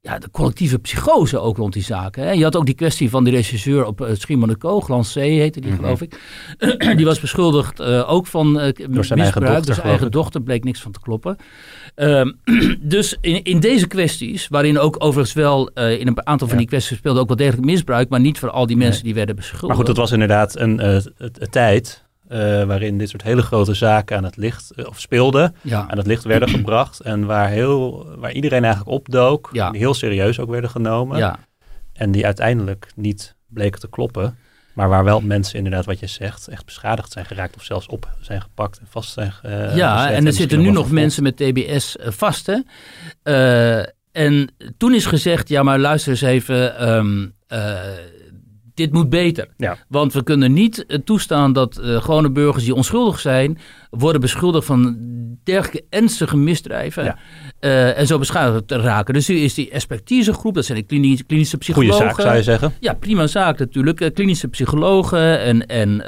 ja, 0.00 0.18
de 0.18 0.30
collectieve 0.30 0.78
psychose 0.78 1.38
ook 1.38 1.56
rond 1.56 1.72
die 1.72 1.82
zaken. 1.82 2.22
Hè. 2.22 2.30
Je 2.30 2.42
had 2.42 2.56
ook 2.56 2.66
die 2.66 2.74
kwestie 2.74 3.10
van 3.10 3.24
die 3.24 3.32
regisseur 3.32 3.84
op 3.84 4.00
uh, 4.00 4.08
Schiermonnikoog, 4.12 4.86
C 4.86 5.14
heette 5.14 5.60
die, 5.60 5.70
mm 5.70 5.76
-hmm. 5.76 5.84
geloof 5.84 6.02
ik. 6.02 6.20
die 6.96 7.04
was 7.04 7.20
beschuldigd 7.20 7.80
uh, 7.80 8.12
ook 8.12 8.26
van 8.26 8.60
uh, 8.60 8.68
Door 8.90 9.04
zijn 9.04 9.18
eigen 9.18 9.40
dochter, 9.40 9.66
dus 9.66 9.78
eigen 9.78 10.10
dochter 10.10 10.42
bleek 10.42 10.64
niks 10.64 10.80
van 10.80 10.92
te 10.92 11.00
kloppen. 11.00 11.36
Uh, 11.96 12.24
dus 12.80 13.16
in, 13.20 13.42
in 13.42 13.60
deze 13.60 13.86
kwesties, 13.86 14.48
waarin 14.48 14.78
ook 14.78 14.96
overigens 14.98 15.34
wel 15.34 15.68
in 15.68 16.06
een 16.06 16.26
aantal 16.26 16.48
van 16.48 16.58
die 16.58 16.66
kwesties 16.66 16.98
speelde 16.98 17.20
ook 17.20 17.28
wel 17.28 17.36
degelijk 17.36 17.64
misbruik, 17.64 18.08
maar 18.08 18.20
niet 18.20 18.38
voor 18.38 18.50
al 18.50 18.66
die 18.66 18.76
mensen 18.76 18.94
nee. 18.94 19.04
die 19.04 19.14
werden 19.14 19.36
beschuldigd. 19.36 19.66
Maar 19.66 19.76
goed, 19.76 19.86
dat 19.86 19.96
was 19.96 20.12
inderdaad 20.12 20.58
een, 20.58 20.84
een 20.84 21.50
tijd 21.50 22.07
uh, 22.32 22.64
waarin 22.64 22.98
dit 22.98 23.08
soort 23.08 23.22
hele 23.22 23.42
grote 23.42 23.74
zaken 23.74 24.16
aan 24.16 24.24
het 24.24 24.36
licht, 24.36 24.72
uh, 24.76 24.86
of 24.86 25.00
speelden, 25.00 25.54
ja. 25.62 25.86
aan 25.88 25.98
het 25.98 26.06
licht 26.06 26.24
werden 26.24 26.48
gebracht. 26.48 27.00
En 27.00 27.26
waar, 27.26 27.48
heel, 27.48 28.06
waar 28.16 28.32
iedereen 28.32 28.64
eigenlijk 28.64 28.94
opdook, 28.94 29.48
ja. 29.52 29.70
die 29.70 29.80
heel 29.80 29.94
serieus 29.94 30.40
ook 30.40 30.50
werden 30.50 30.70
genomen. 30.70 31.18
Ja. 31.18 31.38
En 31.92 32.10
die 32.10 32.24
uiteindelijk 32.24 32.90
niet 32.94 33.34
bleken 33.46 33.80
te 33.80 33.88
kloppen. 33.88 34.38
Maar 34.72 34.88
waar 34.88 35.04
wel 35.04 35.20
mensen 35.20 35.56
inderdaad, 35.56 35.84
wat 35.84 35.98
je 35.98 36.06
zegt, 36.06 36.48
echt 36.48 36.64
beschadigd 36.64 37.12
zijn 37.12 37.24
geraakt 37.24 37.56
of 37.56 37.64
zelfs 37.64 37.86
op 37.86 38.08
zijn 38.20 38.40
gepakt 38.40 38.78
en 38.78 38.86
vast 38.90 39.12
zijn 39.12 39.32
uh, 39.46 39.76
Ja, 39.76 40.10
en 40.10 40.26
er 40.26 40.32
zitten 40.32 40.60
nu 40.60 40.70
nog 40.70 40.90
mensen 40.90 41.22
met 41.22 41.36
TBS 41.36 41.96
vast, 42.00 42.46
hè. 42.46 42.58
en 44.12 44.54
toen 44.76 44.94
is 44.94 45.06
gezegd, 45.06 45.48
ja 45.48 45.62
maar 45.62 45.78
luister 45.78 46.10
eens 46.10 46.20
even... 46.20 46.88
Um, 46.88 47.36
dit 48.78 48.92
moet 48.92 49.08
beter. 49.08 49.48
Ja. 49.56 49.76
Want 49.88 50.12
we 50.12 50.22
kunnen 50.22 50.52
niet 50.52 50.84
uh, 50.88 50.98
toestaan 51.04 51.52
dat 51.52 51.80
uh, 51.82 52.02
gewone 52.02 52.30
burgers 52.30 52.64
die 52.64 52.74
onschuldig 52.74 53.20
zijn, 53.20 53.58
worden 53.90 54.20
beschuldigd 54.20 54.66
van 54.66 54.96
dergelijke 55.44 55.86
ernstige 55.90 56.36
misdrijven. 56.36 57.04
Ja. 57.04 57.18
Uh, 57.60 57.98
en 57.98 58.06
zo 58.06 58.18
beschadigd 58.18 58.68
te 58.68 58.76
raken. 58.76 59.14
Dus 59.14 59.28
nu 59.28 59.36
is 59.36 59.54
die 59.54 59.70
expertisegroep, 59.70 60.54
dat 60.54 60.64
zijn 60.64 60.78
de 60.78 60.84
klinische, 60.84 61.24
klinische 61.24 61.56
psychologen. 61.56 61.94
Goeie 61.94 62.10
zaak 62.10 62.20
zou 62.20 62.36
je 62.36 62.42
zeggen. 62.42 62.72
Ja, 62.80 62.92
prima 62.94 63.26
zaak 63.26 63.58
natuurlijk. 63.58 64.14
klinische 64.14 64.48
psychologen 64.48 65.40
en, 65.40 65.66
en 65.66 66.02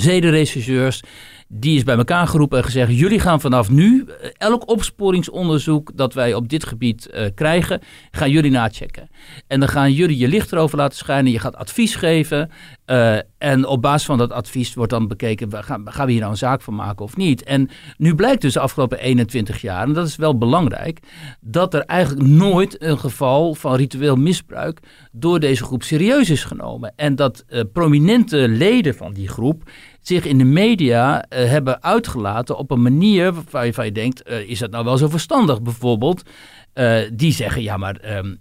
zedenregisseurs 0.00 1.02
die 1.48 1.76
is 1.76 1.82
bij 1.82 1.96
elkaar 1.96 2.26
geroepen 2.26 2.58
en 2.58 2.64
gezegd: 2.64 2.98
jullie 2.98 3.20
gaan 3.20 3.40
vanaf 3.40 3.70
nu 3.70 4.06
elk 4.36 4.68
opsporingsonderzoek 4.68 5.90
dat 5.94 6.14
wij 6.14 6.34
op 6.34 6.48
dit 6.48 6.64
gebied 6.64 7.08
uh, 7.14 7.26
krijgen, 7.34 7.80
gaan 8.10 8.30
jullie 8.30 8.50
nachecken. 8.50 9.08
En 9.46 9.60
dan 9.60 9.68
gaan 9.68 9.92
jullie 9.92 10.18
je 10.18 10.28
licht 10.28 10.52
erover 10.52 10.78
laten 10.78 10.98
schijnen. 10.98 11.32
Je 11.32 11.38
gaat 11.38 11.56
advies 11.56 11.94
geven. 11.94 12.50
Uh, 12.86 13.16
en 13.38 13.66
op 13.66 13.82
basis 13.82 14.06
van 14.06 14.18
dat 14.18 14.32
advies 14.32 14.74
wordt 14.74 14.92
dan 14.92 15.08
bekeken: 15.08 15.64
gaan, 15.64 15.92
gaan 15.92 16.06
we 16.06 16.10
hier 16.10 16.20
nou 16.20 16.32
een 16.32 16.38
zaak 16.38 16.62
van 16.62 16.74
maken 16.74 17.04
of 17.04 17.16
niet? 17.16 17.42
En 17.42 17.68
nu 17.96 18.14
blijkt 18.14 18.42
dus 18.42 18.52
de 18.52 18.60
afgelopen 18.60 18.98
21 18.98 19.60
jaar, 19.60 19.82
en 19.82 19.92
dat 19.92 20.06
is 20.06 20.16
wel 20.16 20.38
belangrijk, 20.38 21.00
dat 21.40 21.74
er 21.74 21.82
eigenlijk 21.82 22.28
nooit 22.28 22.82
een 22.82 22.98
geval 22.98 23.54
van 23.54 23.74
ritueel 23.74 24.16
misbruik 24.16 24.80
door 25.12 25.40
deze 25.40 25.64
groep 25.64 25.82
serieus 25.82 26.30
is 26.30 26.44
genomen. 26.44 26.92
En 26.96 27.14
dat 27.14 27.44
prominente 27.72 28.48
leden 28.48 28.94
van 28.94 29.12
die 29.12 29.28
groep 29.28 29.62
zich 30.06 30.24
in 30.24 30.38
de 30.38 30.44
media 30.44 31.16
uh, 31.16 31.48
hebben 31.50 31.82
uitgelaten 31.82 32.58
op 32.58 32.70
een 32.70 32.82
manier 32.82 33.34
waarvan 33.50 33.84
je 33.84 33.92
denkt, 33.92 34.30
uh, 34.30 34.48
is 34.48 34.58
dat 34.58 34.70
nou 34.70 34.84
wel 34.84 34.96
zo 34.96 35.08
verstandig? 35.08 35.62
Bijvoorbeeld, 35.62 36.22
uh, 36.78 36.98
die 37.12 37.32
zeggen, 37.32 37.62
ja 37.62 37.76
maar 37.76 38.16
um, 38.16 38.38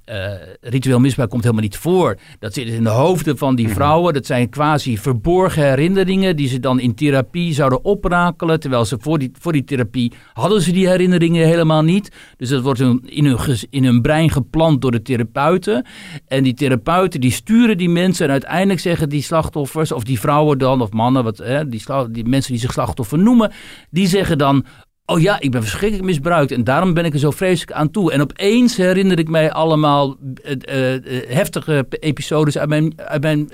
ritueel 0.61 0.99
misbruik 0.99 1.29
komt 1.29 1.43
helemaal 1.43 1.63
niet 1.63 1.77
voor. 1.77 2.17
Dat 2.39 2.53
zit 2.53 2.67
in 2.67 2.83
de 2.83 2.89
hoofden 2.89 3.37
van 3.37 3.55
die 3.55 3.69
vrouwen. 3.69 4.13
Dat 4.13 4.25
zijn 4.25 4.49
quasi 4.49 4.97
verborgen 4.97 5.63
herinneringen 5.63 6.35
die 6.35 6.47
ze 6.47 6.59
dan 6.59 6.79
in 6.79 6.95
therapie 6.95 7.53
zouden 7.53 7.83
oprakelen. 7.83 8.59
Terwijl 8.59 8.85
ze 8.85 8.97
voor 8.99 9.19
die, 9.19 9.31
voor 9.39 9.51
die 9.51 9.63
therapie 9.63 10.13
hadden 10.33 10.61
ze 10.61 10.71
die 10.71 10.87
herinneringen 10.87 11.47
helemaal 11.47 11.83
niet. 11.83 12.11
Dus 12.37 12.49
dat 12.49 12.61
wordt 12.61 12.79
in 12.79 13.25
hun, 13.25 13.57
in 13.69 13.83
hun 13.83 14.01
brein 14.01 14.29
geplant 14.29 14.81
door 14.81 14.91
de 14.91 15.01
therapeuten. 15.01 15.85
En 16.27 16.43
die 16.43 16.53
therapeuten 16.53 17.21
die 17.21 17.31
sturen 17.31 17.77
die 17.77 17.89
mensen 17.89 18.25
en 18.25 18.31
uiteindelijk 18.31 18.79
zeggen 18.79 19.09
die 19.09 19.21
slachtoffers, 19.21 19.91
of 19.91 20.03
die 20.03 20.19
vrouwen 20.19 20.57
dan, 20.57 20.81
of 20.81 20.91
mannen, 20.91 21.23
wat, 21.23 21.43
die, 21.67 21.83
die 22.11 22.25
mensen 22.25 22.51
die 22.51 22.61
zich 22.61 22.71
slachtoffer 22.71 23.19
noemen, 23.19 23.51
die 23.89 24.07
zeggen 24.07 24.37
dan, 24.37 24.65
Oh 25.07 25.21
ja, 25.21 25.39
ik 25.39 25.51
ben 25.51 25.61
verschrikkelijk 25.61 26.07
misbruikt 26.07 26.51
en 26.51 26.63
daarom 26.63 26.93
ben 26.93 27.05
ik 27.05 27.13
er 27.13 27.19
zo 27.19 27.31
vreselijk 27.31 27.71
aan 27.71 27.91
toe. 27.91 28.11
En 28.11 28.21
opeens 28.21 28.77
herinner 28.77 29.19
ik 29.19 29.29
mij 29.29 29.51
allemaal 29.51 30.17
uh, 30.19 30.51
uh, 30.51 31.27
heftige 31.27 31.85
episodes 31.89 32.57
uit 32.57 32.69
mijn, 32.69 32.93
uit 33.01 33.21
mijn 33.21 33.49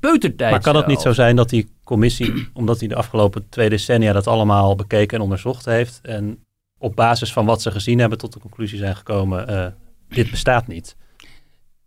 peutertijd. 0.00 0.50
Maar 0.50 0.60
kan 0.60 0.76
het 0.76 0.86
niet 0.86 1.00
zo 1.00 1.12
zijn 1.12 1.36
dat 1.36 1.48
die 1.48 1.68
commissie, 1.84 2.48
omdat 2.52 2.78
die 2.78 2.88
de 2.88 2.94
afgelopen 2.94 3.48
twee 3.48 3.68
decennia 3.68 4.12
dat 4.12 4.26
allemaal 4.26 4.74
bekeken 4.74 5.16
en 5.16 5.22
onderzocht 5.22 5.64
heeft 5.64 6.00
en 6.02 6.44
op 6.78 6.96
basis 6.96 7.32
van 7.32 7.46
wat 7.46 7.62
ze 7.62 7.70
gezien 7.70 7.98
hebben 7.98 8.18
tot 8.18 8.32
de 8.32 8.40
conclusie 8.40 8.78
zijn 8.78 8.96
gekomen, 8.96 9.74
dit 10.08 10.30
bestaat 10.30 10.66
niet? 10.66 10.96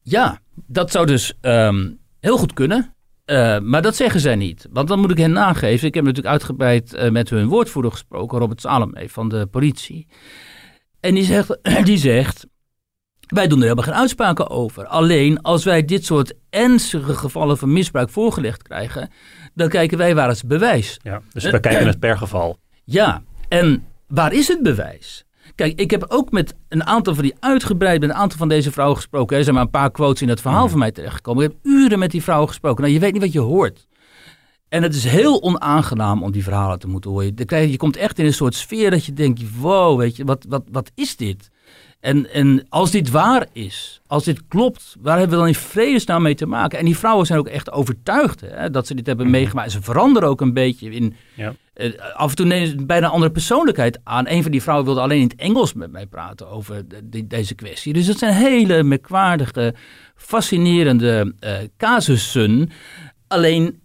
Ja, 0.01 0.39
dat 0.53 0.91
zou 0.91 1.05
dus 1.05 1.33
um, 1.41 1.99
heel 2.19 2.37
goed 2.37 2.53
kunnen. 2.53 2.94
Uh, 3.25 3.59
maar 3.59 3.81
dat 3.81 3.95
zeggen 3.95 4.19
zij 4.19 4.35
niet. 4.35 4.67
Want 4.71 4.87
dan 4.87 4.99
moet 4.99 5.11
ik 5.11 5.17
hen 5.17 5.31
nageven. 5.31 5.87
Ik 5.87 5.93
heb 5.93 6.03
natuurlijk 6.03 6.33
uitgebreid 6.33 6.93
uh, 6.93 7.09
met 7.09 7.29
hun 7.29 7.47
woordvoerder 7.47 7.91
gesproken, 7.91 8.39
Robert 8.39 8.61
Salome 8.61 9.09
van 9.09 9.29
de 9.29 9.45
politie. 9.45 10.07
En 10.99 11.13
die 11.13 11.23
zegt, 11.23 11.57
die 11.83 11.97
zegt: 11.97 12.45
Wij 13.27 13.47
doen 13.47 13.57
er 13.57 13.63
helemaal 13.63 13.83
geen 13.83 13.93
uitspraken 13.93 14.49
over. 14.49 14.85
Alleen 14.85 15.41
als 15.41 15.63
wij 15.63 15.85
dit 15.85 16.05
soort 16.05 16.33
ernstige 16.49 17.15
gevallen 17.15 17.57
van 17.57 17.73
misbruik 17.73 18.09
voorgelegd 18.09 18.61
krijgen, 18.61 19.09
dan 19.53 19.69
kijken 19.69 19.97
wij 19.97 20.15
waar 20.15 20.29
is 20.29 20.37
het 20.37 20.47
bewijs. 20.47 20.99
Ja, 21.03 21.21
dus 21.31 21.43
we 21.43 21.59
kijken 21.59 21.87
het 21.87 21.99
per 21.99 22.17
geval. 22.17 22.57
Ja, 22.87 23.23
en 23.47 23.85
waar 24.07 24.33
is 24.33 24.47
het 24.47 24.63
bewijs? 24.63 25.24
Kijk, 25.55 25.79
ik 25.79 25.91
heb 25.91 26.05
ook 26.07 26.31
met 26.31 26.55
een 26.69 26.83
aantal 26.85 27.13
van 27.13 27.23
die 27.23 27.35
uitgebreid, 27.39 27.99
met 27.99 28.09
een 28.09 28.15
aantal 28.15 28.37
van 28.37 28.47
deze 28.47 28.71
vrouwen 28.71 28.97
gesproken. 28.97 29.37
Er 29.37 29.43
zijn 29.43 29.55
maar 29.55 29.63
een 29.63 29.69
paar 29.69 29.91
quotes 29.91 30.21
in 30.21 30.29
het 30.29 30.41
verhaal 30.41 30.63
mm. 30.63 30.69
van 30.69 30.79
mij 30.79 30.91
terechtgekomen. 30.91 31.43
Ik 31.43 31.51
heb 31.51 31.59
uren 31.63 31.99
met 31.99 32.11
die 32.11 32.23
vrouwen 32.23 32.47
gesproken. 32.47 32.81
Nou, 32.81 32.93
je 32.93 32.99
weet 32.99 33.13
niet 33.13 33.21
wat 33.21 33.31
je 33.31 33.39
hoort. 33.39 33.87
En 34.69 34.83
het 34.83 34.95
is 34.95 35.03
heel 35.03 35.41
onaangenaam 35.41 36.23
om 36.23 36.31
die 36.31 36.43
verhalen 36.43 36.79
te 36.79 36.87
moeten 36.87 37.11
horen. 37.11 37.33
Je, 37.35 37.71
je 37.71 37.77
komt 37.77 37.97
echt 37.97 38.19
in 38.19 38.25
een 38.25 38.33
soort 38.33 38.55
sfeer 38.55 38.91
dat 38.91 39.05
je 39.05 39.13
denkt, 39.13 39.41
wow, 39.59 39.99
weet 39.99 40.15
je, 40.15 40.25
wat, 40.25 40.45
wat, 40.49 40.63
wat 40.71 40.91
is 40.95 41.15
dit? 41.15 41.49
En, 41.99 42.33
en 42.33 42.65
als 42.69 42.91
dit 42.91 43.09
waar 43.09 43.47
is, 43.51 44.01
als 44.07 44.23
dit 44.23 44.47
klopt, 44.47 44.95
waar 45.01 45.17
hebben 45.17 45.37
we 45.37 45.43
dan 45.43 45.53
in 45.53 45.59
vredesnaam 45.59 46.21
mee 46.21 46.35
te 46.35 46.45
maken? 46.45 46.79
En 46.79 46.85
die 46.85 46.97
vrouwen 46.97 47.25
zijn 47.25 47.39
ook 47.39 47.47
echt 47.47 47.71
overtuigd 47.71 48.41
hè, 48.41 48.69
dat 48.69 48.87
ze 48.87 48.95
dit 48.95 49.05
hebben 49.05 49.25
mm-hmm. 49.25 49.41
meegemaakt. 49.41 49.71
Ze 49.71 49.81
veranderen 49.81 50.29
ook 50.29 50.41
een 50.41 50.53
beetje 50.53 50.89
in... 50.89 51.15
Ja. 51.33 51.53
Uh, 51.75 51.93
af 52.13 52.29
en 52.29 52.35
toe 52.35 52.45
nemen 52.45 52.67
ze 52.67 52.85
bijna 52.85 53.05
een 53.05 53.11
andere 53.11 53.31
persoonlijkheid 53.31 53.99
aan. 54.03 54.27
Een 54.27 54.41
van 54.41 54.51
die 54.51 54.61
vrouwen 54.61 54.85
wilde 54.85 55.01
alleen 55.01 55.21
in 55.21 55.27
het 55.27 55.35
Engels 55.35 55.73
met 55.73 55.91
mij 55.91 56.05
praten 56.05 56.49
over 56.49 56.87
de, 56.87 57.09
de, 57.09 57.27
deze 57.27 57.55
kwestie. 57.55 57.93
Dus 57.93 58.05
dat 58.05 58.17
zijn 58.17 58.33
hele 58.33 58.83
merkwaardige, 58.83 59.75
fascinerende 60.15 61.33
uh, 61.39 61.57
casussen. 61.77 62.69
Alleen 63.27 63.79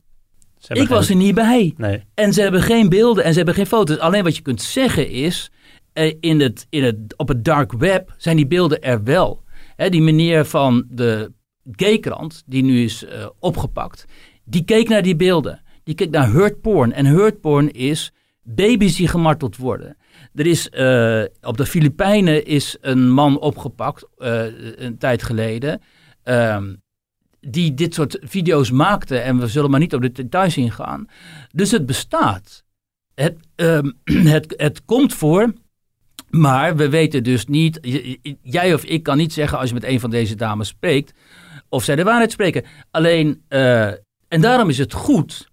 ik 0.68 0.88
was 0.88 1.08
er 1.08 1.16
niet 1.16 1.34
bij. 1.34 1.74
Nee. 1.76 2.04
En 2.14 2.32
ze 2.32 2.40
hebben 2.40 2.62
geen 2.62 2.88
beelden 2.88 3.24
en 3.24 3.30
ze 3.30 3.36
hebben 3.36 3.54
geen 3.54 3.66
foto's. 3.66 3.98
Alleen 3.98 4.24
wat 4.24 4.36
je 4.36 4.42
kunt 4.42 4.62
zeggen 4.62 5.10
is, 5.10 5.50
uh, 5.94 6.14
in 6.20 6.40
het, 6.40 6.66
in 6.70 6.84
het, 6.84 6.96
op 7.16 7.28
het 7.28 7.44
dark 7.44 7.72
web 7.72 8.14
zijn 8.16 8.36
die 8.36 8.46
beelden 8.46 8.82
er 8.82 9.04
wel. 9.04 9.42
Hè, 9.76 9.88
die 9.88 10.02
meneer 10.02 10.44
van 10.44 10.86
de 10.88 11.32
gaykrant, 11.72 12.42
die 12.46 12.62
nu 12.62 12.82
is 12.82 13.04
uh, 13.04 13.26
opgepakt, 13.38 14.04
die 14.44 14.64
keek 14.64 14.88
naar 14.88 15.02
die 15.02 15.16
beelden. 15.16 15.62
Je 15.90 15.96
kijkt 15.96 16.12
naar 16.12 16.30
hurt 16.30 16.60
porn. 16.60 16.92
En 16.92 17.06
hurt 17.06 17.40
porn 17.40 17.70
is 17.72 18.12
baby's 18.42 18.96
die 18.96 19.08
gemarteld 19.08 19.56
worden. 19.56 19.96
Er 20.34 20.46
is, 20.46 20.68
uh, 20.72 21.24
op 21.40 21.56
de 21.56 21.66
Filipijnen 21.66 22.44
is 22.44 22.76
een 22.80 23.10
man 23.10 23.40
opgepakt, 23.40 24.06
uh, 24.18 24.44
een 24.76 24.98
tijd 24.98 25.22
geleden, 25.22 25.80
um, 26.24 26.82
die 27.40 27.74
dit 27.74 27.94
soort 27.94 28.18
video's 28.22 28.70
maakte. 28.70 29.18
En 29.18 29.38
we 29.38 29.46
zullen 29.46 29.70
maar 29.70 29.80
niet 29.80 29.94
op 29.94 30.00
de 30.00 30.12
details 30.12 30.56
ingaan. 30.56 31.06
Dus 31.52 31.70
het 31.70 31.86
bestaat. 31.86 32.64
Het, 33.14 33.36
um, 33.56 33.98
het, 34.34 34.54
het 34.56 34.84
komt 34.84 35.14
voor, 35.14 35.52
maar 36.28 36.76
we 36.76 36.88
weten 36.88 37.22
dus 37.22 37.46
niet, 37.46 37.78
jij 38.42 38.74
of 38.74 38.84
ik 38.84 39.02
kan 39.02 39.16
niet 39.16 39.32
zeggen 39.32 39.58
als 39.58 39.68
je 39.68 39.74
met 39.74 39.84
een 39.84 40.00
van 40.00 40.10
deze 40.10 40.34
dames 40.34 40.68
spreekt, 40.68 41.12
of 41.68 41.84
zij 41.84 41.96
de 41.96 42.04
waarheid 42.04 42.32
spreken. 42.32 42.64
Alleen, 42.90 43.42
uh, 43.48 43.86
en 44.28 44.40
daarom 44.40 44.68
is 44.68 44.78
het 44.78 44.92
goed 44.92 45.49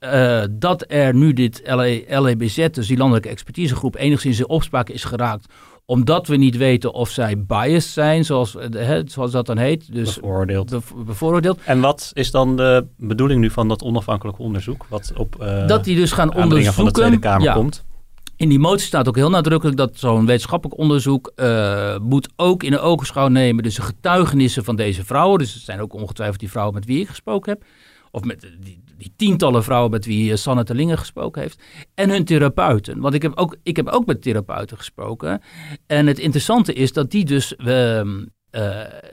uh, 0.00 0.42
dat 0.50 0.84
er 0.88 1.14
nu 1.14 1.32
dit 1.32 1.62
LEBZ, 2.08 2.68
dus 2.70 2.86
die 2.86 2.96
landelijke 2.96 3.28
expertisegroep, 3.28 3.96
enigszins 3.96 4.38
in 4.38 4.48
opspraak 4.48 4.88
is 4.88 5.04
geraakt. 5.04 5.46
Omdat 5.84 6.26
we 6.26 6.36
niet 6.36 6.56
weten 6.56 6.92
of 6.92 7.10
zij 7.10 7.44
biased 7.44 7.92
zijn, 7.92 8.24
zoals, 8.24 8.56
uh, 8.74 9.00
zoals 9.04 9.30
dat 9.30 9.46
dan 9.46 9.58
heet. 9.58 9.92
Dus 9.92 10.14
bevooroordeeld. 10.14 10.80
bevooroordeeld. 11.06 11.60
En 11.64 11.80
wat 11.80 12.10
is 12.14 12.30
dan 12.30 12.56
de 12.56 12.86
bedoeling 12.96 13.40
nu 13.40 13.50
van 13.50 13.68
dat 13.68 13.82
onafhankelijk 13.82 14.38
onderzoek? 14.38 14.86
Wat 14.88 15.12
op 15.16 15.36
uh, 15.40 15.66
dat 15.66 15.84
die 15.84 15.96
dus 15.96 16.12
gaan 16.12 16.34
onderzoeken. 16.34 16.72
van 16.72 16.84
de 16.84 16.90
Tweede 16.90 17.18
Kamer 17.18 17.42
ja, 17.46 17.52
komt? 17.52 17.84
In 18.36 18.48
die 18.48 18.58
motie 18.58 18.86
staat 18.86 19.08
ook 19.08 19.16
heel 19.16 19.30
nadrukkelijk 19.30 19.76
dat 19.76 19.90
zo'n 19.94 20.26
wetenschappelijk 20.26 20.80
onderzoek 20.80 21.32
uh, 21.36 21.98
moet 21.98 22.28
ook 22.36 22.62
in 22.62 22.70
de 22.70 22.80
ogenschouw 22.80 23.28
nemen. 23.28 23.62
Dus 23.62 23.74
de 23.74 23.82
getuigenissen 23.82 24.64
van 24.64 24.76
deze 24.76 25.04
vrouwen. 25.04 25.38
Dus 25.38 25.54
het 25.54 25.62
zijn 25.62 25.80
ook 25.80 25.94
ongetwijfeld 25.94 26.40
die 26.40 26.50
vrouwen 26.50 26.74
met 26.74 26.84
wie 26.84 27.00
ik 27.00 27.08
gesproken 27.08 27.52
heb. 27.52 27.64
Of 28.10 28.24
met 28.24 28.40
die, 28.60 28.82
die 29.00 29.12
tientallen 29.16 29.64
vrouwen 29.64 29.90
met 29.90 30.04
wie 30.04 30.36
Sanne 30.36 30.64
Terlingen 30.64 30.98
gesproken 30.98 31.42
heeft. 31.42 31.62
En 31.94 32.10
hun 32.10 32.24
therapeuten. 32.24 33.00
Want 33.00 33.14
ik 33.14 33.22
heb, 33.22 33.32
ook, 33.36 33.56
ik 33.62 33.76
heb 33.76 33.88
ook 33.88 34.06
met 34.06 34.22
therapeuten 34.22 34.76
gesproken. 34.76 35.40
En 35.86 36.06
het 36.06 36.18
interessante 36.18 36.72
is 36.72 36.92
dat 36.92 37.10
die 37.10 37.24
dus. 37.24 37.54
Uh, 37.58 38.00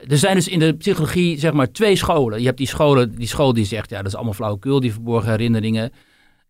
er 0.08 0.18
zijn 0.18 0.34
dus 0.34 0.48
in 0.48 0.58
de 0.58 0.76
psychologie 0.76 1.38
zeg 1.38 1.52
maar 1.52 1.72
twee 1.72 1.96
scholen. 1.96 2.38
Je 2.38 2.46
hebt 2.46 2.58
die, 2.58 2.66
scholen, 2.66 3.14
die 3.14 3.26
school 3.26 3.52
die 3.52 3.64
zegt, 3.64 3.90
ja, 3.90 3.96
dat 3.96 4.06
is 4.06 4.14
allemaal 4.14 4.32
flauwekul, 4.32 4.80
die 4.80 4.92
verborgen 4.92 5.30
herinneringen. 5.30 5.92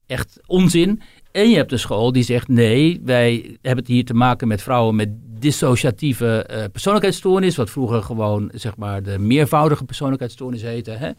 Echt 0.07 0.41
onzin. 0.47 1.03
En 1.32 1.51
je 1.51 1.57
hebt 1.57 1.72
een 1.72 1.78
school 1.78 2.12
die 2.12 2.22
zegt, 2.22 2.49
nee, 2.49 3.01
wij 3.05 3.32
hebben 3.62 3.84
het 3.84 3.93
hier 3.93 4.05
te 4.05 4.14
maken 4.14 4.49
met 4.49 4.62
vrouwen 4.62 4.97
met 4.97 5.09
dissociatieve 5.41 6.49
uh, 6.51 6.64
persoonlijkheidsstoornis, 6.72 7.57
wat 7.57 7.70
vroeger 7.70 8.03
gewoon 8.03 8.51
zeg 8.55 8.76
maar 8.76 9.03
de 9.03 9.18
meervoudige 9.18 9.84
persoonlijkheidsstoornis 9.84 10.62
heette. 10.62 10.91
Hè? 10.91 11.11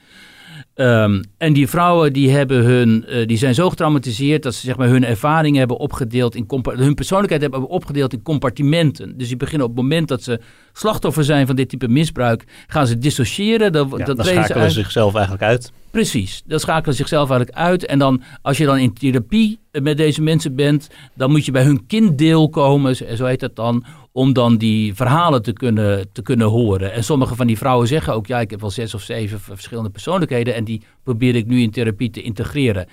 Um, 0.76 1.24
en 1.38 1.54
die 1.54 1.68
vrouwen 1.68 2.14
die, 2.14 2.32
hebben 2.32 2.64
hun, 2.64 3.06
uh, 3.10 3.28
die 3.28 3.38
zijn 3.38 3.54
zo 3.54 3.70
getraumatiseerd 3.70 4.44
dat 4.44 4.56
ze 4.56 4.66
zeg 4.66 4.78
maar, 4.78 4.88
hun 4.88 5.04
ervaringen 5.04 5.60
hebben 5.60 5.78
opgedeeld 5.78 6.36
in 6.36 6.46
hun 6.64 6.94
persoonlijkheid 6.94 7.42
hebben 7.42 7.68
opgedeeld 7.68 8.14
in 8.14 8.22
compartimenten. 8.22 9.18
Dus 9.18 9.28
die 9.28 9.38
beginnen 9.38 9.68
op 9.68 9.74
het 9.74 9.82
moment 9.84 10.08
dat 10.08 10.24
ze 10.24 10.40
slachtoffer 10.74 11.24
zijn 11.24 11.48
van 11.48 11.56
dit 11.56 11.70
type 11.70 11.88
misbruik, 11.88 12.44
gaan 12.68 12.88
ze 12.88 12.98
dissociëren. 12.98 13.72
Dan, 13.72 13.94
ja, 13.98 14.06
dan 14.06 14.26
schakelen 14.26 14.72
ze 14.72 14.80
zichzelf 14.80 15.14
eigenlijk 15.14 15.44
uit. 15.44 15.72
Precies, 15.92 16.44
dan 16.46 16.60
schakelen 16.60 16.96
ze 16.96 17.00
zichzelf 17.00 17.30
eigenlijk 17.30 17.60
uit. 17.60 17.86
En 17.86 18.00
dan, 18.00 18.22
als 18.42 18.58
je 18.58 18.66
dan 18.66 18.78
in 18.78 18.94
therapie 18.94 19.60
met 19.72 19.98
deze 19.98 20.22
mensen 20.22 20.56
bent, 20.56 20.90
dan 21.14 21.32
moet 21.32 21.46
je 21.46 21.52
bij 21.52 21.64
hun 21.64 21.86
kinddeel 21.88 22.50
komen, 22.50 22.96
zo 22.96 23.26
heet 23.26 23.40
dat 23.40 23.56
dan, 23.56 23.86
om 24.20 24.34
dan 24.34 24.58
die 24.58 24.96
verhalen 24.96 25.42
te 25.42 25.54
kunnen, 25.54 26.12
te 26.12 26.22
kunnen 26.22 26.48
horen. 26.48 26.94
En 26.94 27.04
sommige 27.04 27.36
van 27.36 27.48
die 27.48 27.58
vrouwen 27.58 27.88
zeggen 27.88 28.14
ook, 28.14 28.28
ja, 28.28 28.40
ik 28.40 28.50
heb 28.50 28.62
wel 28.62 28.70
zes 28.70 28.94
of 28.94 29.02
zeven 29.02 29.40
verschillende 29.40 29.90
persoonlijkheden 29.90 30.56
en 30.56 30.64
die 30.64 30.84
probeer 31.04 31.36
ik 31.36 31.46
nu 31.46 31.62
in 31.62 31.72
therapie 31.72 32.10
te 32.10 32.22
integreren. 32.22 32.88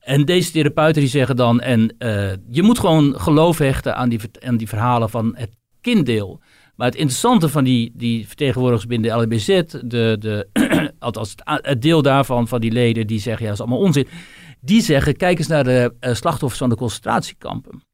En 0.00 0.24
deze 0.24 0.50
therapeuten 0.50 1.00
die 1.00 1.10
zeggen 1.10 1.36
dan, 1.36 1.60
en 1.60 1.94
uh, 1.98 2.30
je 2.50 2.62
moet 2.62 2.78
gewoon 2.78 3.20
geloof 3.20 3.58
hechten 3.58 3.96
aan 3.96 4.08
die, 4.08 4.20
aan 4.40 4.56
die 4.56 4.68
verhalen 4.68 5.10
van 5.10 5.32
het 5.36 5.50
kinddeel. 5.80 6.40
Maar 6.76 6.86
het 6.86 6.96
interessante 6.96 7.48
van 7.48 7.64
die, 7.64 7.92
die 7.94 8.26
vertegenwoordigers 8.26 8.86
binnen 8.86 9.10
de 9.10 9.22
LBZ, 9.22 9.46
de, 9.84 10.16
de, 10.18 10.48
althans 10.98 11.34
het, 11.44 11.82
deel 11.82 12.02
daarvan, 12.02 12.48
van 12.48 12.60
die 12.60 12.72
leden, 12.72 13.06
die 13.06 13.20
zeggen, 13.20 13.42
ja, 13.42 13.48
dat 13.50 13.60
is 13.60 13.66
allemaal 13.66 13.86
onzin. 13.86 14.08
Die 14.60 14.82
zeggen, 14.82 15.16
kijk 15.16 15.38
eens 15.38 15.48
naar 15.48 15.64
de 15.64 15.94
uh, 16.00 16.14
slachtoffers 16.14 16.60
van 16.60 16.68
de 16.68 16.76
concentratiekampen. 16.76 17.91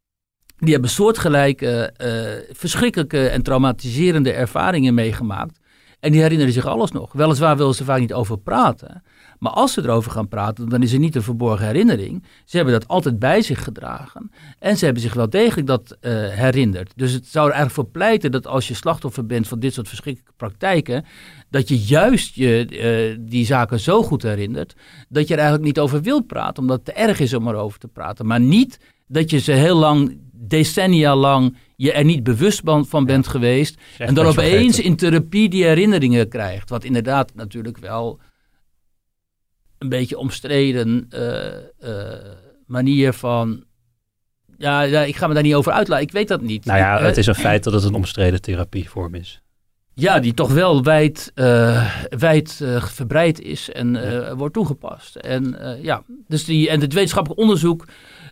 Die 0.58 0.72
hebben 0.72 0.90
soortgelijke, 0.90 1.94
uh, 2.02 2.56
verschrikkelijke 2.56 3.28
en 3.28 3.42
traumatiserende 3.42 4.32
ervaringen 4.32 4.94
meegemaakt. 4.94 5.58
En 6.00 6.12
die 6.12 6.20
herinneren 6.20 6.52
zich 6.52 6.66
alles 6.66 6.90
nog. 6.90 7.12
Weliswaar 7.12 7.56
willen 7.56 7.74
ze 7.74 7.84
vaak 7.84 8.00
niet 8.00 8.12
over 8.12 8.38
praten. 8.38 9.02
Maar 9.38 9.52
als 9.52 9.72
ze 9.72 9.82
erover 9.82 10.10
gaan 10.10 10.28
praten, 10.28 10.68
dan 10.68 10.82
is 10.82 10.92
het 10.92 11.00
niet 11.00 11.14
een 11.14 11.22
verborgen 11.22 11.66
herinnering. 11.66 12.24
Ze 12.44 12.56
hebben 12.56 12.74
dat 12.74 12.88
altijd 12.88 13.18
bij 13.18 13.42
zich 13.42 13.64
gedragen. 13.64 14.30
En 14.58 14.76
ze 14.76 14.84
hebben 14.84 15.02
zich 15.02 15.14
wel 15.14 15.30
degelijk 15.30 15.66
dat 15.66 15.96
uh, 16.00 16.12
herinnerd. 16.28 16.92
Dus 16.96 17.12
het 17.12 17.26
zou 17.26 17.46
er 17.46 17.52
eigenlijk 17.52 17.88
voor 17.88 18.00
pleiten 18.00 18.30
dat 18.30 18.46
als 18.46 18.68
je 18.68 18.74
slachtoffer 18.74 19.26
bent 19.26 19.48
van 19.48 19.60
dit 19.60 19.74
soort 19.74 19.88
verschrikkelijke 19.88 20.36
praktijken, 20.36 21.04
dat 21.50 21.68
je 21.68 21.78
juist 21.78 22.34
je, 22.34 23.16
die 23.20 23.46
zaken 23.46 23.80
zo 23.80 24.02
goed 24.02 24.22
herinnert, 24.22 24.74
dat 25.08 25.28
je 25.28 25.34
er 25.34 25.40
eigenlijk 25.40 25.68
niet 25.68 25.80
over 25.80 26.02
wilt 26.02 26.26
praten, 26.26 26.62
omdat 26.62 26.76
het 26.76 26.84
te 26.84 26.92
erg 26.92 27.20
is 27.20 27.34
om 27.34 27.48
erover 27.48 27.78
te 27.78 27.88
praten. 27.88 28.26
Maar 28.26 28.40
niet 28.40 28.78
dat 29.08 29.30
je 29.30 29.38
ze 29.38 29.52
heel 29.52 29.76
lang, 29.76 30.18
decennia 30.32 31.16
lang, 31.16 31.56
je 31.76 31.92
er 31.92 32.04
niet 32.04 32.22
bewust 32.22 32.60
van 32.64 33.04
bent 33.04 33.24
ja. 33.24 33.30
geweest. 33.30 33.78
en 33.98 34.14
dan 34.14 34.26
opeens 34.26 34.80
in 34.80 34.96
therapie 34.96 35.48
die 35.48 35.64
herinneringen 35.64 36.28
krijgt. 36.28 36.70
Wat 36.70 36.84
inderdaad 36.84 37.34
natuurlijk 37.34 37.78
wel 37.78 38.20
een 39.78 39.88
beetje 39.88 40.18
omstreden 40.18 41.08
uh, 41.10 41.46
uh, 41.84 42.14
manier 42.66 43.12
van. 43.12 43.64
Ja, 44.56 44.82
ja, 44.82 45.02
ik 45.02 45.16
ga 45.16 45.26
me 45.26 45.34
daar 45.34 45.42
niet 45.42 45.54
over 45.54 45.72
uitlaten. 45.72 46.06
Ik 46.06 46.12
weet 46.12 46.28
dat 46.28 46.40
niet. 46.40 46.64
Nou 46.64 46.78
ja, 46.78 47.02
het 47.02 47.16
is 47.16 47.26
een 47.26 47.34
feit 47.34 47.64
dat 47.64 47.72
het 47.72 47.84
een 47.84 47.94
omstreden 47.94 48.40
therapievorm 48.40 49.14
is. 49.14 49.42
Ja, 49.94 50.18
die 50.18 50.34
toch 50.34 50.52
wel 50.52 50.82
wijd, 50.82 51.32
uh, 51.34 51.94
wijd 52.08 52.58
uh, 52.62 52.84
verbreid 52.84 53.40
is 53.40 53.70
en 53.70 53.94
uh, 53.94 54.32
wordt 54.32 54.54
toegepast. 54.54 55.16
En 55.16 55.58
ja, 55.82 56.02
dus 56.28 56.44
die, 56.44 56.68
en 56.68 56.80
het 56.80 56.92
wetenschappelijk 56.92 57.40
onderzoek, 57.40 57.84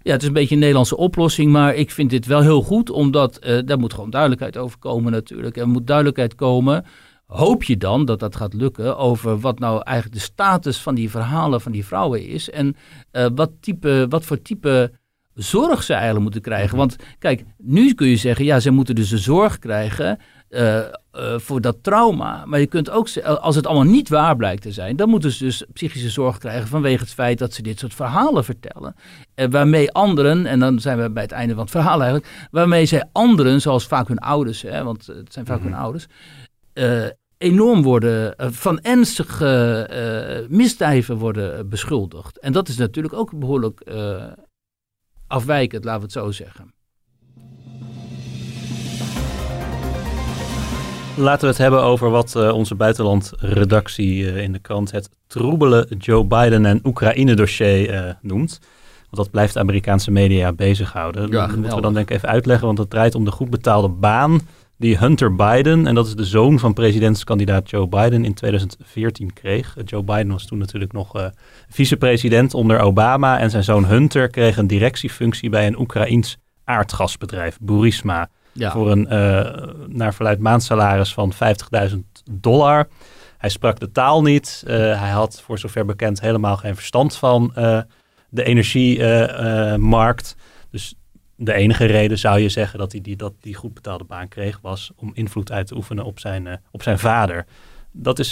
ja, 0.06 0.12
het 0.12 0.22
is 0.22 0.28
een 0.28 0.34
beetje 0.34 0.54
een 0.54 0.60
Nederlandse 0.60 0.96
oplossing, 0.96 1.52
maar 1.52 1.74
ik 1.74 1.90
vind 1.90 2.10
dit 2.10 2.26
wel 2.26 2.40
heel 2.40 2.62
goed, 2.62 2.90
omdat 2.90 3.38
daar 3.64 3.78
moet 3.78 3.94
gewoon 3.94 4.10
duidelijkheid 4.10 4.56
over 4.56 4.78
komen 4.78 5.12
natuurlijk. 5.12 5.56
Er 5.56 5.68
moet 5.68 5.86
duidelijkheid 5.86 6.34
komen 6.34 6.84
hoop 7.26 7.62
je 7.62 7.76
dan 7.76 8.04
dat 8.04 8.20
dat 8.20 8.36
gaat 8.36 8.54
lukken 8.54 8.96
over 8.96 9.40
wat 9.40 9.58
nou 9.58 9.82
eigenlijk 9.84 10.16
de 10.16 10.24
status 10.24 10.78
van 10.78 10.94
die 10.94 11.10
verhalen 11.10 11.60
van 11.60 11.72
die 11.72 11.86
vrouwen 11.86 12.26
is. 12.26 12.50
En 12.50 12.76
uh, 13.12 13.26
wat, 13.34 13.50
type, 13.60 14.06
wat 14.08 14.24
voor 14.24 14.42
type 14.42 14.92
zorg 15.36 15.82
ze 15.82 15.92
eigenlijk 15.92 16.22
moeten 16.22 16.40
krijgen. 16.40 16.68
Mhm. 16.68 16.76
Want 16.76 16.96
kijk, 17.18 17.44
nu 17.58 17.94
kun 17.94 18.08
je 18.08 18.16
zeggen, 18.16 18.44
ja, 18.44 18.60
ze 18.60 18.70
moeten 18.70 18.94
dus 18.94 19.08
de 19.08 19.18
zorg 19.18 19.58
krijgen 19.58 20.18
uh, 20.50 20.76
uh, 20.76 21.38
voor 21.38 21.60
dat 21.60 21.76
trauma. 21.82 22.44
Maar 22.46 22.60
je 22.60 22.66
kunt 22.66 22.90
ook 22.90 23.08
zeggen, 23.08 23.42
als 23.42 23.56
het 23.56 23.66
allemaal 23.66 23.92
niet 23.92 24.08
waar 24.08 24.36
blijkt 24.36 24.62
te 24.62 24.72
zijn, 24.72 24.96
dan 24.96 25.08
moeten 25.08 25.32
ze 25.32 25.44
dus 25.44 25.64
psychische 25.72 26.10
zorg 26.10 26.38
krijgen 26.38 26.68
vanwege 26.68 27.02
het 27.02 27.12
feit 27.12 27.38
dat 27.38 27.52
ze 27.52 27.62
dit 27.62 27.78
soort 27.78 27.94
verhalen 27.94 28.44
vertellen. 28.44 28.94
Uh, 29.34 29.46
waarmee 29.50 29.92
anderen, 29.92 30.46
en 30.46 30.58
dan 30.58 30.80
zijn 30.80 30.98
we 31.02 31.10
bij 31.10 31.22
het 31.22 31.32
einde 31.32 31.54
van 31.54 31.62
het 31.62 31.70
verhaal 31.70 32.00
eigenlijk, 32.00 32.48
waarmee 32.50 32.86
zij 32.86 33.04
anderen, 33.12 33.60
zoals 33.60 33.86
vaak 33.86 34.08
hun 34.08 34.18
ouders, 34.18 34.62
hè, 34.62 34.84
want 34.84 35.06
het 35.06 35.32
zijn 35.32 35.46
vaak 35.46 35.58
mm 35.58 35.62
-hmm. 35.62 35.72
hun 35.72 35.82
ouders, 35.82 36.06
uh, 36.74 37.04
enorm 37.38 37.82
worden, 37.82 38.34
van 38.36 38.80
ernstige 38.80 40.46
misdrijven 40.48 41.16
worden 41.16 41.68
beschuldigd. 41.68 42.38
En 42.38 42.52
dat 42.52 42.68
is 42.68 42.76
natuurlijk 42.76 43.14
ook 43.14 43.38
behoorlijk 43.38 43.80
afwijkend, 45.26 45.84
laten 45.84 46.00
we 46.00 46.06
het 46.06 46.14
zo 46.14 46.30
zeggen. 46.30 46.74
Laten 51.16 51.40
we 51.40 51.46
het 51.46 51.58
hebben 51.58 51.82
over 51.82 52.10
wat 52.10 52.36
onze 52.52 52.74
buitenlandredactie 52.74 54.42
in 54.42 54.52
de 54.52 54.58
krant 54.58 54.90
het 54.90 55.08
troebele 55.26 55.88
Joe 55.98 56.24
Biden 56.24 56.66
en 56.66 56.80
Oekraïne 56.84 57.34
dossier 57.34 58.18
noemt. 58.20 58.58
Want 59.10 59.16
dat 59.16 59.30
blijft 59.30 59.54
de 59.54 59.60
Amerikaanse 59.60 60.10
media 60.10 60.52
bezighouden. 60.52 61.30
Ja, 61.30 61.46
dat 61.46 61.56
moeten 61.56 61.76
we 61.76 61.82
dan 61.82 61.94
denk 61.94 62.10
ik 62.10 62.16
even 62.16 62.28
uitleggen, 62.28 62.66
want 62.66 62.78
het 62.78 62.90
draait 62.90 63.14
om 63.14 63.24
de 63.24 63.30
goed 63.30 63.50
betaalde 63.50 63.88
baan 63.88 64.40
die 64.78 64.98
Hunter 64.98 65.34
Biden, 65.34 65.86
en 65.86 65.94
dat 65.94 66.06
is 66.06 66.14
de 66.14 66.24
zoon 66.24 66.58
van 66.58 66.72
presidentskandidaat 66.72 67.70
Joe 67.70 67.88
Biden, 67.88 68.24
in 68.24 68.34
2014 68.34 69.32
kreeg. 69.32 69.76
Joe 69.84 70.02
Biden 70.02 70.28
was 70.28 70.46
toen 70.46 70.58
natuurlijk 70.58 70.92
nog 70.92 71.16
uh, 71.16 71.26
vicepresident 71.68 72.54
onder 72.54 72.80
Obama 72.80 73.38
en 73.38 73.50
zijn 73.50 73.64
zoon 73.64 73.84
Hunter 73.84 74.28
kreeg 74.28 74.56
een 74.56 74.66
directiefunctie 74.66 75.50
bij 75.50 75.66
een 75.66 75.78
Oekraïns 75.78 76.36
aardgasbedrijf, 76.64 77.58
Burisma, 77.60 78.28
ja. 78.52 78.70
voor 78.70 78.90
een 78.90 79.02
uh, 79.02 79.10
naar 79.86 80.14
verluid 80.14 80.38
maandsalaris 80.38 81.12
van 81.12 81.32
50.000 81.90 81.96
dollar. 82.30 82.88
Hij 83.38 83.50
sprak 83.50 83.78
de 83.78 83.92
taal 83.92 84.22
niet. 84.22 84.64
Uh, 84.66 84.74
hij 84.74 85.10
had 85.10 85.40
voor 85.40 85.58
zover 85.58 85.84
bekend 85.84 86.20
helemaal 86.20 86.56
geen 86.56 86.74
verstand 86.74 87.16
van 87.16 87.52
de 88.28 88.44
energiemarkt. 88.44 90.36
dus 90.70 90.94
de 91.36 91.52
enige 91.52 91.84
reden 91.84 92.18
zou 92.18 92.40
je 92.40 92.48
zeggen 92.48 92.78
dat 92.78 92.92
hij 92.92 93.00
die, 93.00 93.16
dat 93.16 93.32
die 93.40 93.54
goed 93.54 93.74
betaalde 93.74 94.04
baan 94.04 94.28
kreeg, 94.28 94.58
was 94.62 94.90
om 94.96 95.10
invloed 95.14 95.52
uit 95.52 95.66
te 95.66 95.76
oefenen 95.76 96.04
op 96.04 96.18
zijn, 96.18 96.46
uh, 96.46 96.52
op 96.70 96.82
zijn 96.82 96.98
vader. 96.98 97.44
dat 97.92 98.18
is 98.18 98.30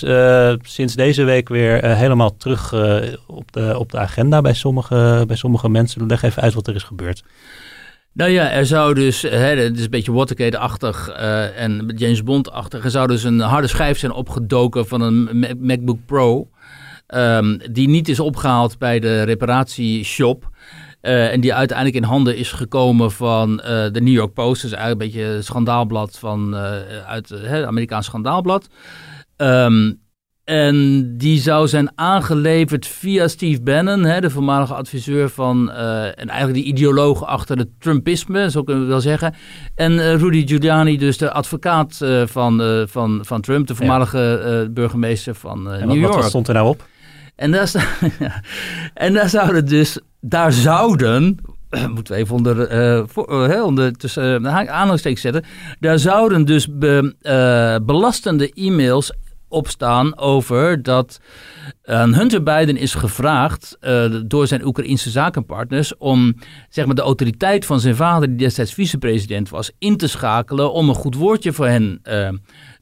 sinds 0.63 0.95
deze 0.95 1.25
week 1.25 1.49
weer 1.49 1.85
helemaal 1.85 2.37
terug 2.37 2.73
op, 3.27 3.53
de, 3.53 3.79
op 3.79 3.91
de 3.91 3.99
agenda 3.99 4.41
bij 4.41 4.55
sommige, 4.55 5.25
bij 5.27 5.37
sommige 5.37 5.69
mensen. 5.69 6.07
Leg 6.07 6.23
even 6.23 6.43
uit 6.43 6.55
wat 6.55 6.67
er 6.67 6.75
is 6.75 6.83
gebeurd. 6.83 7.25
Nou 8.13 8.31
ja, 8.31 8.51
er 8.51 8.67
zou 8.67 8.95
dus, 8.95 9.23
hè, 9.23 9.29
het 9.29 9.77
is 9.77 9.85
een 9.85 9.91
beetje 9.91 10.13
Watergate-achtig 10.13 11.09
en 11.57 11.93
James 11.97 12.23
Bond-achtig. 12.23 12.85
Er 12.85 12.91
zou 12.91 13.07
dus 13.07 13.23
een 13.25 13.41
harde 13.41 13.67
schijf 13.67 13.99
zijn 13.99 14.13
opgedoken 14.13 14.87
van 14.87 15.01
een 15.01 15.47
MacBook 15.61 15.99
Pro. 16.07 16.49
Um, 17.09 17.61
die 17.73 17.89
niet 17.89 18.09
is 18.09 18.21
opgehaald 18.21 18.79
bij 18.79 19.01
de 19.01 19.23
reparatieshop. 19.23 20.51
Uh, 21.07 21.33
en 21.33 21.41
die 21.41 21.55
uiteindelijk 21.55 21.97
in 21.97 22.03
handen 22.03 22.37
is 22.37 22.53
gekomen 22.53 23.13
van 23.13 23.51
uh, 23.51 23.65
de 23.65 24.01
New 24.01 24.13
York 24.15 24.33
Post. 24.33 24.63
Dus 24.63 24.73
eigenlijk 24.73 25.01
een 25.01 25.07
beetje 25.07 25.35
een 25.35 25.45
schandaalblad 25.45 26.19
van, 26.19 26.55
uit 27.07 27.29
het 27.29 27.65
Amerikaans 27.65 28.07
schandaalblad. 28.07 28.69
Um, 29.37 30.03
en 30.45 31.05
die 31.17 31.41
zou 31.41 31.69
zijn 31.69 31.91
aangeleverd 31.95 32.87
via 32.87 33.29
Steve 33.29 33.63
Bannon, 33.63 34.05
hè, 34.05 34.21
de 34.21 34.31
voormalige 34.31 34.75
adviseur 34.75 35.29
van, 35.29 35.71
en 35.73 36.29
eigenlijk 36.29 36.55
de 36.55 36.69
ideoloog 36.69 37.25
achter 37.25 37.59
het 37.59 37.69
Trumpisme, 37.79 38.51
zo 38.51 38.63
kunnen 38.63 38.83
we 38.83 38.89
wel 38.89 39.01
zeggen. 39.01 39.35
En 39.75 40.17
Rudy 40.17 40.47
Giuliani, 40.47 40.99
dus 40.99 41.19
de 41.19 41.33
advocaat 41.33 42.01
van, 42.25 42.85
van, 42.89 43.21
van 43.23 43.41
Trump, 43.41 43.67
de 43.67 43.75
voormalige 43.75 44.71
burgemeester 44.71 45.35
van 45.35 45.63
New 45.63 45.87
wat, 45.87 45.97
York. 45.97 46.15
Wat 46.15 46.25
stond 46.25 46.49
er 46.49 46.55
nou 46.55 46.69
op? 46.69 46.87
En 47.37 47.51
daar, 47.51 47.99
en 48.95 49.13
daar 49.13 49.29
zouden 49.29 49.67
dus, 49.67 49.99
daar 50.21 50.53
zouden, 50.53 51.39
moeten 51.95 52.15
we 52.15 52.21
even 52.21 52.35
onder, 52.35 53.09
voor, 53.09 53.63
onder 53.63 53.93
tussen 53.93 54.49
aanhalingstekens 54.49 55.21
zetten. 55.21 55.45
Daar 55.81 55.99
zouden 55.99 56.45
dus 56.45 56.79
be, 56.79 57.15
belastende 57.87 58.53
e-mails 58.53 59.13
opstaan 59.55 60.19
over 60.19 60.83
dat 60.83 61.21
uh, 61.85 62.03
Hunter 62.03 62.43
Biden 62.43 62.77
is 62.77 62.95
gevraagd 62.95 63.77
uh, 63.81 64.21
door 64.27 64.47
zijn 64.47 64.67
Oekraïnse 64.67 65.11
zakenpartners 65.11 65.97
om 65.97 66.35
zeg 66.69 66.87
maar, 66.87 66.95
de 66.95 67.03
autoriteit 67.03 67.67
van 67.67 67.81
zijn 67.81 67.97
vader, 67.97 68.29
die 68.29 68.37
destijds 68.37 68.75
vicepresident 68.75 69.49
was, 69.49 69.71
in 69.79 69.97
te 69.97 70.09
schakelen 70.09 70.73
om 70.73 70.89
een 70.89 70.95
goed 70.95 71.15
woordje 71.15 71.53
voor 71.53 71.67
hen 71.67 72.01
uh, 72.09 72.29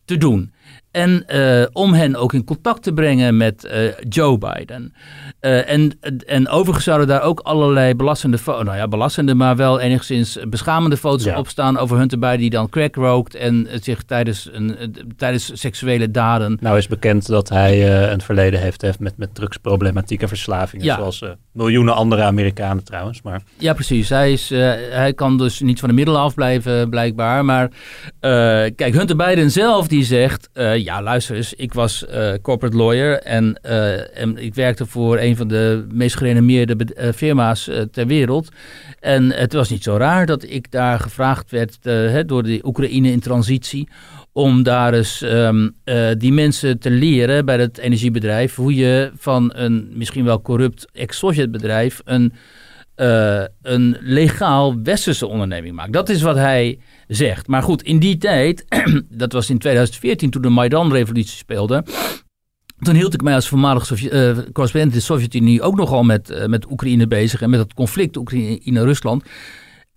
te 0.05 0.17
doen. 0.17 0.53
En 0.93 1.25
uh, 1.35 1.67
om 1.73 1.93
hen 1.93 2.17
ook 2.17 2.33
in 2.33 2.45
contact 2.45 2.83
te 2.83 2.93
brengen 2.93 3.37
met 3.37 3.65
uh, 3.65 3.93
Joe 4.09 4.39
Biden. 4.39 4.95
Uh, 5.41 5.71
en, 5.71 5.99
en 6.27 6.49
overigens 6.49 6.85
zouden 6.85 7.07
daar 7.07 7.23
ook 7.23 7.41
allerlei 7.41 7.95
belastende, 7.95 8.39
nou 8.47 8.77
ja, 8.77 8.89
belastende, 8.89 9.35
maar 9.35 9.57
wel 9.57 9.81
enigszins 9.81 10.39
beschamende 10.49 10.97
foto's 10.97 11.25
ja. 11.25 11.39
op 11.39 11.49
staan 11.49 11.79
over 11.79 11.99
Hunter 11.99 12.19
Biden 12.19 12.39
die 12.39 12.51
dan 12.51 12.69
crack 12.69 12.95
rookt 12.95 13.35
en 13.35 13.69
zich 13.81 14.03
tijdens, 14.03 14.49
een, 14.53 14.95
tijdens 15.17 15.61
seksuele 15.61 16.11
daden. 16.11 16.57
Nou 16.61 16.77
is 16.77 16.89
bekend 16.89 17.27
dat 17.27 17.49
hij 17.49 18.11
een 18.13 18.21
verleden 18.21 18.61
heeft, 18.61 18.83
heeft 18.83 18.99
met, 18.99 19.17
met 19.17 19.35
drugsproblematiek 19.35 20.23
en 20.23 20.29
verslavingen, 20.29 20.85
ja. 20.85 20.97
zoals 20.97 21.25
miljoenen 21.53 21.95
andere 21.95 22.23
Amerikanen 22.23 22.85
trouwens. 22.85 23.23
Maar... 23.23 23.43
Ja, 23.59 23.73
precies. 23.73 24.09
Hij, 24.09 24.33
is, 24.33 24.49
hij 24.91 25.13
kan 25.15 25.39
dus 25.39 25.61
niet 25.61 25.81
van 25.81 25.89
de 25.89 25.95
middelen 25.95 26.21
afblijven, 26.21 26.91
blijkbaar. 26.91 27.45
Maar 27.45 27.71
kijk, 28.77 28.95
Hunter 28.95 29.17
Biden 29.17 29.51
zelf 29.51 29.89
die 29.89 30.05
zegt 30.05 30.49
ja, 30.83 31.03
luister 31.03 31.37
eens, 31.37 31.55
ik 31.55 31.73
was 31.73 32.05
uh, 32.11 32.33
corporate 32.43 32.77
lawyer 32.77 33.19
en, 33.19 33.59
uh, 33.67 34.19
en, 34.19 34.37
ik 34.37 34.55
werkte 34.55 34.87
voor 34.87 35.19
een 35.19 35.37
van 35.37 35.49
de 35.49 35.87
meest 35.91 36.17
gerenommeerde 36.17 36.77
uh, 36.97 37.13
firma's 37.13 37.71
ter 37.91 38.07
wereld. 38.07 38.49
En 39.01 39.33
het 39.33 39.53
was 39.53 39.71
niet 39.71 39.83
zo 39.83 39.97
raar 39.97 40.27
dat 40.27 40.43
ik 40.43 40.71
daar 40.71 41.01
gevraagd 41.01 41.51
werd 41.51 41.79
hè, 41.83 42.25
door 42.25 42.43
de 42.43 42.61
Oekraïne 42.65 43.11
in 43.11 43.21
transitie 43.21 43.89
om 44.33 44.63
daar 44.63 44.95
eens 44.95 45.23
um, 45.23 45.75
die 46.19 46.33
mensen 46.33 46.79
te 46.79 46.91
leren 46.91 47.45
bij 47.45 47.59
het 47.59 47.79
energiebedrijf 47.79 48.55
hoe 48.55 48.75
je 48.75 49.11
van 49.17 49.51
een 49.55 49.91
misschien 49.95 50.25
wel 50.25 50.43
corrupt 50.43 50.87
ex-Sovjet 50.93 51.51
bedrijf 51.51 52.01
een 52.05 52.33
uh, 52.97 53.43
een 53.63 53.97
legaal 54.01 54.83
westerse 54.83 55.27
onderneming 55.27 55.75
maakt. 55.75 55.93
Dat 55.93 56.09
is 56.09 56.23
wat 56.23 56.37
hij 56.37 56.79
zegt. 57.09 57.47
Maar 57.47 57.63
goed, 57.63 57.83
in 57.83 57.99
die 57.99 58.17
tijd, 58.17 58.65
dat 59.09 59.33
was 59.33 59.51
in 59.51 59.59
2014 59.59 60.31
toen 60.31 60.43
de 60.43 60.49
Maidan-revolutie 60.49 61.37
speelde. 61.37 61.85
Toen 62.79 62.95
hield 62.95 63.15
ik 63.15 63.23
mij 63.23 63.35
als 63.35 63.49
voormalig 63.49 63.91
uh, 63.91 64.39
correspondent 64.53 64.93
in 64.93 64.99
de 64.99 65.01
Sovjet-Unie 65.01 65.63
ook 65.63 65.77
nogal 65.77 66.03
met, 66.03 66.31
uh, 66.31 66.47
met 66.47 66.71
Oekraïne 66.71 67.07
bezig 67.07 67.43
en 67.43 67.51
met 67.51 67.61
het 67.61 67.75
conflict 67.75 68.17
Oekraïne-Rusland. 68.17 69.25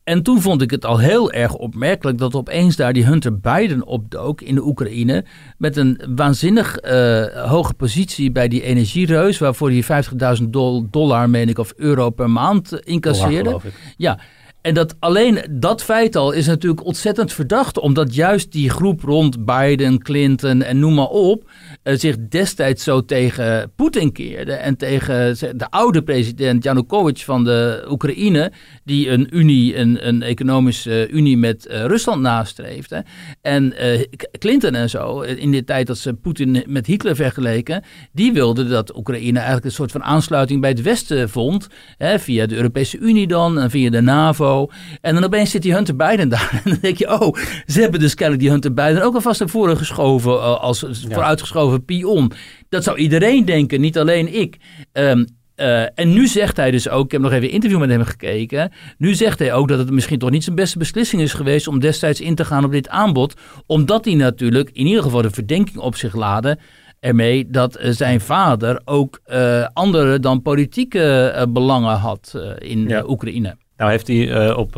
En 0.06 0.24
toen 0.24 0.42
vond 0.42 0.62
ik 0.62 0.72
het 0.72 0.86
al 0.86 0.98
heel 0.98 1.32
erg 1.32 1.54
opmerkelijk 1.54 2.18
dat 2.18 2.36
opeens 2.36 2.76
daar 2.76 2.94
die 2.94 3.06
Hunter 3.06 3.40
Biden 3.40 3.86
opdook 3.86 4.42
in 4.42 4.56
de 4.56 4.66
Oekraïne. 4.66 5.26
Met 5.58 5.78
een 5.78 6.02
waanzinnig 6.16 6.84
uh, 6.84 7.26
hoge 7.50 7.74
positie 7.74 8.32
bij 8.32 8.48
die 8.48 8.62
energiereus, 8.62 9.38
waarvoor 9.38 9.72
hij 9.72 10.04
50.000 10.42 10.44
dollar, 10.90 11.30
meen 11.30 11.50
ik, 11.50 11.58
of 11.58 11.74
euro 11.76 12.10
per 12.10 12.30
maand 12.30 12.80
incasseerde. 12.84 13.60
Ja, 13.98 14.20
en 14.62 14.74
dat 14.74 14.96
alleen 15.00 15.40
dat 15.52 15.84
feit 15.84 16.16
al 16.16 16.32
is 16.32 16.48
natuurlijk 16.48 16.86
ontzettend 16.86 17.34
verdacht, 17.34 17.80
omdat 17.80 18.16
juist 18.16 18.52
die 18.52 18.70
groep 18.70 19.02
rond 19.02 19.46
Biden, 19.46 20.00
Clinton 20.00 20.62
en 20.62 20.80
noem 20.80 20.94
maar 20.94 21.08
op 21.08 21.50
zich 21.94 22.16
destijds 22.30 22.84
zo 22.84 23.06
tegen 23.06 23.72
Poetin 23.76 24.12
keerde 24.12 24.54
en 24.54 24.78
tegen 24.78 25.38
de 25.58 25.70
oude 25.70 26.04
president 26.04 26.64
Janukovic 26.64 27.18
van 27.18 27.44
de 27.44 27.86
Oekraïne, 27.90 28.52
die 28.84 29.10
een 29.10 29.28
unie, 29.38 29.78
een, 29.78 30.08
een 30.08 30.22
economische 30.22 31.10
unie 31.10 31.38
met 31.38 31.68
uh, 31.70 31.86
Rusland 31.86 32.22
nastreefde. 32.22 33.06
En 33.42 33.74
uh, 33.82 34.02
Clinton 34.40 34.76
en 34.76 34.90
zo, 34.90 35.22
in 35.22 35.52
de 35.52 35.64
tijd 35.64 35.88
dat 35.88 35.98
ze 35.98 36.14
Poetin 36.14 36.64
met 36.68 36.86
Hitler 36.86 37.16
vergeleken, 37.16 37.84
die 38.12 38.34
wilden 38.34 38.70
dat 38.70 38.98
Oekraïne 38.98 39.38
eigenlijk 39.38 39.66
een 39.66 39.72
soort 39.72 39.92
van 39.92 40.04
aansluiting 40.04 40.62
bij 40.62 40.70
het 40.70 40.82
Westen 40.82 41.30
vond, 41.30 41.68
hè, 41.98 42.20
via 42.20 42.46
de 42.46 42.56
Europese 42.56 42.98
Unie 42.98 43.28
dan 43.28 43.60
en 43.60 43.70
via 43.70 43.90
de 43.90 44.02
NAVO. 44.02 44.70
En 45.02 45.14
dan 45.14 45.24
opeens 45.24 45.52
zit 45.52 45.62
die 45.62 45.74
Hunter 45.74 45.96
Biden 45.96 46.30
daar. 46.36 46.62
En 46.64 46.72
dan 46.72 46.80
denk 46.82 46.98
je, 46.98 47.20
oh, 47.20 47.36
ze 47.66 47.82
hebben 47.82 48.00
dus 48.00 48.14
kennelijk 48.14 48.44
die 48.44 48.52
Hunter 48.52 48.74
Biden 48.74 49.04
ook 49.04 49.16
alvast 49.16 49.40
naar 49.40 49.50
voren 49.50 49.78
geschoven. 49.78 50.60
Als 50.60 50.86
vooruitgeschoven 51.10 51.75
pion. 51.80 52.32
Dat 52.70 52.84
zou 52.84 52.98
iedereen 52.98 53.46
denken, 53.46 53.82
niet 53.82 53.98
alleen 53.98 54.34
ik. 54.34 54.58
Um, 54.94 55.26
uh, 55.56 55.82
en 55.82 56.14
nu 56.14 56.28
zegt 56.28 56.58
hij 56.58 56.72
dus 56.72 56.90
ook, 56.90 57.06
ik 57.06 57.12
heb 57.12 57.22
nog 57.22 57.32
even 57.32 57.44
een 57.44 57.54
interview 57.54 57.80
met 57.80 57.90
hem 57.90 58.04
gekeken. 58.04 58.72
Nu 58.98 59.14
zegt 59.14 59.40
hij 59.40 59.54
ook 59.54 59.68
dat 59.68 59.80
het 59.80 59.92
misschien 59.92 60.20
toch 60.20 60.30
niet 60.30 60.44
zijn 60.44 60.56
beste 60.56 60.78
beslissing 60.78 61.22
is 61.22 61.34
geweest 61.34 61.68
om 61.68 61.80
destijds 61.80 62.22
in 62.22 62.36
te 62.36 62.46
gaan 62.46 62.64
op 62.64 62.72
dit 62.72 62.90
aanbod. 62.90 63.34
Omdat 63.66 64.06
hij 64.06 64.14
natuurlijk 64.14 64.70
in 64.74 64.86
ieder 64.86 65.04
geval 65.04 65.22
de 65.22 65.30
verdenking 65.30 65.78
op 65.78 65.96
zich 65.96 66.16
laadde 66.16 66.58
ermee 67.00 67.50
dat 67.50 67.78
zijn 67.82 68.22
vader 68.22 68.82
ook 68.86 69.22
uh, 69.28 69.68
andere 69.74 70.20
dan 70.20 70.42
politieke 70.42 71.34
uh, 71.36 71.44
belangen 71.54 71.96
had 71.96 72.40
in 72.58 72.88
ja. 72.88 73.04
Oekraïne. 73.08 73.58
Nou 73.78 73.92
heeft 73.92 74.08
hij 74.08 74.54
op, 74.54 74.76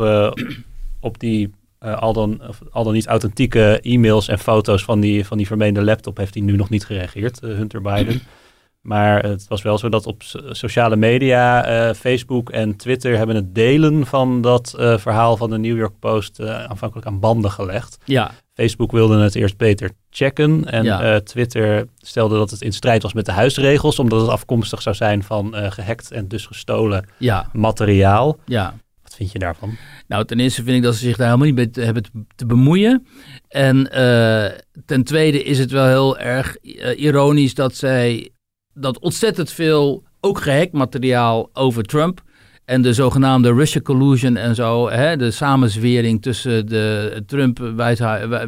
op 1.00 1.18
die 1.18 1.50
uh, 1.84 1.98
al, 1.98 2.12
dan, 2.12 2.40
al 2.70 2.84
dan 2.84 2.92
niet 2.92 3.06
authentieke 3.06 3.80
e-mails 3.82 4.28
en 4.28 4.38
foto's 4.38 4.84
van 4.84 5.00
die, 5.00 5.26
van 5.26 5.36
die 5.36 5.46
vermeende 5.46 5.82
laptop 5.82 6.16
heeft 6.16 6.34
hij 6.34 6.42
nu 6.42 6.56
nog 6.56 6.68
niet 6.68 6.84
gereageerd, 6.84 7.40
Hunter 7.40 7.82
Biden. 7.82 8.20
Maar 8.80 9.22
het 9.22 9.48
was 9.48 9.62
wel 9.62 9.78
zo 9.78 9.88
dat 9.88 10.06
op 10.06 10.22
sociale 10.50 10.96
media, 10.96 11.64
Facebook 11.94 12.50
en 12.50 12.76
Twitter 12.76 13.16
hebben 13.16 13.36
het 13.36 13.54
delen 13.54 14.06
van 14.06 14.40
dat 14.40 14.74
verhaal 14.76 15.36
van 15.36 15.50
de 15.50 15.58
New 15.58 15.76
York 15.76 15.98
Post 15.98 16.40
aanvankelijk 16.40 17.06
aan 17.06 17.20
banden 17.20 17.50
gelegd. 17.50 17.98
Ja. 18.04 18.30
Facebook 18.54 18.92
wilde 18.92 19.18
het 19.18 19.34
eerst 19.34 19.56
beter 19.56 19.90
checken. 20.10 20.64
En 20.64 20.84
ja. 20.84 21.20
Twitter 21.20 21.88
stelde 21.96 22.36
dat 22.36 22.50
het 22.50 22.62
in 22.62 22.72
strijd 22.72 23.02
was 23.02 23.12
met 23.12 23.26
de 23.26 23.32
huisregels, 23.32 23.98
omdat 23.98 24.20
het 24.20 24.30
afkomstig 24.30 24.82
zou 24.82 24.94
zijn 24.94 25.22
van 25.22 25.54
gehackt 25.54 26.10
en 26.10 26.28
dus 26.28 26.46
gestolen 26.46 27.08
ja. 27.18 27.48
materiaal. 27.52 28.38
Ja. 28.44 28.74
Vind 29.18 29.32
je 29.32 29.38
daarvan? 29.38 29.76
Nou, 30.06 30.24
ten 30.24 30.40
eerste 30.40 30.62
vind 30.62 30.76
ik 30.76 30.82
dat 30.82 30.94
ze 30.94 31.00
zich 31.00 31.16
daar 31.16 31.26
helemaal 31.26 31.46
niet 31.46 31.74
mee 31.74 31.84
hebben 31.84 32.02
te 32.36 32.46
bemoeien. 32.46 33.06
En 33.48 33.76
uh, 33.76 34.46
ten 34.84 35.04
tweede 35.04 35.42
is 35.42 35.58
het 35.58 35.70
wel 35.70 35.86
heel 35.86 36.18
erg 36.18 36.56
uh, 36.62 37.00
ironisch 37.00 37.54
dat 37.54 37.76
zij 37.76 38.30
dat 38.74 38.98
ontzettend 38.98 39.50
veel, 39.50 40.04
ook 40.20 40.40
gehackt 40.40 40.72
materiaal 40.72 41.50
over 41.52 41.82
Trump 41.82 42.22
en 42.64 42.82
de 42.82 42.92
zogenaamde 42.92 43.52
Russia 43.52 43.80
collusion 43.80 44.36
en 44.36 44.54
zo, 44.54 44.90
hè, 44.90 45.16
de 45.16 45.30
samenzwering 45.30 46.22
tussen 46.22 46.66
de 46.66 47.22
Trump 47.26 47.58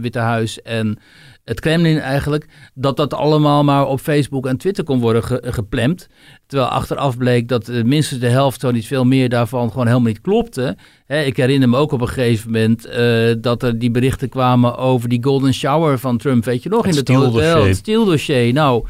Witte 0.00 0.18
Huis 0.18 0.62
en 0.62 0.98
het 1.44 1.60
Kremlin 1.60 1.98
eigenlijk, 1.98 2.46
dat 2.74 2.96
dat 2.96 3.14
allemaal 3.14 3.64
maar 3.64 3.86
op 3.86 4.00
Facebook 4.00 4.46
en 4.46 4.56
Twitter 4.56 4.84
kon 4.84 5.00
worden 5.00 5.24
ge 5.24 5.42
geplemd. 5.44 6.08
Terwijl 6.46 6.70
achteraf 6.70 7.16
bleek 7.16 7.48
dat 7.48 7.68
uh, 7.68 7.84
minstens 7.84 8.20
de 8.20 8.28
helft, 8.28 8.60
zo 8.60 8.70
niet 8.70 8.86
veel 8.86 9.04
meer 9.04 9.28
daarvan, 9.28 9.70
gewoon 9.70 9.86
helemaal 9.86 10.08
niet 10.08 10.20
klopte. 10.20 10.76
Hè, 11.06 11.22
ik 11.22 11.36
herinner 11.36 11.68
me 11.68 11.76
ook 11.76 11.92
op 11.92 12.00
een 12.00 12.08
gegeven 12.08 12.50
moment 12.50 12.86
uh, 12.86 13.34
dat 13.40 13.62
er 13.62 13.78
die 13.78 13.90
berichten 13.90 14.28
kwamen 14.28 14.76
over 14.76 15.08
die 15.08 15.24
golden 15.24 15.54
shower 15.54 15.98
van 15.98 16.18
Trump, 16.18 16.44
weet 16.44 16.62
je 16.62 16.68
nog, 16.68 16.84
het 16.84 16.92
in 16.94 16.98
het 16.98 17.24
hotel, 17.24 17.64
het 17.64 17.84
dossier. 17.84 18.52
Nou, 18.52 18.86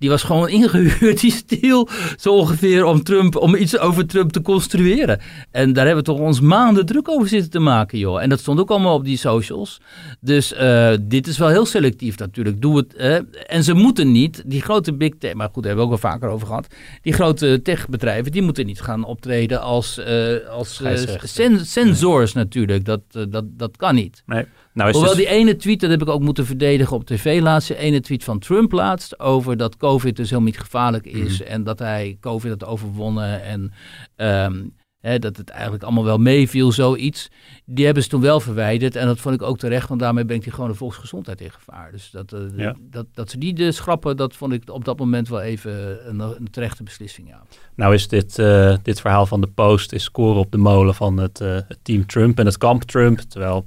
die 0.00 0.08
was 0.08 0.22
gewoon 0.22 0.48
ingehuurd, 0.48 1.20
die 1.20 1.30
stiel, 1.30 1.88
zo 2.16 2.34
ongeveer 2.34 2.84
om 2.84 3.02
Trump, 3.02 3.36
om 3.36 3.54
iets 3.54 3.78
over 3.78 4.06
Trump 4.06 4.32
te 4.32 4.42
construeren. 4.42 5.20
En 5.50 5.72
daar 5.72 5.86
hebben 5.86 6.04
we 6.04 6.10
toch 6.10 6.20
ons 6.20 6.40
maanden 6.40 6.86
druk 6.86 7.08
over 7.08 7.28
zitten 7.28 7.50
te 7.50 7.58
maken, 7.58 7.98
joh. 7.98 8.22
En 8.22 8.28
dat 8.28 8.40
stond 8.40 8.60
ook 8.60 8.70
allemaal 8.70 8.94
op 8.94 9.04
die 9.04 9.16
socials. 9.16 9.80
Dus 10.20 10.52
uh, 10.52 10.92
dit 11.00 11.26
is 11.26 11.38
wel 11.38 11.48
heel 11.48 11.66
selectief 11.66 12.18
natuurlijk. 12.18 12.60
Doe 12.60 12.76
het. 12.76 12.94
Uh, 12.98 13.16
en 13.46 13.64
ze 13.64 13.74
moeten 13.74 14.12
niet, 14.12 14.42
die 14.46 14.62
grote 14.62 14.94
big 14.94 15.12
tech, 15.18 15.34
maar 15.34 15.48
goed, 15.52 15.62
daar 15.62 15.72
hebben 15.72 15.88
we 15.88 15.94
ook 15.94 16.02
wel 16.02 16.10
vaker 16.10 16.28
over 16.28 16.46
gehad. 16.46 16.66
Die 17.02 17.12
grote 17.12 17.60
techbedrijven, 17.62 18.32
die 18.32 18.42
moeten 18.42 18.66
niet 18.66 18.80
gaan 18.80 19.04
optreden 19.04 19.60
als, 19.60 19.98
uh, 19.98 20.48
als 20.48 20.82
sen 21.22 21.66
sensors 21.66 22.32
natuurlijk. 22.32 22.84
Dat, 22.84 23.00
dat, 23.28 23.44
dat 23.48 23.76
kan 23.76 23.94
niet. 23.94 24.22
Nee. 24.26 24.46
Nou 24.72 24.92
Hoewel 24.92 25.14
dus... 25.14 25.18
die 25.18 25.28
ene 25.28 25.56
tweet, 25.56 25.80
dat 25.80 25.90
heb 25.90 26.02
ik 26.02 26.08
ook 26.08 26.20
moeten 26.20 26.46
verdedigen 26.46 26.96
op 26.96 27.04
tv 27.04 27.40
laatst. 27.40 27.68
De 27.68 27.76
ene 27.76 28.00
tweet 28.00 28.24
van 28.24 28.38
Trump 28.38 28.72
laatst 28.72 29.20
over 29.20 29.56
dat 29.56 29.76
COVID 29.76 30.16
dus 30.16 30.30
helemaal 30.30 30.50
niet 30.50 30.60
gevaarlijk 30.60 31.06
is. 31.06 31.40
Mm. 31.40 31.46
En 31.46 31.64
dat 31.64 31.78
hij 31.78 32.16
COVID 32.20 32.50
had 32.50 32.64
overwonnen. 32.64 33.42
En 33.42 33.72
um, 34.16 34.74
hè, 35.00 35.18
dat 35.18 35.36
het 35.36 35.50
eigenlijk 35.50 35.82
allemaal 35.82 36.04
wel 36.04 36.18
meeviel, 36.18 36.72
zoiets. 36.72 37.28
Die 37.64 37.84
hebben 37.84 38.02
ze 38.02 38.08
toen 38.08 38.20
wel 38.20 38.40
verwijderd. 38.40 38.96
En 38.96 39.06
dat 39.06 39.18
vond 39.18 39.34
ik 39.34 39.42
ook 39.42 39.58
terecht, 39.58 39.88
want 39.88 40.00
daarmee 40.00 40.24
brengt 40.24 40.44
hij 40.44 40.54
gewoon 40.54 40.70
de 40.70 40.76
volksgezondheid 40.76 41.40
in 41.40 41.50
gevaar. 41.50 41.92
Dus 41.92 42.10
dat, 42.10 42.32
uh, 42.32 42.40
ja. 42.56 42.76
dat, 42.80 43.06
dat 43.14 43.30
ze 43.30 43.38
die 43.38 43.54
dus 43.54 43.76
schrappen, 43.76 44.16
dat 44.16 44.36
vond 44.36 44.52
ik 44.52 44.70
op 44.70 44.84
dat 44.84 44.98
moment 44.98 45.28
wel 45.28 45.40
even 45.40 45.98
een, 46.08 46.20
een 46.20 46.50
terechte 46.50 46.82
beslissing. 46.82 47.28
Ja. 47.28 47.42
Nou 47.74 47.94
is 47.94 48.08
dit, 48.08 48.38
uh, 48.38 48.76
dit 48.82 49.00
verhaal 49.00 49.26
van 49.26 49.40
de 49.40 49.46
Post 49.46 49.92
is 49.92 50.04
scoren 50.04 50.40
op 50.40 50.50
de 50.50 50.58
molen 50.58 50.94
van 50.94 51.16
het, 51.16 51.40
uh, 51.40 51.48
het 51.68 51.78
team 51.82 52.06
Trump 52.06 52.38
en 52.38 52.46
het 52.46 52.58
kamp 52.58 52.82
Trump. 52.82 53.18
Terwijl 53.18 53.66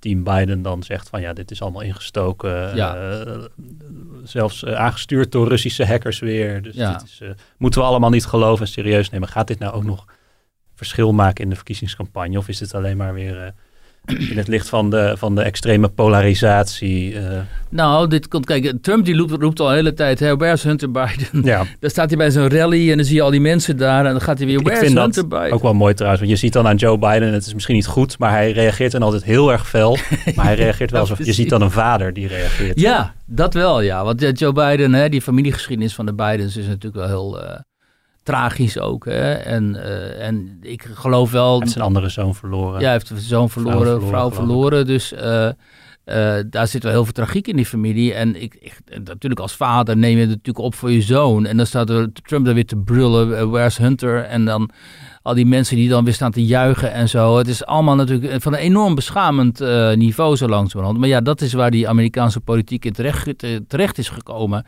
team 0.00 0.24
Biden 0.24 0.62
dan 0.62 0.82
zegt 0.82 1.08
van 1.08 1.20
ja, 1.20 1.32
dit 1.32 1.50
is 1.50 1.62
allemaal 1.62 1.82
ingestoken. 1.82 2.76
Ja. 2.76 3.20
Uh, 3.26 3.44
zelfs 4.24 4.62
uh, 4.62 4.74
aangestuurd 4.74 5.32
door 5.32 5.48
Russische 5.48 5.86
hackers 5.86 6.18
weer. 6.18 6.62
Dus 6.62 6.74
ja. 6.74 6.92
dit 6.92 7.02
is, 7.02 7.20
uh, 7.22 7.30
moeten 7.56 7.80
we 7.80 7.86
allemaal 7.86 8.10
niet 8.10 8.26
geloven 8.26 8.66
en 8.66 8.72
serieus 8.72 9.10
nemen. 9.10 9.28
Gaat 9.28 9.46
dit 9.46 9.58
nou 9.58 9.72
ook 9.72 9.84
nog 9.84 10.04
verschil 10.74 11.12
maken 11.12 11.44
in 11.44 11.50
de 11.50 11.56
verkiezingscampagne? 11.56 12.38
Of 12.38 12.48
is 12.48 12.58
dit 12.58 12.74
alleen 12.74 12.96
maar 12.96 13.14
weer 13.14 13.54
in 14.18 14.36
het 14.36 14.48
licht 14.48 14.68
van 14.68 14.90
de, 14.90 15.14
van 15.18 15.34
de 15.34 15.42
extreme 15.42 15.88
polarisatie. 15.88 17.12
Uh... 17.12 17.20
Nou, 17.68 18.08
dit 18.08 18.28
komt, 18.28 18.46
kijk, 18.46 18.72
Trump 18.82 19.04
die 19.04 19.16
roept, 19.16 19.42
roept 19.42 19.60
al 19.60 19.68
de 19.68 19.74
hele 19.74 19.94
tijd, 19.94 20.20
hey, 20.20 20.36
where's 20.36 20.62
Hunter 20.62 20.90
Biden? 20.90 21.44
Ja. 21.44 21.64
dan 21.80 21.90
staat 21.90 22.08
hij 22.08 22.18
bij 22.18 22.30
zo'n 22.30 22.48
rally 22.48 22.90
en 22.90 22.96
dan 22.96 23.06
zie 23.06 23.14
je 23.14 23.22
al 23.22 23.30
die 23.30 23.40
mensen 23.40 23.76
daar 23.76 24.04
en 24.06 24.10
dan 24.10 24.20
gaat 24.20 24.38
hij 24.38 24.46
weer, 24.46 24.62
where's 24.62 24.80
Hunter 24.80 25.02
Biden? 25.02 25.22
Ik 25.22 25.30
vind 25.30 25.30
dat 25.30 25.52
ook 25.52 25.62
wel 25.62 25.74
mooi 25.74 25.94
trouwens, 25.94 26.22
want 26.22 26.32
je 26.32 26.38
ziet 26.38 26.52
dan 26.52 26.66
aan 26.66 26.76
Joe 26.76 26.98
Biden, 26.98 27.32
het 27.32 27.46
is 27.46 27.54
misschien 27.54 27.74
niet 27.74 27.86
goed, 27.86 28.18
maar 28.18 28.30
hij 28.30 28.52
reageert 28.52 28.92
dan 28.92 29.02
altijd 29.02 29.24
heel 29.24 29.52
erg 29.52 29.68
fel. 29.68 29.98
Maar 30.34 30.44
hij 30.44 30.54
reageert 30.54 30.90
wel 30.90 31.00
alsof, 31.00 31.24
je 31.24 31.32
ziet 31.32 31.48
dan 31.48 31.62
een 31.62 31.70
vader 31.70 32.12
die 32.12 32.26
reageert. 32.26 32.80
Ja, 32.80 33.14
dat 33.26 33.54
wel, 33.54 33.80
ja. 33.80 34.04
Want 34.04 34.38
Joe 34.38 34.52
Biden, 34.52 34.94
hè, 34.94 35.08
die 35.08 35.22
familiegeschiedenis 35.22 35.94
van 35.94 36.06
de 36.06 36.14
Bidens 36.14 36.56
is 36.56 36.66
natuurlijk 36.66 36.94
wel 36.94 37.06
heel... 37.06 37.42
Uh, 37.42 37.50
tragisch 38.22 38.78
ook. 38.78 39.04
Hè? 39.04 39.32
En, 39.32 39.74
uh, 39.74 40.26
en 40.26 40.58
ik 40.60 40.88
geloof 40.94 41.30
wel... 41.30 41.50
Hij 41.50 41.58
heeft 41.58 41.72
zijn 41.72 41.84
andere 41.84 42.08
zoon 42.08 42.34
verloren. 42.34 42.78
Ja, 42.78 42.84
hij 42.84 42.92
heeft 42.92 43.06
zijn 43.06 43.20
zoon 43.20 43.50
verloren, 43.50 43.78
vrouw 43.78 43.90
verloren. 43.90 44.08
Vrouw 44.08 44.30
verloren 44.30 44.86
dus 44.86 45.12
uh, 45.12 45.48
uh, 46.04 46.42
daar 46.50 46.66
zit 46.66 46.82
wel 46.82 46.92
heel 46.92 47.04
veel 47.04 47.12
tragiek 47.12 47.48
in 47.48 47.56
die 47.56 47.66
familie. 47.66 48.14
En 48.14 48.42
ik, 48.42 48.54
ik, 48.60 48.80
natuurlijk 49.04 49.40
als 49.40 49.52
vader 49.52 49.96
neem 49.96 50.14
je 50.14 50.20
het 50.20 50.28
natuurlijk 50.28 50.64
op 50.64 50.74
voor 50.74 50.90
je 50.90 51.02
zoon. 51.02 51.46
En 51.46 51.56
dan 51.56 51.66
staat 51.66 51.90
er 51.90 52.12
Trump 52.12 52.44
daar 52.44 52.54
weer 52.54 52.66
te 52.66 52.76
brullen, 52.76 53.50
where's 53.50 53.76
Hunter? 53.76 54.24
En 54.24 54.44
dan 54.44 54.70
al 55.22 55.34
die 55.34 55.46
mensen 55.46 55.76
die 55.76 55.88
dan 55.88 56.04
weer 56.04 56.14
staan 56.14 56.30
te 56.30 56.44
juichen 56.44 56.92
en 56.92 57.08
zo. 57.08 57.38
Het 57.38 57.48
is 57.48 57.64
allemaal 57.64 57.94
natuurlijk 57.94 58.42
van 58.42 58.52
een 58.52 58.58
enorm 58.58 58.94
beschamend 58.94 59.60
uh, 59.60 59.92
niveau 59.92 60.36
zo 60.36 60.48
langzamerhand. 60.48 60.98
Maar 60.98 61.08
ja, 61.08 61.20
dat 61.20 61.40
is 61.40 61.52
waar 61.52 61.70
die 61.70 61.88
Amerikaanse 61.88 62.40
politiek 62.40 62.84
in 62.84 62.92
terecht, 62.92 63.44
terecht 63.68 63.98
is 63.98 64.08
gekomen. 64.08 64.66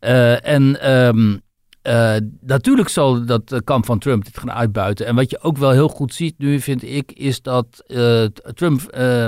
Uh, 0.00 0.46
en 0.46 0.92
um, 0.92 1.40
uh, 1.88 2.14
natuurlijk 2.40 2.88
zal 2.88 3.24
dat 3.24 3.60
kamp 3.64 3.84
van 3.84 3.98
Trump 3.98 4.24
dit 4.24 4.38
gaan 4.38 4.52
uitbuiten. 4.52 5.06
En 5.06 5.14
wat 5.14 5.30
je 5.30 5.40
ook 5.42 5.56
wel 5.56 5.70
heel 5.70 5.88
goed 5.88 6.14
ziet 6.14 6.34
nu, 6.38 6.60
vind 6.60 6.82
ik, 6.82 7.12
is 7.12 7.42
dat 7.42 7.84
uh, 7.86 8.24
Trump 8.54 8.80
uh, 8.98 9.26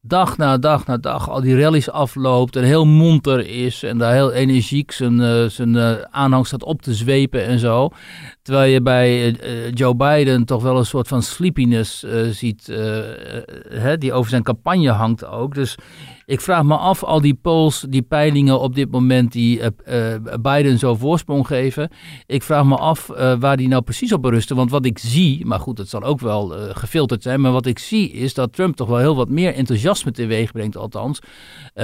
dag 0.00 0.36
na 0.36 0.58
dag 0.58 0.86
na 0.86 0.96
dag 0.96 1.30
al 1.30 1.40
die 1.40 1.60
rallies 1.60 1.90
afloopt 1.90 2.56
en 2.56 2.64
heel 2.64 2.86
monter 2.86 3.46
is 3.46 3.82
en 3.82 3.98
daar 3.98 4.12
heel 4.12 4.32
energiek 4.32 4.90
zijn, 4.90 5.50
zijn 5.50 5.76
aanhang 6.10 6.46
staat 6.46 6.62
op 6.62 6.82
te 6.82 6.94
zwepen 6.94 7.44
en 7.44 7.58
zo. 7.58 7.88
Terwijl 8.42 8.72
je 8.72 8.82
bij 8.82 9.30
Joe 9.70 9.96
Biden 9.96 10.44
toch 10.44 10.62
wel 10.62 10.78
een 10.78 10.86
soort 10.86 11.08
van 11.08 11.22
sleepiness 11.22 12.04
ziet, 12.30 12.66
hè, 13.68 13.98
die 13.98 14.12
over 14.12 14.30
zijn 14.30 14.42
campagne 14.42 14.90
hangt 14.90 15.26
ook. 15.26 15.54
Dus 15.54 15.76
ik 16.28 16.40
vraag 16.40 16.62
me 16.62 16.76
af, 16.76 17.04
al 17.04 17.20
die 17.20 17.34
polls, 17.34 17.86
die 17.88 18.02
peilingen 18.02 18.60
op 18.60 18.74
dit 18.74 18.90
moment 18.90 19.32
die 19.32 19.58
uh, 19.58 19.66
uh, 19.88 20.34
Biden 20.40 20.78
zo 20.78 20.94
voorsprong 20.94 21.46
geven. 21.46 21.90
Ik 22.26 22.42
vraag 22.42 22.64
me 22.64 22.76
af 22.76 23.08
uh, 23.08 23.34
waar 23.38 23.56
die 23.56 23.68
nou 23.68 23.82
precies 23.82 24.12
op 24.12 24.22
berusten. 24.22 24.56
Want 24.56 24.70
wat 24.70 24.84
ik 24.84 24.98
zie, 24.98 25.46
maar 25.46 25.60
goed, 25.60 25.78
het 25.78 25.88
zal 25.88 26.02
ook 26.02 26.20
wel 26.20 26.48
gefilterd 26.74 27.22
zijn. 27.22 27.40
Maar 27.40 27.52
wat 27.52 27.66
ik 27.66 27.78
zie 27.78 28.10
is 28.10 28.34
dat 28.34 28.52
Trump 28.52 28.76
toch 28.76 28.88
wel 28.88 28.98
heel 28.98 29.16
wat 29.16 29.28
meer 29.28 29.54
enthousiasme 29.54 30.10
teweeg 30.10 30.52
brengt, 30.52 30.76
althans, 30.76 31.18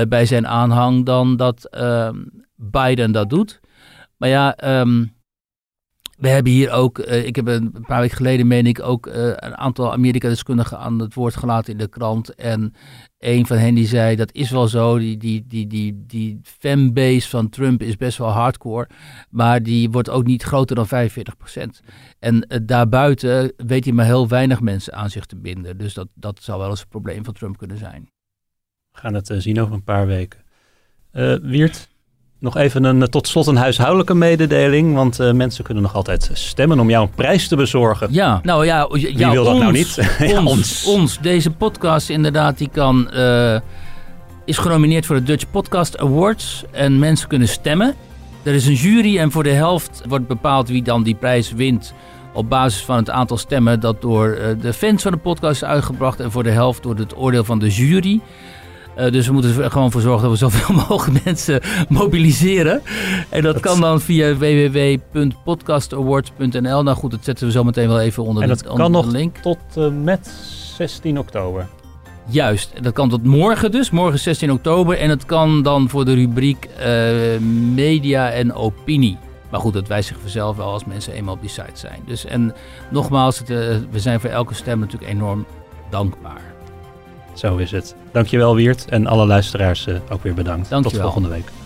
bij 0.08 0.26
zijn 0.26 0.46
aanhang 0.46 1.04
dan 1.04 1.36
dat 1.36 1.64
ehm, 1.64 2.16
Biden 2.56 3.12
dat 3.12 3.30
doet. 3.30 3.60
Maar 4.16 4.28
ja, 4.28 4.80
um, 4.80 5.14
we 6.18 6.28
hebben 6.28 6.52
hier 6.52 6.70
ook, 6.70 6.98
uh, 6.98 7.26
ik 7.26 7.36
heb 7.36 7.46
een 7.46 7.84
paar 7.86 8.00
weken 8.00 8.16
geleden, 8.16 8.46
meen 8.46 8.66
ik, 8.66 8.82
ook 8.82 9.06
uh, 9.06 9.14
een 9.14 9.56
aantal 9.56 9.92
Amerika-deskundigen 9.92 10.78
aan 10.78 10.98
het 10.98 11.14
woord 11.14 11.36
gelaten 11.36 11.72
in 11.72 11.78
de 11.78 11.88
krant. 11.88 12.34
En 12.34 12.74
een 13.18 13.46
van 13.46 13.56
hen 13.56 13.74
die 13.74 13.86
zei, 13.86 14.16
dat 14.16 14.32
is 14.32 14.50
wel 14.50 14.68
zo, 14.68 14.98
die, 14.98 15.16
die, 15.16 15.46
die, 15.46 15.66
die, 15.66 16.04
die 16.06 16.40
fanbase 16.42 17.28
van 17.28 17.48
Trump 17.48 17.82
is 17.82 17.96
best 17.96 18.18
wel 18.18 18.28
hardcore, 18.28 18.88
maar 19.30 19.62
die 19.62 19.90
wordt 19.90 20.10
ook 20.10 20.24
niet 20.24 20.42
groter 20.42 20.76
dan 20.76 20.86
45%. 20.86 21.84
En 22.18 22.34
uh, 22.34 22.58
daarbuiten 22.62 23.52
weet 23.56 23.84
hij 23.84 23.92
maar 23.92 24.06
heel 24.06 24.28
weinig 24.28 24.60
mensen 24.60 24.92
aan 24.92 25.10
zich 25.10 25.26
te 25.26 25.36
binden. 25.36 25.78
Dus 25.78 25.94
dat, 25.94 26.08
dat 26.14 26.42
zou 26.42 26.58
wel 26.58 26.70
eens 26.70 26.80
een 26.80 26.88
probleem 26.88 27.24
van 27.24 27.34
Trump 27.34 27.58
kunnen 27.58 27.78
zijn. 27.78 28.08
We 28.92 28.98
gaan 28.98 29.14
het 29.14 29.34
zien 29.38 29.60
over 29.60 29.74
een 29.74 29.84
paar 29.84 30.06
weken. 30.06 30.42
Wiert, 31.42 31.88
nog 32.44 32.56
even 32.56 32.84
een, 32.84 33.02
eh, 33.02 33.08
tot 33.08 33.28
slot 33.28 33.46
een 33.46 33.56
huishoudelijke 33.56 34.14
mededeling. 34.14 34.94
Want 34.94 35.20
uh, 35.20 35.32
mensen 35.32 35.64
kunnen 35.64 35.82
nog 35.82 35.94
altijd 35.94 36.30
stemmen 36.32 36.80
om 36.80 36.90
jou 36.90 37.04
een 37.04 37.14
prijs 37.14 37.48
te 37.48 37.56
bezorgen. 37.56 38.08
Ja, 38.10 38.40
nou 38.42 38.64
ja. 38.64 38.88
Wie 38.88 39.16
wil 39.16 39.44
ons, 39.44 39.48
dat 39.48 39.58
nou 39.58 39.72
niet? 39.72 39.98
ja, 40.32 40.44
ons, 40.44 40.84
ons. 40.84 41.18
Deze 41.18 41.50
podcast 41.50 42.08
inderdaad, 42.08 42.58
die 42.58 42.68
kan, 42.72 43.10
uh, 43.14 43.58
is 44.44 44.58
genomineerd 44.58 45.06
voor 45.06 45.16
de 45.16 45.22
Dutch 45.22 45.50
Podcast 45.50 45.98
Awards. 45.98 46.64
En 46.70 46.98
mensen 46.98 47.28
kunnen 47.28 47.48
stemmen. 47.48 47.94
Er 48.42 48.54
is 48.54 48.66
een 48.66 48.74
jury 48.74 49.18
en 49.18 49.30
voor 49.30 49.42
de 49.42 49.52
helft 49.52 50.02
wordt 50.08 50.26
bepaald 50.26 50.68
wie 50.68 50.82
dan 50.82 51.02
die 51.02 51.14
prijs 51.14 51.52
wint. 51.52 51.94
Op 52.32 52.48
basis 52.48 52.82
van 52.82 52.96
het 52.96 53.10
aantal 53.10 53.36
stemmen 53.36 53.80
dat 53.80 54.00
door 54.00 54.38
de 54.60 54.72
fans 54.72 55.02
van 55.02 55.12
de 55.12 55.18
podcast 55.18 55.62
is 55.62 55.68
uitgebracht. 55.68 56.20
En 56.20 56.30
voor 56.30 56.42
de 56.42 56.50
helft 56.50 56.82
door 56.82 56.96
het 56.96 57.16
oordeel 57.16 57.44
van 57.44 57.58
de 57.58 57.68
jury. 57.70 58.20
Uh, 58.98 59.10
dus 59.10 59.26
we 59.26 59.32
moeten 59.32 59.62
er 59.62 59.70
gewoon 59.70 59.90
voor 59.90 60.00
zorgen 60.00 60.22
dat 60.22 60.30
we 60.30 60.36
zoveel 60.36 60.74
mogelijk 60.88 61.24
mensen 61.24 61.60
mobiliseren. 61.88 62.82
En 63.28 63.42
dat, 63.42 63.60
kan 63.60 63.80
dan 63.80 64.00
via 64.00 64.36
www.podcastawards.nl. 64.36 66.82
Nou 66.82 66.96
goed, 66.96 67.10
dat 67.10 67.24
zetten 67.24 67.46
we 67.46 67.52
zo 67.52 67.64
meteen 67.64 67.88
wel 67.88 68.00
even 68.00 68.22
onder 68.22 68.42
en 68.42 68.48
de, 68.48 68.56
onder 68.62 68.76
kan 68.76 68.90
nog 68.90 69.06
link. 69.06 69.36
tot 69.36 69.58
uh, 69.78 69.88
met 70.02 70.26
16 70.76 71.18
oktober. 71.18 71.66
Juist, 72.26 72.82
dat 72.82 72.92
kan 72.92 73.08
tot 73.08 73.24
morgen 73.24 73.70
dus, 73.70 73.90
morgen 73.90 74.18
16 74.18 74.52
oktober. 74.52 74.98
En 74.98 75.10
het 75.10 75.24
kan 75.24 75.62
dan 75.62 75.88
voor 75.88 76.04
de 76.04 76.14
rubriek 76.14 76.68
uh, 76.78 76.84
media 77.74 78.30
en 78.30 78.54
opinie. 78.54 79.18
Maar 79.50 79.60
goed, 79.60 79.72
dat 79.72 79.88
wijst 79.88 80.08
zich 80.08 80.18
vanzelf 80.20 80.56
wel 80.56 80.66
als 80.66 80.84
mensen 80.84 81.12
eenmaal 81.12 81.34
op 81.34 81.40
die 81.40 81.50
site 81.50 81.70
zijn. 81.72 82.00
Dus 82.06 82.24
en 82.24 82.54
nogmaals, 82.90 83.38
het, 83.38 83.48
we 83.90 84.00
zijn 84.00 84.20
voor 84.20 84.30
elke 84.30 84.54
stem 84.54 84.78
natuurlijk 84.78 85.12
enorm 85.12 85.46
dankbaar. 85.90 86.53
Zo 87.34 87.56
is 87.56 87.70
het. 87.70 87.94
Dankjewel 88.12 88.54
Wiert 88.54 88.84
en 88.88 89.06
alle 89.06 89.26
luisteraars 89.26 89.86
uh, 89.86 89.96
ook 90.10 90.22
weer 90.22 90.34
bedankt. 90.34 90.68
Dankjewel. 90.68 91.00
Tot 91.00 91.12
volgende 91.12 91.28
week. 91.28 91.63